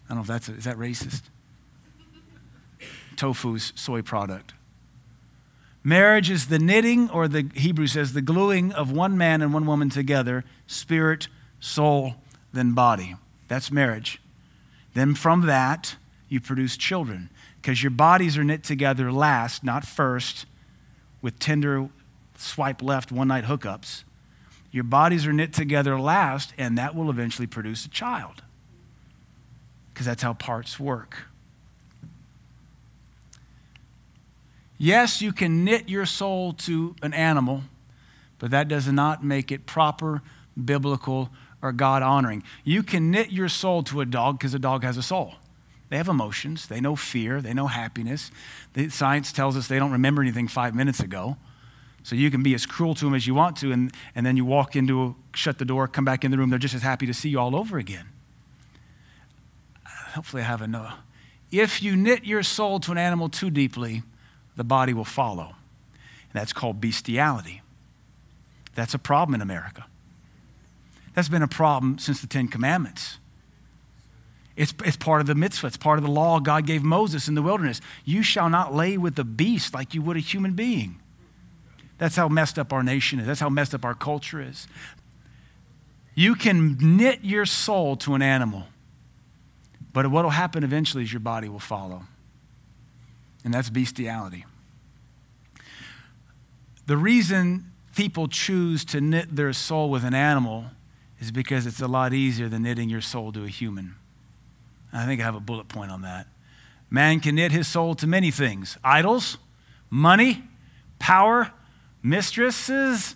I 0.05 0.09
don't 0.09 0.17
know 0.17 0.21
if 0.21 0.27
that's, 0.27 0.49
a, 0.49 0.55
is 0.55 0.63
that 0.65 0.77
racist? 0.77 1.23
Tofu's 3.15 3.71
soy 3.75 4.01
product. 4.01 4.53
Marriage 5.83 6.29
is 6.29 6.47
the 6.47 6.59
knitting, 6.59 7.09
or 7.09 7.27
the 7.27 7.49
Hebrew 7.53 7.87
says, 7.87 8.13
the 8.13 8.21
gluing 8.21 8.73
of 8.73 8.91
one 8.91 9.17
man 9.17 9.41
and 9.41 9.53
one 9.53 9.65
woman 9.65 9.89
together, 9.89 10.43
spirit, 10.67 11.29
soul, 11.59 12.15
then 12.51 12.73
body. 12.73 13.15
That's 13.47 13.71
marriage. 13.71 14.19
Then 14.99 15.15
from 15.15 15.45
that, 15.45 15.95
you 16.27 16.41
produce 16.41 16.75
children 16.75 17.29
because 17.61 17.81
your 17.81 17.89
bodies 17.89 18.37
are 18.37 18.43
knit 18.43 18.65
together 18.65 19.13
last, 19.13 19.63
not 19.63 19.85
first, 19.85 20.45
with 21.21 21.39
tender 21.39 21.87
swipe 22.35 22.81
left 22.81 23.09
one 23.09 23.29
night 23.29 23.45
hookups. 23.45 24.03
Your 24.73 24.83
bodies 24.83 25.25
are 25.25 25.31
knit 25.31 25.53
together 25.53 25.97
last, 25.97 26.53
and 26.57 26.77
that 26.77 26.95
will 26.95 27.09
eventually 27.09 27.47
produce 27.47 27.85
a 27.85 27.89
child 27.89 28.43
because 29.93 30.05
that's 30.05 30.21
how 30.21 30.33
parts 30.33 30.77
work. 30.77 31.27
Yes, 34.77 35.21
you 35.21 35.31
can 35.31 35.63
knit 35.63 35.87
your 35.87 36.05
soul 36.05 36.51
to 36.51 36.93
an 37.01 37.13
animal, 37.13 37.63
but 38.37 38.51
that 38.51 38.67
does 38.67 38.91
not 38.91 39.23
make 39.23 39.49
it 39.49 39.65
proper, 39.65 40.21
biblical, 40.61 41.29
or 41.62 41.72
God 41.72 42.01
honoring. 42.01 42.43
You 42.64 42.84
can 42.84 43.12
knit 43.12 43.32
your 43.32 43.49
soul 43.49 43.84
to 43.84 44.01
a 44.01 44.05
dog 44.05 44.39
because 44.39 44.53
a 44.53 44.60
dog 44.60 44.84
has 44.84 44.97
a 44.97 45.03
soul. 45.03 45.36
They 45.89 45.97
have 45.97 46.07
emotions, 46.07 46.68
they 46.68 46.80
know 46.80 46.95
fear, 46.95 47.41
they 47.41 47.53
know 47.53 47.68
happiness. 47.68 48.32
The 48.74 48.89
science 48.89 49.32
tells 49.32 49.57
us 49.57 49.68
they 49.68 49.80
don't 49.80 49.91
remember 49.91 50.22
anything 50.22 50.47
five 50.47 50.76
minutes 50.76 50.99
ago. 50.99 51.38
So 52.03 52.16
you 52.16 52.32
can 52.32 52.43
be 52.43 52.53
as 52.53 52.66
cruel 52.66 52.95
to 52.95 53.05
them 53.05 53.14
as 53.14 53.28
you 53.28 53.34
want 53.34 53.57
to, 53.57 53.72
and, 53.72 53.91
and 54.16 54.26
then 54.26 54.38
you 54.38 54.45
walk 54.45 54.76
into, 54.76 55.03
a, 55.03 55.16
shut 55.36 55.57
the 55.57 55.66
door, 55.66 55.88
come 55.88 56.05
back 56.05 56.24
in 56.24 56.32
the 56.32 56.38
room, 56.38 56.49
they're 56.49 56.60
just 56.60 56.76
as 56.76 56.82
happy 56.82 57.05
to 57.07 57.14
see 57.14 57.30
you 57.30 57.39
all 57.39 57.55
over 57.55 57.78
again. 57.78 58.05
Hopefully, 60.14 60.41
I 60.43 60.45
have 60.45 60.62
enough. 60.62 60.97
If 61.51 61.84
you 61.84 61.95
knit 61.95 62.24
your 62.24 62.43
soul 62.43 62.80
to 62.82 62.91
an 62.91 62.97
animal 62.97 63.28
too 63.28 63.49
deeply, 63.49 64.03
the 64.55 64.64
body 64.64 64.93
will 64.93 65.05
follow. 65.05 65.55
And 66.32 66.39
that's 66.39 66.53
called 66.53 66.80
bestiality. 66.80 67.62
That's 68.76 68.93
a 68.93 68.99
problem 68.99 69.36
in 69.36 69.41
America. 69.41 69.86
That's 71.14 71.30
been 71.30 71.41
a 71.41 71.47
problem 71.47 71.97
since 71.97 72.22
the 72.22 72.28
Ten 72.28 72.47
Commandments. 72.47 73.18
It's, 74.55 74.74
it's 74.84 74.97
part 74.97 75.22
of 75.22 75.28
the 75.28 75.36
mitzvah, 75.36 75.68
it's 75.68 75.78
part 75.78 75.99
of 75.99 76.03
the 76.03 76.12
law 76.12 76.39
God 76.39 76.66
gave 76.66 76.84
Moses 76.84 77.30
in 77.30 77.36
the 77.36 77.41
wilderness. 77.41 77.80
You 78.03 78.24
shall 78.24 78.49
not 78.49 78.76
lay 78.76 78.97
with 78.97 79.18
a 79.18 79.24
beast 79.24 79.74
like 79.74 79.93
you 79.93 80.01
would 80.01 80.18
a 80.18 80.20
human 80.20 80.53
being. 80.53 80.99
That's 81.97 82.18
how 82.18 82.28
messed 82.28 82.60
up 82.60 82.74
our 82.74 82.84
nation 82.84 83.20
is. 83.20 83.28
That's 83.28 83.39
how 83.39 83.49
messed 83.49 83.74
up 83.74 83.86
our 83.86 83.95
culture 83.95 84.41
is. 84.41 84.68
You 86.14 86.36
can 86.36 86.78
knit 86.97 87.20
your 87.24 87.45
soul 87.45 87.95
to 87.97 88.16
an 88.16 88.22
animal, 88.22 88.66
but 89.93 90.07
what 90.07 90.26
will 90.26 90.32
happen 90.32 90.64
eventually 90.66 91.03
is 91.03 91.14
your 91.14 91.22
body 91.22 91.47
will 91.47 91.60
follow. 91.60 92.03
And 93.45 93.53
that's 93.53 93.70
bestiality. 93.70 94.45
The 96.86 96.97
reason 96.97 97.72
people 97.95 98.28
choose 98.28 98.84
to 98.86 98.99
knit 98.99 99.36
their 99.36 99.53
soul 99.53 99.89
with 99.89 100.03
an 100.03 100.14
animal 100.14 100.66
is 101.20 101.32
because 101.32 101.65
it's 101.65 101.82
a 101.82 101.88
lot 101.88 102.13
easier 102.13 102.47
than 102.47 102.63
knitting 102.63 102.89
your 102.89 103.01
soul 103.01 103.32
to 103.34 103.43
a 103.43 103.47
human. 103.47 103.95
I 104.91 105.05
think 105.05 105.22
I 105.22 105.24
have 105.24 105.36
a 105.36 105.39
bullet 105.39 105.67
point 105.67 105.91
on 105.91 106.01
that. 106.01 106.28
Man 106.89 107.20
can 107.20 107.36
knit 107.36 107.51
his 107.51 107.67
soul 107.67 107.93
to 107.95 108.07
many 108.07 108.32
things 108.32 108.78
idols, 108.84 109.38
money, 109.89 110.43
power, 110.97 111.51
mistresses, 112.01 113.15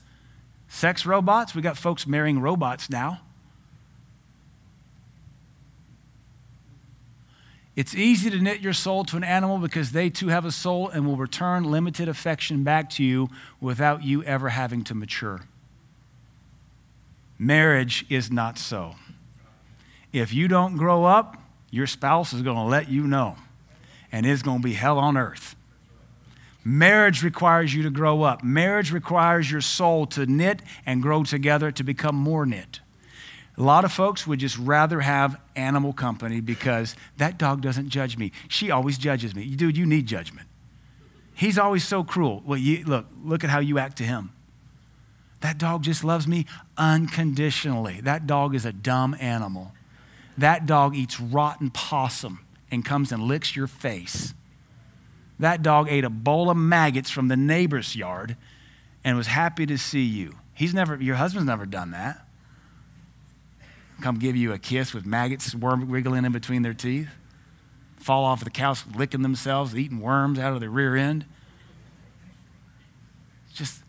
sex 0.67 1.05
robots. 1.05 1.55
We 1.55 1.61
got 1.61 1.77
folks 1.77 2.05
marrying 2.05 2.39
robots 2.39 2.89
now. 2.89 3.21
It's 7.75 7.95
easy 7.95 8.29
to 8.29 8.37
knit 8.37 8.61
your 8.61 8.73
soul 8.73 9.03
to 9.05 9.17
an 9.17 9.23
animal 9.23 9.57
because 9.57 9.93
they 9.93 10.11
too 10.11 10.27
have 10.27 10.45
a 10.45 10.51
soul 10.51 10.89
and 10.89 11.07
will 11.07 11.17
return 11.17 11.63
limited 11.63 12.07
affection 12.07 12.63
back 12.63 12.87
to 12.91 13.03
you 13.03 13.29
without 13.59 14.03
you 14.03 14.23
ever 14.25 14.49
having 14.49 14.83
to 14.83 14.93
mature. 14.93 15.41
Marriage 17.37 18.05
is 18.09 18.31
not 18.31 18.57
so. 18.57 18.95
If 20.11 20.33
you 20.33 20.47
don't 20.47 20.77
grow 20.77 21.05
up, 21.05 21.37
your 21.71 21.87
spouse 21.87 22.33
is 22.33 22.41
going 22.41 22.57
to 22.57 22.63
let 22.63 22.89
you 22.89 23.07
know, 23.07 23.35
and 24.11 24.25
it's 24.25 24.43
going 24.43 24.59
to 24.59 24.63
be 24.63 24.73
hell 24.73 24.99
on 24.99 25.17
earth. 25.17 25.55
Marriage 26.63 27.23
requires 27.23 27.73
you 27.73 27.83
to 27.83 27.89
grow 27.89 28.21
up. 28.21 28.43
Marriage 28.43 28.91
requires 28.91 29.51
your 29.51 29.59
soul 29.59 30.05
to 30.07 30.25
knit 30.25 30.61
and 30.85 31.01
grow 31.01 31.23
together 31.23 31.71
to 31.71 31.83
become 31.83 32.15
more 32.15 32.45
knit. 32.45 32.79
A 33.57 33.61
lot 33.61 33.85
of 33.85 33.91
folks 33.91 34.25
would 34.25 34.39
just 34.39 34.57
rather 34.57 35.01
have 35.01 35.39
animal 35.55 35.93
company 35.93 36.41
because 36.41 36.95
that 37.17 37.37
dog 37.37 37.61
doesn't 37.61 37.89
judge 37.89 38.17
me. 38.17 38.31
She 38.47 38.71
always 38.71 38.97
judges 38.97 39.35
me. 39.35 39.45
Dude, 39.55 39.77
you 39.77 39.85
need 39.85 40.07
judgment. 40.07 40.47
He's 41.35 41.57
always 41.57 41.83
so 41.83 42.03
cruel. 42.03 42.41
Well, 42.45 42.57
you, 42.57 42.83
look, 42.85 43.07
look 43.23 43.43
at 43.43 43.49
how 43.49 43.59
you 43.59 43.77
act 43.77 43.97
to 43.97 44.03
him. 44.03 44.31
That 45.43 45.59
dog 45.59 45.83
just 45.83 46.03
loves 46.03 46.27
me 46.27 46.47
unconditionally. 46.77 48.01
That 48.01 48.25
dog 48.25 48.55
is 48.55 48.65
a 48.65 48.73
dumb 48.73 49.15
animal. 49.19 49.73
That 50.37 50.65
dog 50.65 50.95
eats 50.95 51.19
rotten 51.19 51.69
possum 51.69 52.39
and 52.71 52.83
comes 52.83 53.11
and 53.11 53.21
licks 53.21 53.55
your 53.55 53.67
face. 53.67 54.33
That 55.37 55.61
dog 55.61 55.87
ate 55.89 56.03
a 56.03 56.09
bowl 56.09 56.49
of 56.49 56.57
maggots 56.57 57.11
from 57.11 57.27
the 57.27 57.37
neighbor's 57.37 57.95
yard 57.95 58.35
and 59.03 59.15
was 59.15 59.27
happy 59.27 59.67
to 59.67 59.77
see 59.77 60.03
you. 60.03 60.37
He's 60.55 60.73
never, 60.73 60.95
your 60.95 61.17
husband's 61.17 61.47
never 61.47 61.67
done 61.67 61.91
that 61.91 62.25
come 64.03 64.19
give 64.19 64.35
you 64.35 64.51
a 64.51 64.59
kiss 64.59 64.93
with 64.93 65.05
maggots 65.05 65.55
worm, 65.55 65.89
wiggling 65.89 66.25
in 66.25 66.31
between 66.31 66.61
their 66.61 66.73
teeth, 66.73 67.07
fall 67.95 68.25
off 68.25 68.43
the 68.43 68.49
couch 68.49 68.83
licking 68.95 69.21
themselves, 69.21 69.75
eating 69.75 70.01
worms 70.01 70.37
out 70.37 70.53
of 70.53 70.59
their 70.59 70.69
rear 70.69 70.95
end. 70.95 71.25
Just, 73.53 73.81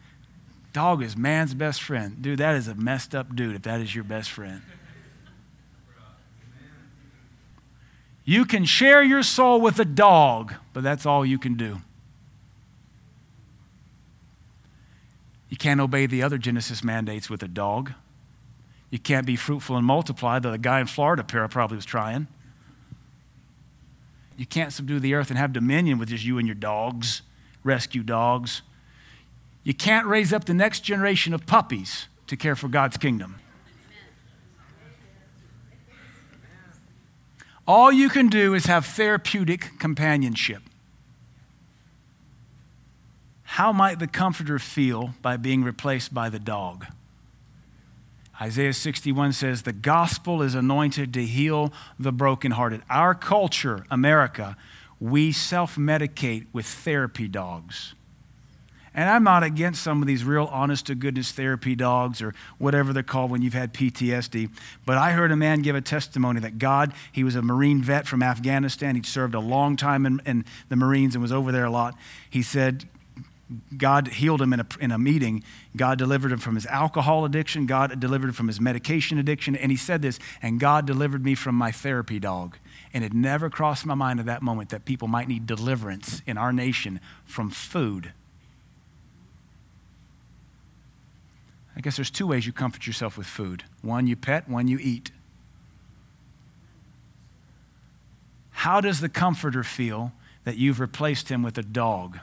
dog 0.74 1.02
is 1.02 1.16
man's 1.16 1.54
best 1.54 1.80
friend. 1.80 2.20
Dude, 2.20 2.40
that 2.40 2.56
is 2.56 2.68
a 2.68 2.74
messed 2.74 3.14
up 3.14 3.34
dude 3.34 3.56
if 3.56 3.62
that 3.62 3.80
is 3.80 3.94
your 3.94 4.04
best 4.04 4.30
friend. 4.30 4.60
You 8.26 8.44
can 8.44 8.64
share 8.64 9.02
your 9.02 9.22
soul 9.22 9.60
with 9.60 9.78
a 9.78 9.84
dog, 9.84 10.54
but 10.72 10.82
that's 10.82 11.06
all 11.06 11.24
you 11.24 11.38
can 11.38 11.54
do. 11.54 11.80
You 15.48 15.56
can't 15.56 15.80
obey 15.80 16.06
the 16.06 16.22
other 16.22 16.38
Genesis 16.38 16.82
mandates 16.82 17.30
with 17.30 17.42
a 17.42 17.48
dog. 17.48 17.92
You 18.90 18.98
can't 18.98 19.26
be 19.26 19.36
fruitful 19.36 19.76
and 19.76 19.86
multiply, 19.86 20.38
though 20.38 20.50
the 20.50 20.58
guy 20.58 20.80
in 20.80 20.86
Florida 20.86 21.22
probably 21.22 21.76
was 21.76 21.84
trying. 21.84 22.26
You 24.36 24.46
can't 24.46 24.72
subdue 24.72 24.98
the 24.98 25.14
earth 25.14 25.30
and 25.30 25.38
have 25.38 25.52
dominion 25.52 25.98
with 25.98 26.08
just 26.08 26.24
you 26.24 26.38
and 26.38 26.48
your 26.48 26.56
dogs, 26.56 27.22
rescue 27.62 28.02
dogs. 28.02 28.62
You 29.64 29.74
can't 29.74 30.06
raise 30.06 30.32
up 30.32 30.44
the 30.44 30.54
next 30.54 30.80
generation 30.80 31.32
of 31.32 31.46
puppies 31.46 32.06
to 32.26 32.36
care 32.36 32.54
for 32.54 32.68
God's 32.68 32.98
kingdom. 32.98 33.36
All 37.66 37.90
you 37.90 38.10
can 38.10 38.28
do 38.28 38.52
is 38.52 38.66
have 38.66 38.84
therapeutic 38.84 39.78
companionship. 39.78 40.62
How 43.42 43.72
might 43.72 43.98
the 43.98 44.06
comforter 44.06 44.58
feel 44.58 45.14
by 45.22 45.38
being 45.38 45.64
replaced 45.64 46.12
by 46.12 46.28
the 46.28 46.38
dog? 46.38 46.86
Isaiah 48.40 48.72
61 48.74 49.32
says, 49.32 49.62
The 49.62 49.72
gospel 49.72 50.42
is 50.42 50.54
anointed 50.54 51.14
to 51.14 51.24
heal 51.24 51.72
the 51.98 52.12
brokenhearted. 52.12 52.82
Our 52.90 53.14
culture, 53.14 53.86
America, 53.90 54.56
we 55.00 55.32
self 55.32 55.76
medicate 55.76 56.46
with 56.52 56.66
therapy 56.66 57.28
dogs. 57.28 57.94
And 58.94 59.10
I'm 59.10 59.24
not 59.24 59.42
against 59.42 59.82
some 59.82 60.00
of 60.00 60.06
these 60.06 60.22
real 60.22 60.48
honest 60.52 60.86
to 60.86 60.94
goodness 60.94 61.32
therapy 61.32 61.74
dogs 61.74 62.22
or 62.22 62.32
whatever 62.58 62.92
they're 62.92 63.02
called 63.02 63.30
when 63.30 63.42
you've 63.42 63.54
had 63.54 63.74
PTSD. 63.74 64.50
But 64.86 64.98
I 64.98 65.12
heard 65.12 65.32
a 65.32 65.36
man 65.36 65.62
give 65.62 65.74
a 65.74 65.80
testimony 65.80 66.38
that 66.40 66.58
God, 66.58 66.94
he 67.10 67.24
was 67.24 67.34
a 67.34 67.42
Marine 67.42 67.82
vet 67.82 68.06
from 68.06 68.22
Afghanistan. 68.22 68.94
He'd 68.94 69.06
served 69.06 69.34
a 69.34 69.40
long 69.40 69.76
time 69.76 70.06
in, 70.06 70.20
in 70.24 70.44
the 70.68 70.76
Marines 70.76 71.16
and 71.16 71.22
was 71.22 71.32
over 71.32 71.50
there 71.50 71.64
a 71.64 71.70
lot. 71.70 71.96
He 72.30 72.40
said, 72.40 72.88
God 73.76 74.08
healed 74.08 74.40
him 74.40 74.52
in 74.52 74.60
a, 74.60 74.66
in 74.80 74.90
a 74.90 74.98
meeting. 74.98 75.42
God 75.76 75.98
delivered 75.98 76.32
him 76.32 76.38
from 76.38 76.54
his 76.54 76.66
alcohol 76.66 77.24
addiction. 77.24 77.66
God 77.66 77.98
delivered 78.00 78.28
him 78.28 78.32
from 78.32 78.46
his 78.46 78.60
medication 78.60 79.18
addiction. 79.18 79.56
And 79.56 79.70
he 79.70 79.76
said 79.76 80.02
this, 80.02 80.18
and 80.40 80.60
God 80.60 80.86
delivered 80.86 81.24
me 81.24 81.34
from 81.34 81.56
my 81.56 81.70
therapy 81.70 82.18
dog. 82.18 82.56
And 82.92 83.02
it 83.02 83.12
never 83.12 83.50
crossed 83.50 83.84
my 83.84 83.94
mind 83.94 84.20
at 84.20 84.26
that 84.26 84.40
moment 84.40 84.70
that 84.70 84.84
people 84.84 85.08
might 85.08 85.28
need 85.28 85.46
deliverance 85.46 86.22
in 86.26 86.38
our 86.38 86.52
nation 86.52 87.00
from 87.24 87.50
food. 87.50 88.12
I 91.76 91.80
guess 91.80 91.96
there's 91.96 92.10
two 92.10 92.26
ways 92.26 92.46
you 92.46 92.52
comfort 92.52 92.86
yourself 92.86 93.18
with 93.18 93.26
food 93.26 93.64
one 93.82 94.06
you 94.06 94.16
pet, 94.16 94.48
one 94.48 94.68
you 94.68 94.78
eat. 94.80 95.10
How 98.52 98.80
does 98.80 99.00
the 99.00 99.08
comforter 99.08 99.62
feel 99.62 100.12
that 100.44 100.56
you've 100.56 100.80
replaced 100.80 101.28
him 101.28 101.42
with 101.42 101.58
a 101.58 101.62
dog? 101.62 102.18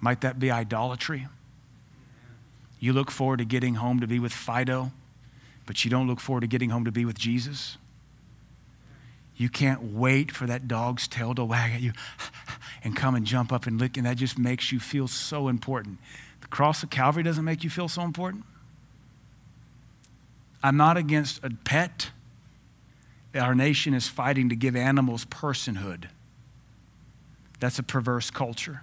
Might 0.00 0.20
that 0.22 0.38
be 0.38 0.50
idolatry? 0.50 1.28
You 2.80 2.92
look 2.92 3.10
forward 3.10 3.38
to 3.38 3.44
getting 3.44 3.74
home 3.74 4.00
to 4.00 4.06
be 4.06 4.18
with 4.18 4.32
Fido, 4.32 4.92
but 5.66 5.84
you 5.84 5.90
don't 5.90 6.08
look 6.08 6.18
forward 6.18 6.40
to 6.40 6.46
getting 6.46 6.70
home 6.70 6.84
to 6.84 6.90
be 6.90 7.04
with 7.04 7.18
Jesus? 7.18 7.76
You 9.36 9.48
can't 9.48 9.92
wait 9.92 10.32
for 10.32 10.46
that 10.46 10.66
dog's 10.66 11.06
tail 11.06 11.34
to 11.34 11.44
wag 11.44 11.72
at 11.72 11.80
you 11.80 11.92
and 12.84 12.96
come 12.96 13.14
and 13.14 13.24
jump 13.24 13.52
up 13.52 13.66
and 13.66 13.78
lick, 13.78 13.96
and 13.96 14.06
that 14.06 14.16
just 14.16 14.38
makes 14.38 14.72
you 14.72 14.80
feel 14.80 15.08
so 15.08 15.48
important. 15.48 15.98
The 16.40 16.48
cross 16.48 16.82
of 16.82 16.90
Calvary 16.90 17.22
doesn't 17.22 17.44
make 17.44 17.62
you 17.64 17.70
feel 17.70 17.88
so 17.88 18.02
important. 18.02 18.44
I'm 20.62 20.76
not 20.76 20.96
against 20.96 21.42
a 21.44 21.50
pet. 21.50 22.10
Our 23.34 23.54
nation 23.54 23.94
is 23.94 24.08
fighting 24.08 24.48
to 24.48 24.56
give 24.56 24.76
animals 24.76 25.24
personhood. 25.24 26.08
That's 27.60 27.78
a 27.78 27.82
perverse 27.82 28.30
culture. 28.30 28.82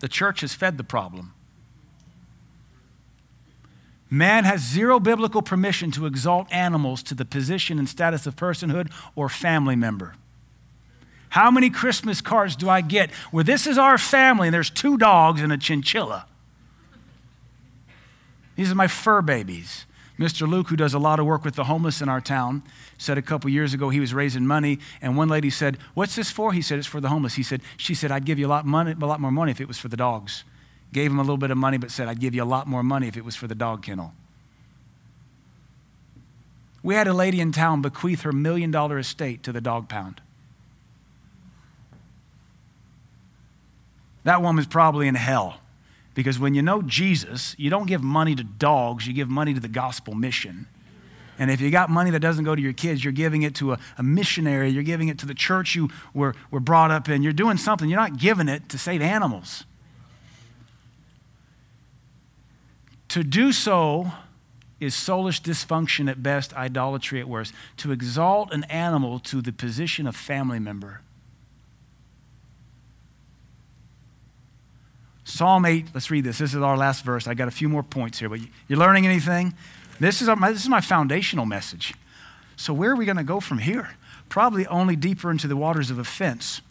The 0.00 0.08
church 0.08 0.42
has 0.42 0.54
fed 0.54 0.78
the 0.78 0.84
problem. 0.84 1.32
Man 4.10 4.44
has 4.44 4.60
zero 4.60 4.98
biblical 4.98 5.40
permission 5.40 5.90
to 5.92 6.06
exalt 6.06 6.52
animals 6.52 7.02
to 7.04 7.14
the 7.14 7.24
position 7.24 7.78
and 7.78 7.88
status 7.88 8.26
of 8.26 8.34
personhood 8.34 8.90
or 9.14 9.28
family 9.28 9.76
member. 9.76 10.14
How 11.30 11.50
many 11.50 11.70
Christmas 11.70 12.20
cards 12.20 12.56
do 12.56 12.68
I 12.68 12.80
get 12.80 13.10
where 13.30 13.44
this 13.44 13.66
is 13.66 13.78
our 13.78 13.98
family 13.98 14.48
and 14.48 14.54
there's 14.54 14.70
two 14.70 14.98
dogs 14.98 15.40
and 15.40 15.52
a 15.52 15.56
chinchilla? 15.56 16.26
These 18.56 18.70
are 18.70 18.74
my 18.74 18.88
fur 18.88 19.22
babies. 19.22 19.86
Mr. 20.18 20.46
Luke, 20.46 20.68
who 20.68 20.76
does 20.76 20.92
a 20.92 20.98
lot 20.98 21.18
of 21.18 21.24
work 21.24 21.44
with 21.44 21.54
the 21.54 21.64
homeless 21.64 22.02
in 22.02 22.08
our 22.08 22.20
town, 22.20 22.62
said 22.98 23.16
a 23.16 23.22
couple 23.22 23.48
years 23.48 23.72
ago 23.72 23.88
he 23.88 24.00
was 24.00 24.12
raising 24.12 24.46
money, 24.46 24.78
and 25.00 25.16
one 25.16 25.30
lady 25.30 25.48
said, 25.48 25.78
What's 25.94 26.14
this 26.14 26.30
for? 26.30 26.52
He 26.52 26.60
said, 26.60 26.78
It's 26.78 26.86
for 26.86 27.00
the 27.00 27.08
homeless. 27.08 27.34
He 27.34 27.42
said, 27.42 27.62
She 27.78 27.94
said, 27.94 28.10
I'd 28.10 28.26
give 28.26 28.38
you 28.38 28.46
a 28.46 28.50
lot, 28.50 28.66
money, 28.66 28.94
a 29.00 29.06
lot 29.06 29.20
more 29.20 29.30
money 29.30 29.50
if 29.50 29.62
it 29.62 29.68
was 29.68 29.78
for 29.78 29.88
the 29.88 29.96
dogs. 29.96 30.44
Gave 30.92 31.10
him 31.10 31.18
a 31.18 31.22
little 31.22 31.38
bit 31.38 31.50
of 31.50 31.56
money, 31.56 31.78
but 31.78 31.90
said, 31.90 32.08
I'd 32.08 32.20
give 32.20 32.34
you 32.34 32.42
a 32.42 32.44
lot 32.44 32.66
more 32.66 32.82
money 32.82 33.08
if 33.08 33.16
it 33.16 33.24
was 33.24 33.34
for 33.34 33.46
the 33.46 33.54
dog 33.54 33.82
kennel. 33.82 34.12
We 36.82 36.96
had 36.96 37.06
a 37.06 37.14
lady 37.14 37.40
in 37.40 37.52
town 37.52 37.80
bequeath 37.80 38.22
her 38.22 38.32
million 38.32 38.70
dollar 38.70 38.98
estate 38.98 39.42
to 39.44 39.52
the 39.52 39.60
dog 39.60 39.88
pound. 39.88 40.20
That 44.24 44.42
woman's 44.42 44.66
probably 44.66 45.08
in 45.08 45.14
hell. 45.14 45.60
Because 46.14 46.38
when 46.38 46.54
you 46.54 46.62
know 46.62 46.82
Jesus, 46.82 47.54
you 47.58 47.70
don't 47.70 47.86
give 47.86 48.02
money 48.02 48.34
to 48.34 48.44
dogs, 48.44 49.06
you 49.06 49.12
give 49.12 49.28
money 49.28 49.54
to 49.54 49.60
the 49.60 49.68
gospel 49.68 50.14
mission. 50.14 50.66
And 51.38 51.50
if 51.50 51.60
you 51.60 51.70
got 51.70 51.88
money 51.88 52.10
that 52.10 52.20
doesn't 52.20 52.44
go 52.44 52.54
to 52.54 52.60
your 52.60 52.74
kids, 52.74 53.02
you're 53.02 53.12
giving 53.12 53.42
it 53.42 53.54
to 53.56 53.72
a, 53.72 53.78
a, 53.96 54.02
missionary, 54.02 54.68
you're 54.68 54.82
giving 54.82 55.08
it 55.08 55.18
to 55.20 55.26
the 55.26 55.32
church 55.32 55.74
you 55.74 55.88
were, 56.12 56.34
were 56.50 56.60
brought 56.60 56.90
up 56.90 57.08
in, 57.08 57.22
you're 57.22 57.32
doing 57.32 57.56
something. 57.56 57.88
You're 57.88 57.98
not 57.98 58.18
giving 58.18 58.48
it 58.48 58.68
to 58.68 58.76
save 58.76 59.00
animals. 59.00 59.64
To 63.08 63.24
do 63.24 63.52
so 63.52 64.12
is 64.80 64.94
soulish 64.94 65.40
dysfunction 65.40 66.10
at 66.10 66.22
best, 66.22 66.52
idolatry 66.54 67.20
at 67.20 67.28
worst. 67.28 67.54
To 67.78 67.92
exalt 67.92 68.52
an 68.52 68.64
animal 68.64 69.18
to 69.20 69.40
the 69.40 69.52
position 69.52 70.06
of 70.06 70.14
family 70.14 70.58
member 70.58 71.00
Psalm 75.30 75.64
8, 75.64 75.86
let's 75.94 76.10
read 76.10 76.24
this. 76.24 76.38
This 76.38 76.54
is 76.54 76.60
our 76.60 76.76
last 76.76 77.04
verse. 77.04 77.28
I 77.28 77.34
got 77.34 77.46
a 77.46 77.52
few 77.52 77.68
more 77.68 77.84
points 77.84 78.18
here, 78.18 78.28
but 78.28 78.40
you're 78.66 78.78
learning 78.78 79.06
anything? 79.06 79.54
This 80.00 80.20
is, 80.20 80.28
my, 80.28 80.50
this 80.50 80.62
is 80.62 80.68
my 80.68 80.80
foundational 80.80 81.46
message. 81.46 81.94
So, 82.56 82.74
where 82.74 82.90
are 82.90 82.96
we 82.96 83.04
going 83.04 83.16
to 83.16 83.22
go 83.22 83.38
from 83.38 83.58
here? 83.58 83.90
Probably 84.28 84.66
only 84.66 84.96
deeper 84.96 85.30
into 85.30 85.46
the 85.46 85.56
waters 85.56 85.88
of 85.88 86.00
offense. 86.00 86.62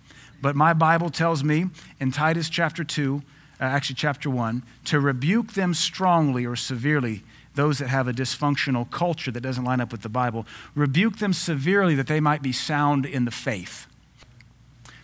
But 0.41 0.57
my 0.57 0.73
Bible 0.73 1.09
tells 1.09 1.41
me 1.41 1.67
in 2.01 2.11
Titus 2.11 2.49
chapter 2.49 2.83
2, 2.83 3.21
uh, 3.61 3.63
actually 3.63 3.95
chapter 3.95 4.29
1, 4.29 4.63
to 4.85 4.99
rebuke 4.99 5.53
them 5.53 5.73
strongly 5.73 6.45
or 6.45 6.57
severely, 6.57 7.23
those 7.55 7.79
that 7.79 7.87
have 7.87 8.09
a 8.09 8.13
dysfunctional 8.13 8.91
culture 8.91 9.31
that 9.31 9.41
doesn't 9.41 9.63
line 9.63 9.79
up 9.79 9.93
with 9.93 10.01
the 10.01 10.09
Bible. 10.09 10.45
Rebuke 10.75 11.19
them 11.19 11.31
severely 11.31 11.95
that 11.95 12.07
they 12.07 12.19
might 12.19 12.41
be 12.41 12.51
sound 12.51 13.05
in 13.05 13.23
the 13.23 13.31
faith. 13.31 13.87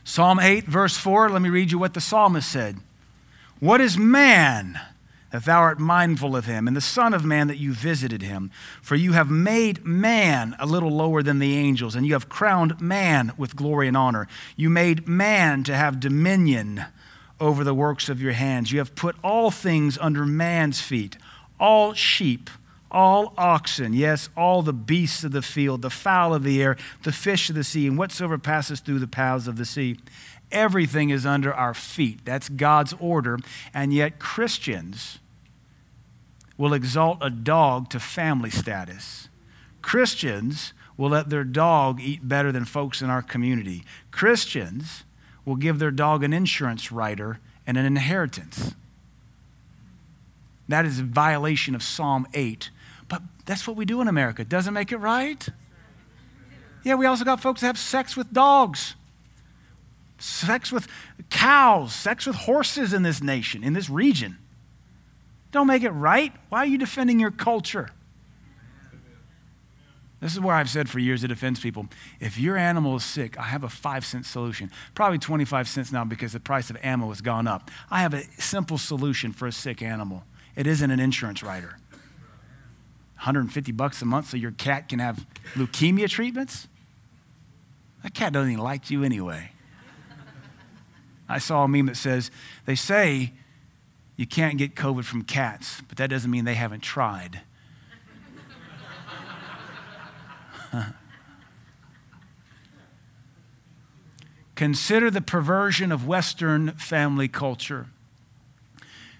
Psalm 0.03 0.41
8, 0.41 0.65
verse 0.65 0.97
4, 0.97 1.29
let 1.29 1.41
me 1.41 1.49
read 1.49 1.71
you 1.71 1.79
what 1.79 1.93
the 1.93 2.01
psalmist 2.01 2.51
said. 2.51 2.79
What 3.65 3.81
is 3.81 3.97
man 3.97 4.79
that 5.31 5.45
thou 5.45 5.59
art 5.59 5.79
mindful 5.79 6.35
of 6.35 6.45
him, 6.45 6.67
and 6.67 6.77
the 6.77 6.81
Son 6.81 7.15
of 7.15 7.25
Man 7.25 7.47
that 7.47 7.57
you 7.57 7.73
visited 7.73 8.21
him? 8.21 8.51
For 8.79 8.93
you 8.93 9.13
have 9.13 9.31
made 9.31 9.83
man 9.83 10.55
a 10.59 10.67
little 10.67 10.91
lower 10.91 11.23
than 11.23 11.39
the 11.39 11.57
angels, 11.57 11.95
and 11.95 12.05
you 12.05 12.13
have 12.13 12.29
crowned 12.29 12.79
man 12.79 13.31
with 13.39 13.55
glory 13.55 13.87
and 13.87 13.97
honor. 13.97 14.27
You 14.55 14.69
made 14.69 15.07
man 15.07 15.63
to 15.63 15.75
have 15.75 15.99
dominion 15.99 16.85
over 17.39 17.63
the 17.63 17.73
works 17.73 18.07
of 18.07 18.21
your 18.21 18.33
hands. 18.33 18.71
You 18.71 18.77
have 18.77 18.93
put 18.93 19.15
all 19.23 19.49
things 19.49 19.97
under 19.97 20.27
man's 20.27 20.79
feet, 20.79 21.17
all 21.59 21.95
sheep, 21.95 22.51
all 22.91 23.33
oxen, 23.35 23.93
yes, 23.93 24.29
all 24.37 24.61
the 24.61 24.73
beasts 24.73 25.23
of 25.23 25.31
the 25.31 25.41
field, 25.41 25.81
the 25.81 25.89
fowl 25.89 26.35
of 26.35 26.43
the 26.43 26.61
air, 26.61 26.77
the 27.01 27.11
fish 27.11 27.49
of 27.49 27.55
the 27.55 27.63
sea, 27.63 27.87
and 27.87 27.97
whatsoever 27.97 28.37
passes 28.37 28.79
through 28.79 28.99
the 28.99 29.07
paths 29.07 29.47
of 29.47 29.57
the 29.57 29.65
sea 29.65 29.97
Everything 30.51 31.09
is 31.09 31.25
under 31.25 31.53
our 31.53 31.73
feet. 31.73 32.23
That's 32.25 32.49
God's 32.49 32.93
order. 32.99 33.39
And 33.73 33.93
yet, 33.93 34.19
Christians 34.19 35.19
will 36.57 36.73
exalt 36.73 37.17
a 37.21 37.29
dog 37.29 37.89
to 37.89 37.99
family 37.99 38.49
status. 38.49 39.27
Christians 39.81 40.73
will 40.97 41.09
let 41.09 41.29
their 41.29 41.43
dog 41.43 41.99
eat 41.99 42.27
better 42.27 42.51
than 42.51 42.65
folks 42.65 43.01
in 43.01 43.09
our 43.09 43.21
community. 43.21 43.83
Christians 44.11 45.03
will 45.43 45.55
give 45.55 45.79
their 45.79 45.91
dog 45.91 46.23
an 46.23 46.33
insurance 46.33 46.91
rider 46.91 47.39
and 47.67 47.77
an 47.77 47.85
inheritance. 47.85 48.73
That 50.67 50.85
is 50.85 50.99
a 50.99 51.03
violation 51.03 51.75
of 51.75 51.83
Psalm 51.83 52.27
8. 52.33 52.69
But 53.07 53.21
that's 53.45 53.67
what 53.67 53.75
we 53.75 53.85
do 53.85 54.01
in 54.01 54.07
America. 54.07 54.43
Doesn't 54.43 54.73
make 54.73 54.91
it 54.91 54.97
right? 54.97 55.47
Yeah, 56.83 56.95
we 56.95 57.05
also 57.05 57.25
got 57.25 57.41
folks 57.41 57.61
that 57.61 57.67
have 57.67 57.77
sex 57.77 58.15
with 58.15 58.31
dogs 58.31 58.95
sex 60.17 60.71
with 60.71 60.87
cows, 61.29 61.93
sex 61.93 62.25
with 62.25 62.35
horses 62.35 62.93
in 62.93 63.03
this 63.03 63.21
nation, 63.21 63.63
in 63.63 63.73
this 63.73 63.89
region. 63.89 64.37
Don't 65.51 65.67
make 65.67 65.83
it 65.83 65.91
right. 65.91 66.33
Why 66.49 66.59
are 66.59 66.65
you 66.65 66.77
defending 66.77 67.19
your 67.19 67.31
culture? 67.31 67.91
This 70.21 70.33
is 70.33 70.39
where 70.39 70.55
I've 70.55 70.69
said 70.69 70.89
for 70.89 70.99
years 70.99 71.23
it 71.23 71.31
offends 71.31 71.59
people. 71.59 71.87
If 72.19 72.39
your 72.39 72.57
animal 72.57 72.95
is 72.95 73.03
sick, 73.03 73.37
I 73.37 73.43
have 73.43 73.63
a 73.63 73.69
five 73.69 74.05
cent 74.05 74.25
solution. 74.25 74.71
Probably 74.95 75.19
25 75.19 75.67
cents 75.67 75.91
now 75.91 76.03
because 76.03 76.33
the 76.33 76.39
price 76.39 76.69
of 76.69 76.77
ammo 76.81 77.09
has 77.09 77.21
gone 77.21 77.47
up. 77.47 77.69
I 77.91 78.01
have 78.01 78.13
a 78.13 78.23
simple 78.41 78.77
solution 78.77 79.33
for 79.33 79.47
a 79.47 79.51
sick 79.51 79.81
animal. 79.81 80.23
It 80.55 80.67
isn't 80.67 80.89
an 80.89 80.99
insurance 80.99 81.43
rider. 81.43 81.77
150 83.17 83.71
bucks 83.73 84.01
a 84.01 84.05
month 84.05 84.29
so 84.29 84.37
your 84.37 84.51
cat 84.51 84.89
can 84.89 84.99
have 84.99 85.25
leukemia 85.53 86.09
treatments? 86.09 86.67
That 88.03 88.13
cat 88.13 88.33
doesn't 88.33 88.51
even 88.51 88.63
like 88.63 88.89
you 88.89 89.03
anyway. 89.03 89.51
I 91.27 91.39
saw 91.39 91.63
a 91.63 91.67
meme 91.67 91.87
that 91.87 91.97
says, 91.97 92.29
they 92.65 92.75
say 92.75 93.33
you 94.15 94.27
can't 94.27 94.57
get 94.57 94.75
COVID 94.75 95.03
from 95.03 95.23
cats, 95.23 95.81
but 95.87 95.97
that 95.97 96.09
doesn't 96.09 96.31
mean 96.31 96.45
they 96.45 96.53
haven't 96.53 96.81
tried. 96.81 97.41
Consider 104.55 105.11
the 105.11 105.21
perversion 105.21 105.91
of 105.91 106.07
Western 106.07 106.71
family 106.71 107.27
culture. 107.27 107.87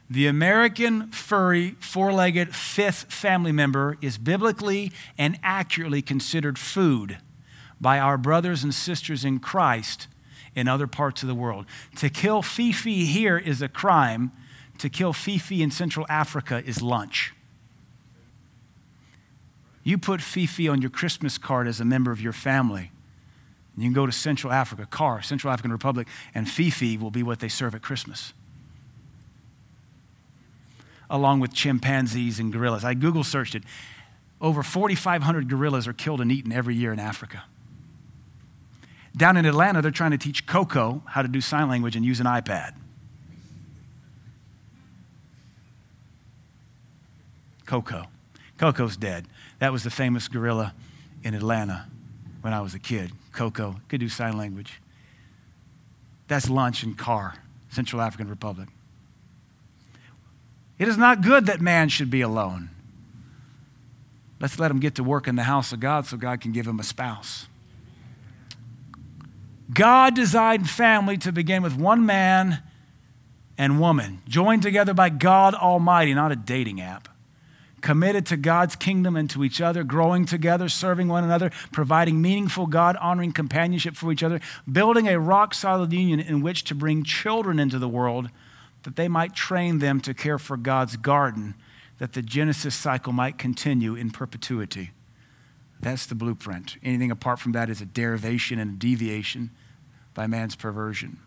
The 0.10 0.28
American 0.28 1.08
furry, 1.08 1.72
four 1.80 2.14
legged, 2.14 2.56
fifth 2.56 3.12
family 3.12 3.52
member 3.52 3.98
is 4.02 4.18
biblically 4.18 4.94
and 5.18 5.38
accurately 5.44 6.02
considered 6.02 6.60
food 6.60 7.18
by 7.82 8.00
our 8.00 8.18
brothers 8.18 8.64
and 8.64 8.74
sisters 8.74 9.26
in 9.26 9.40
Christ 9.40 10.08
in 10.56 10.68
other 10.68 10.88
parts 10.88 11.22
of 11.22 11.28
the 11.28 11.36
world. 11.36 11.66
To 11.98 12.10
kill 12.10 12.42
Fifi 12.42 13.06
here 13.06 13.38
is 13.38 13.62
a 13.62 13.68
crime. 13.68 14.32
To 14.80 14.90
kill 14.90 15.14
Fifi 15.14 15.62
in 15.62 15.72
Central 15.72 16.06
Africa 16.10 16.64
is 16.66 16.82
lunch. 16.82 17.34
You 19.84 19.98
put 19.98 20.22
Fifi 20.22 20.68
on 20.68 20.82
your 20.82 20.90
Christmas 20.90 21.38
card 21.38 21.68
as 21.68 21.80
a 21.80 21.86
member 21.86 22.12
of 22.12 22.20
your 22.20 22.34
family. 22.34 22.92
You 23.78 23.84
can 23.84 23.94
go 23.94 24.06
to 24.06 24.12
Central 24.12 24.52
Africa, 24.52 24.88
CAR, 24.90 25.22
Central 25.22 25.52
African 25.52 25.72
Republic, 25.72 26.08
and 26.34 26.50
Fifi 26.50 26.98
will 26.98 27.12
be 27.12 27.24
what 27.24 27.40
they 27.40 27.50
serve 27.50 27.76
at 27.76 27.82
Christmas. 27.82 28.34
Along 31.10 31.40
with 31.40 31.54
chimpanzees 31.54 32.40
and 32.40 32.52
gorillas. 32.52 32.84
I 32.84 32.94
Google 32.94 33.24
searched 33.24 33.54
it. 33.54 33.64
Over 34.42 34.64
4,500 34.64 35.50
gorillas 35.50 35.88
are 35.88 35.94
killed 35.94 36.20
and 36.20 36.32
eaten 36.32 36.52
every 36.52 36.76
year 36.76 36.92
in 36.92 37.00
Africa. 37.00 37.44
Down 39.16 39.38
in 39.38 39.46
Atlanta, 39.46 39.82
they're 39.82 39.92
trying 39.92 40.12
to 40.12 40.18
teach 40.18 40.46
Coco 40.46 41.02
how 41.06 41.22
to 41.22 41.28
do 41.28 41.40
sign 41.40 41.70
language 41.70 41.96
and 41.96 42.04
use 42.04 42.20
an 42.20 42.26
iPad. 42.26 42.74
Coco. 47.66 48.06
Coco's 48.58 48.98
dead. 48.98 49.28
That 49.60 49.72
was 49.72 49.84
the 49.84 49.90
famous 49.90 50.28
gorilla 50.28 50.74
in 51.24 51.34
Atlanta 51.34 51.88
when 52.42 52.54
I 52.54 52.62
was 52.62 52.74
a 52.74 52.80
kid. 52.80 53.12
Coco 53.32 53.78
could 53.88 54.00
do 54.00 54.10
sign 54.10 54.38
language. 54.38 54.82
That's 56.28 56.50
lunch 56.50 56.84
in 56.84 56.96
CAR, 56.96 57.36
Central 57.70 58.02
African 58.02 58.30
Republic. 58.30 58.70
It 60.78 60.88
is 60.88 60.98
not 60.98 61.22
good 61.22 61.46
that 61.46 61.62
man 61.62 61.90
should 61.90 62.10
be 62.10 62.22
alone. 62.22 62.70
Let's 64.40 64.60
let 64.60 64.70
him 64.70 64.80
get 64.80 64.96
to 64.96 65.04
work 65.04 65.28
in 65.28 65.36
the 65.36 65.44
house 65.44 65.72
of 65.72 65.80
God 65.80 66.06
so 66.06 66.18
God 66.18 66.42
can 66.42 66.52
give 66.52 66.68
him 66.68 66.80
a 66.80 66.84
spouse. 66.84 67.48
God 69.74 70.16
designed 70.16 70.70
family 70.70 71.18
to 71.18 71.32
begin 71.32 71.64
with 71.64 71.76
one 71.76 72.06
man 72.06 72.62
and 73.58 73.80
woman, 73.80 74.22
joined 74.28 74.62
together 74.62 74.94
by 74.94 75.10
God 75.10 75.56
Almighty, 75.56 76.14
not 76.14 76.32
a 76.32 76.36
dating 76.36 76.82
app. 76.82 77.10
Committed 77.82 78.26
to 78.28 78.38
God's 78.38 78.76
kingdom 78.76 79.16
and 79.16 79.30
to 79.30 79.44
each 79.44 79.62
other, 79.62 79.84
growing 79.84 80.26
together, 80.26 80.70
serving 80.70 81.08
one 81.08 81.24
another, 81.24 81.52
providing 81.72 82.22
meaningful, 82.22 82.66
God 82.66 82.96
honoring 82.98 83.32
companionship 83.32 83.96
for 83.96 84.12
each 84.12 84.24
other, 84.24 84.40
building 84.72 85.08
a 85.08 85.20
rock 85.20 85.54
solid 85.54 85.94
union 85.94 86.20
in 86.20 86.42
which 86.42 86.64
to 86.66 86.76
bring 86.76 87.04
children 87.04 87.60
into 87.60 87.78
the 87.78 87.90
world 87.90 88.30
that 88.84 88.96
they 88.96 89.08
might 89.08 89.36
train 89.36 89.80
them 89.80 90.00
to 90.02 90.14
care 90.14 90.40
for 90.40 90.58
God's 90.58 90.98
garden, 90.98 91.56
that 92.00 92.14
the 92.14 92.22
Genesis 92.22 92.76
cycle 92.76 93.14
might 93.14 93.38
continue 93.38 93.96
in 93.96 94.12
perpetuity. 94.12 94.92
That's 95.86 96.08
the 96.08 96.16
blueprint. 96.16 96.78
Anything 96.82 97.12
apart 97.12 97.38
from 97.38 97.52
that 97.52 97.70
is 97.70 97.80
a 97.80 97.86
derivation 97.86 98.58
and 98.58 98.74
a 98.74 98.76
deviation 98.76 99.52
by 100.16 100.26
man's 100.26 100.56
perversion. 100.56 101.20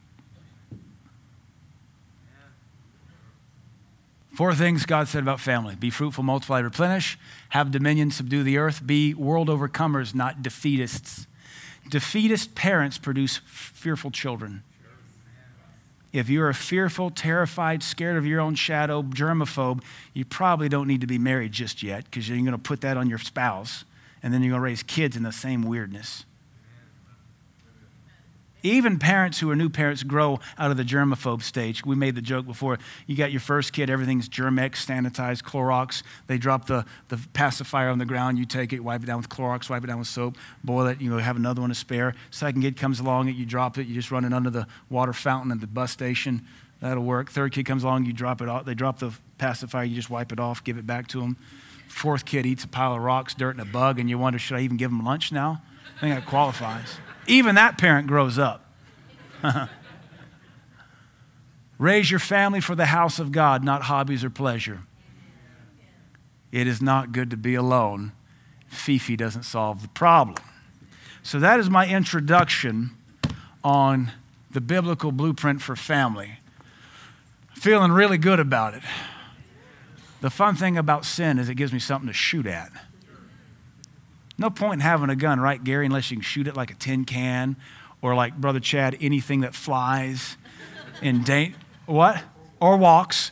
Four 4.34 4.56
things 4.56 4.84
God 4.84 5.06
said 5.06 5.22
about 5.22 5.38
family 5.38 5.76
be 5.76 5.90
fruitful, 5.90 6.24
multiply, 6.24 6.58
replenish, 6.58 7.16
have 7.50 7.70
dominion, 7.70 8.10
subdue 8.10 8.42
the 8.42 8.58
earth, 8.58 8.84
be 8.84 9.14
world 9.14 9.46
overcomers, 9.46 10.12
not 10.12 10.42
defeatists. 10.42 11.28
Defeatist 11.88 12.56
parents 12.56 12.98
produce 12.98 13.36
fearful 13.46 14.10
children. 14.10 14.64
If 16.12 16.28
you're 16.28 16.48
a 16.48 16.54
fearful, 16.54 17.10
terrified, 17.10 17.84
scared 17.84 18.16
of 18.16 18.26
your 18.26 18.40
own 18.40 18.56
shadow, 18.56 19.04
germaphobe, 19.04 19.84
you 20.14 20.24
probably 20.24 20.68
don't 20.68 20.88
need 20.88 21.02
to 21.02 21.06
be 21.06 21.18
married 21.18 21.52
just 21.52 21.80
yet 21.80 22.06
because 22.06 22.28
you're 22.28 22.38
going 22.38 22.50
to 22.50 22.58
put 22.58 22.80
that 22.80 22.96
on 22.96 23.08
your 23.08 23.18
spouse 23.18 23.84
and 24.22 24.32
then 24.32 24.42
you're 24.42 24.50
going 24.50 24.60
to 24.60 24.64
raise 24.64 24.82
kids 24.82 25.16
in 25.16 25.22
the 25.22 25.32
same 25.32 25.62
weirdness. 25.62 26.24
Even 28.64 28.98
parents 28.98 29.38
who 29.38 29.48
are 29.50 29.56
new 29.56 29.68
parents 29.68 30.02
grow 30.02 30.40
out 30.58 30.72
of 30.72 30.76
the 30.76 30.82
germaphobe 30.82 31.42
stage. 31.42 31.84
We 31.86 31.94
made 31.94 32.16
the 32.16 32.20
joke 32.20 32.44
before. 32.44 32.78
You 33.06 33.16
got 33.16 33.30
your 33.30 33.40
first 33.40 33.72
kid, 33.72 33.88
everything's 33.88 34.28
Germ-X, 34.28 34.84
sanitized, 34.84 35.44
Clorox. 35.44 36.02
They 36.26 36.38
drop 36.38 36.66
the, 36.66 36.84
the 37.06 37.20
pacifier 37.34 37.88
on 37.88 37.98
the 37.98 38.04
ground. 38.04 38.36
You 38.36 38.44
take 38.44 38.72
it, 38.72 38.80
wipe 38.80 39.02
it 39.04 39.06
down 39.06 39.18
with 39.18 39.28
Clorox, 39.28 39.70
wipe 39.70 39.84
it 39.84 39.86
down 39.86 40.00
with 40.00 40.08
soap, 40.08 40.36
boil 40.64 40.88
it, 40.88 41.00
you 41.00 41.08
know, 41.08 41.18
have 41.18 41.36
another 41.36 41.60
one 41.60 41.70
to 41.70 41.74
spare. 41.74 42.14
Second 42.32 42.62
kid 42.62 42.76
comes 42.76 42.98
along, 42.98 43.28
you 43.28 43.46
drop 43.46 43.78
it, 43.78 43.86
you 43.86 43.94
just 43.94 44.10
run 44.10 44.24
it 44.24 44.32
under 44.32 44.50
the 44.50 44.66
water 44.90 45.12
fountain 45.12 45.52
at 45.52 45.60
the 45.60 45.68
bus 45.68 45.92
station. 45.92 46.44
That'll 46.80 47.04
work. 47.04 47.30
Third 47.30 47.52
kid 47.52 47.64
comes 47.64 47.84
along, 47.84 48.06
you 48.06 48.12
drop 48.12 48.42
it 48.42 48.48
off. 48.48 48.64
They 48.64 48.74
drop 48.74 48.98
the 48.98 49.12
pacifier, 49.38 49.84
you 49.84 49.94
just 49.94 50.10
wipe 50.10 50.32
it 50.32 50.40
off, 50.40 50.64
give 50.64 50.78
it 50.78 50.86
back 50.86 51.06
to 51.08 51.20
them. 51.20 51.36
Fourth 51.88 52.24
kid 52.24 52.46
eats 52.46 52.64
a 52.64 52.68
pile 52.68 52.94
of 52.94 53.02
rocks, 53.02 53.34
dirt, 53.34 53.56
and 53.56 53.60
a 53.60 53.64
bug, 53.64 53.98
and 53.98 54.08
you 54.08 54.18
wonder, 54.18 54.38
should 54.38 54.56
I 54.56 54.60
even 54.60 54.76
give 54.76 54.90
him 54.90 55.04
lunch 55.04 55.32
now? 55.32 55.62
I 55.96 56.00
think 56.00 56.14
that 56.14 56.26
qualifies. 56.26 56.98
Even 57.26 57.56
that 57.56 57.78
parent 57.78 58.06
grows 58.06 58.38
up. 58.38 58.64
Raise 61.78 62.10
your 62.10 62.20
family 62.20 62.60
for 62.60 62.74
the 62.74 62.86
house 62.86 63.18
of 63.18 63.32
God, 63.32 63.64
not 63.64 63.82
hobbies 63.82 64.22
or 64.22 64.30
pleasure. 64.30 64.80
It 66.52 66.66
is 66.66 66.80
not 66.80 67.12
good 67.12 67.30
to 67.30 67.36
be 67.36 67.54
alone. 67.54 68.12
Fifi 68.68 69.16
doesn't 69.16 69.44
solve 69.44 69.82
the 69.82 69.88
problem. 69.88 70.36
So, 71.22 71.38
that 71.40 71.60
is 71.60 71.68
my 71.68 71.86
introduction 71.86 72.90
on 73.62 74.12
the 74.50 74.60
biblical 74.60 75.12
blueprint 75.12 75.62
for 75.62 75.76
family. 75.76 76.38
Feeling 77.54 77.92
really 77.92 78.18
good 78.18 78.40
about 78.40 78.74
it. 78.74 78.82
The 80.20 80.30
fun 80.30 80.56
thing 80.56 80.76
about 80.76 81.04
sin 81.04 81.38
is 81.38 81.48
it 81.48 81.54
gives 81.54 81.72
me 81.72 81.78
something 81.78 82.08
to 82.08 82.12
shoot 82.12 82.46
at. 82.46 82.72
No 84.36 84.50
point 84.50 84.74
in 84.74 84.80
having 84.80 85.10
a 85.10 85.16
gun, 85.16 85.40
right, 85.40 85.62
Gary, 85.62 85.86
unless 85.86 86.10
you 86.10 86.16
can 86.16 86.22
shoot 86.22 86.46
it 86.46 86.56
like 86.56 86.70
a 86.70 86.74
tin 86.74 87.04
can 87.04 87.56
or 88.00 88.14
like 88.14 88.36
Brother 88.36 88.60
Chad, 88.60 88.96
anything 89.00 89.40
that 89.40 89.54
flies 89.54 90.36
in 91.02 91.22
da- 91.22 91.54
what? 91.86 92.22
Or 92.60 92.76
walks. 92.76 93.30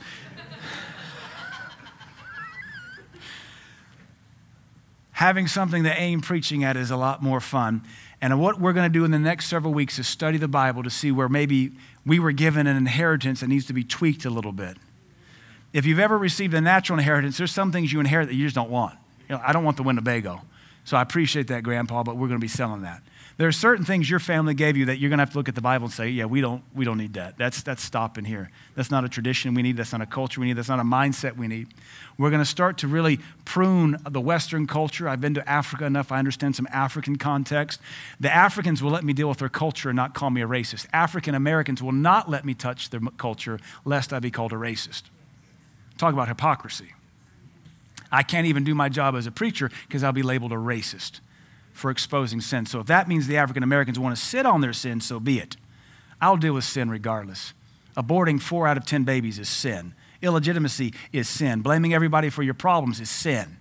Having 5.12 5.46
something 5.46 5.84
to 5.84 5.98
aim 5.98 6.20
preaching 6.20 6.62
at 6.62 6.76
is 6.76 6.90
a 6.90 6.96
lot 6.96 7.22
more 7.22 7.40
fun. 7.40 7.82
And 8.20 8.40
what 8.40 8.60
we're 8.60 8.72
going 8.72 8.90
to 8.90 8.92
do 8.92 9.04
in 9.04 9.10
the 9.10 9.18
next 9.18 9.46
several 9.46 9.72
weeks 9.72 9.98
is 9.98 10.06
study 10.06 10.38
the 10.38 10.48
Bible 10.48 10.82
to 10.82 10.90
see 10.90 11.10
where 11.10 11.28
maybe 11.28 11.72
we 12.04 12.18
were 12.18 12.32
given 12.32 12.66
an 12.66 12.76
inheritance 12.76 13.40
that 13.40 13.48
needs 13.48 13.66
to 13.66 13.72
be 13.72 13.84
tweaked 13.84 14.24
a 14.24 14.30
little 14.30 14.52
bit. 14.52 14.76
If 15.76 15.84
you've 15.84 15.98
ever 15.98 16.16
received 16.16 16.54
a 16.54 16.60
natural 16.62 16.98
inheritance, 16.98 17.36
there's 17.36 17.52
some 17.52 17.70
things 17.70 17.92
you 17.92 18.00
inherit 18.00 18.28
that 18.28 18.34
you 18.34 18.44
just 18.44 18.54
don't 18.54 18.70
want. 18.70 18.96
You 19.28 19.34
know, 19.34 19.42
I 19.44 19.52
don't 19.52 19.62
want 19.62 19.76
the 19.76 19.82
Winnebago. 19.82 20.40
So 20.84 20.96
I 20.96 21.02
appreciate 21.02 21.48
that, 21.48 21.64
Grandpa, 21.64 22.02
but 22.02 22.16
we're 22.16 22.28
going 22.28 22.40
to 22.40 22.44
be 22.44 22.48
selling 22.48 22.80
that. 22.80 23.02
There 23.36 23.46
are 23.46 23.52
certain 23.52 23.84
things 23.84 24.08
your 24.08 24.18
family 24.18 24.54
gave 24.54 24.78
you 24.78 24.86
that 24.86 24.96
you're 24.96 25.10
going 25.10 25.18
to 25.18 25.22
have 25.22 25.32
to 25.32 25.36
look 25.36 25.50
at 25.50 25.54
the 25.54 25.60
Bible 25.60 25.84
and 25.84 25.92
say, 25.92 26.08
yeah, 26.08 26.24
we 26.24 26.40
don't, 26.40 26.62
we 26.74 26.86
don't 26.86 26.96
need 26.96 27.12
that. 27.12 27.36
That's, 27.36 27.62
that's 27.62 27.82
stopping 27.82 28.24
here. 28.24 28.50
That's 28.74 28.90
not 28.90 29.04
a 29.04 29.08
tradition 29.10 29.52
we 29.52 29.60
need. 29.60 29.76
That's 29.76 29.92
not 29.92 30.00
a 30.00 30.06
culture 30.06 30.40
we 30.40 30.46
need. 30.46 30.54
That's 30.54 30.70
not 30.70 30.80
a 30.80 30.82
mindset 30.84 31.36
we 31.36 31.46
need. 31.46 31.68
We're 32.16 32.30
going 32.30 32.40
to 32.40 32.48
start 32.48 32.78
to 32.78 32.88
really 32.88 33.20
prune 33.44 33.98
the 34.08 34.22
Western 34.22 34.66
culture. 34.66 35.06
I've 35.06 35.20
been 35.20 35.34
to 35.34 35.46
Africa 35.46 35.84
enough. 35.84 36.10
I 36.10 36.18
understand 36.18 36.56
some 36.56 36.68
African 36.72 37.16
context. 37.16 37.82
The 38.18 38.34
Africans 38.34 38.82
will 38.82 38.92
let 38.92 39.04
me 39.04 39.12
deal 39.12 39.28
with 39.28 39.38
their 39.38 39.50
culture 39.50 39.90
and 39.90 39.96
not 39.96 40.14
call 40.14 40.30
me 40.30 40.40
a 40.40 40.48
racist. 40.48 40.86
African 40.94 41.34
Americans 41.34 41.82
will 41.82 41.92
not 41.92 42.30
let 42.30 42.46
me 42.46 42.54
touch 42.54 42.88
their 42.88 43.00
culture 43.18 43.60
lest 43.84 44.14
I 44.14 44.20
be 44.20 44.30
called 44.30 44.54
a 44.54 44.56
racist. 44.56 45.02
Talk 45.98 46.12
about 46.12 46.28
hypocrisy. 46.28 46.92
I 48.12 48.22
can't 48.22 48.46
even 48.46 48.64
do 48.64 48.74
my 48.74 48.88
job 48.88 49.16
as 49.16 49.26
a 49.26 49.30
preacher 49.30 49.70
because 49.86 50.02
I'll 50.04 50.12
be 50.12 50.22
labeled 50.22 50.52
a 50.52 50.56
racist 50.56 51.20
for 51.72 51.90
exposing 51.90 52.40
sin. 52.40 52.66
So 52.66 52.80
if 52.80 52.86
that 52.86 53.08
means 53.08 53.26
the 53.26 53.36
African 53.36 53.62
Americans 53.62 53.98
want 53.98 54.16
to 54.16 54.22
sit 54.22 54.46
on 54.46 54.60
their 54.60 54.72
sin, 54.72 55.00
so 55.00 55.20
be 55.20 55.38
it. 55.38 55.56
I'll 56.20 56.36
deal 56.36 56.54
with 56.54 56.64
sin 56.64 56.90
regardless. 56.90 57.52
Aborting 57.96 58.40
four 58.40 58.66
out 58.66 58.76
of 58.76 58.86
10 58.86 59.04
babies 59.04 59.38
is 59.38 59.48
sin. 59.48 59.94
Illegitimacy 60.22 60.94
is 61.12 61.28
sin. 61.28 61.60
Blaming 61.60 61.94
everybody 61.94 62.30
for 62.30 62.42
your 62.42 62.54
problems 62.54 63.00
is 63.00 63.10
sin. 63.10 63.58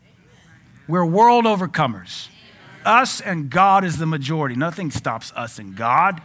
We're 0.88 1.06
world 1.06 1.45
overcomers. 1.45 2.30
Us 2.86 3.20
and 3.20 3.49
God 3.49 3.84
is 3.84 3.98
the 3.98 4.06
majority. 4.06 4.56
Nothing 4.56 4.91
stops 4.91 5.34
us 5.36 5.57
and 5.57 5.76
God. 5.76 6.22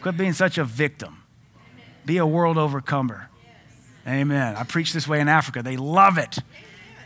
Quit 0.00 0.16
being 0.16 0.32
such 0.32 0.58
a 0.58 0.64
victim. 0.64 1.22
Be 2.06 2.18
a 2.18 2.26
world 2.26 2.56
overcomer. 2.56 3.28
Amen. 4.06 4.56
I 4.56 4.64
preach 4.64 4.92
this 4.92 5.08
way 5.08 5.20
in 5.20 5.28
Africa. 5.28 5.62
They 5.62 5.76
love 5.76 6.18
it. 6.18 6.38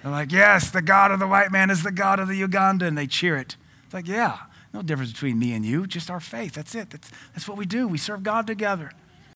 They're 0.03 0.13
like, 0.13 0.33
yes, 0.33 0.71
the 0.71 0.83
God 0.83 1.11
of 1.11 1.19
the 1.19 1.27
white 1.27 1.53
man 1.53 1.71
is 1.71 1.83
the 1.83 1.93
God 1.93 2.19
of 2.21 2.29
the 2.29 2.37
Uganda, 2.37 2.87
and 2.87 2.97
they 2.97 3.07
cheer 3.07 3.37
it. 3.37 3.57
It's 3.85 3.95
like, 3.95 4.09
yeah, 4.09 4.39
no 4.73 4.83
difference 4.83 5.13
between 5.13 5.39
me 5.39 5.53
and 5.53 5.65
you, 5.65 5.87
just 5.87 6.11
our 6.11 6.21
faith. 6.21 6.55
That's 6.55 6.75
it. 6.75 6.91
That's, 6.91 7.11
that's 7.35 7.49
what 7.49 7.57
we 7.57 7.67
do. 7.67 7.89
We 7.89 7.99
serve 7.99 8.23
God 8.23 8.47
together. 8.47 8.93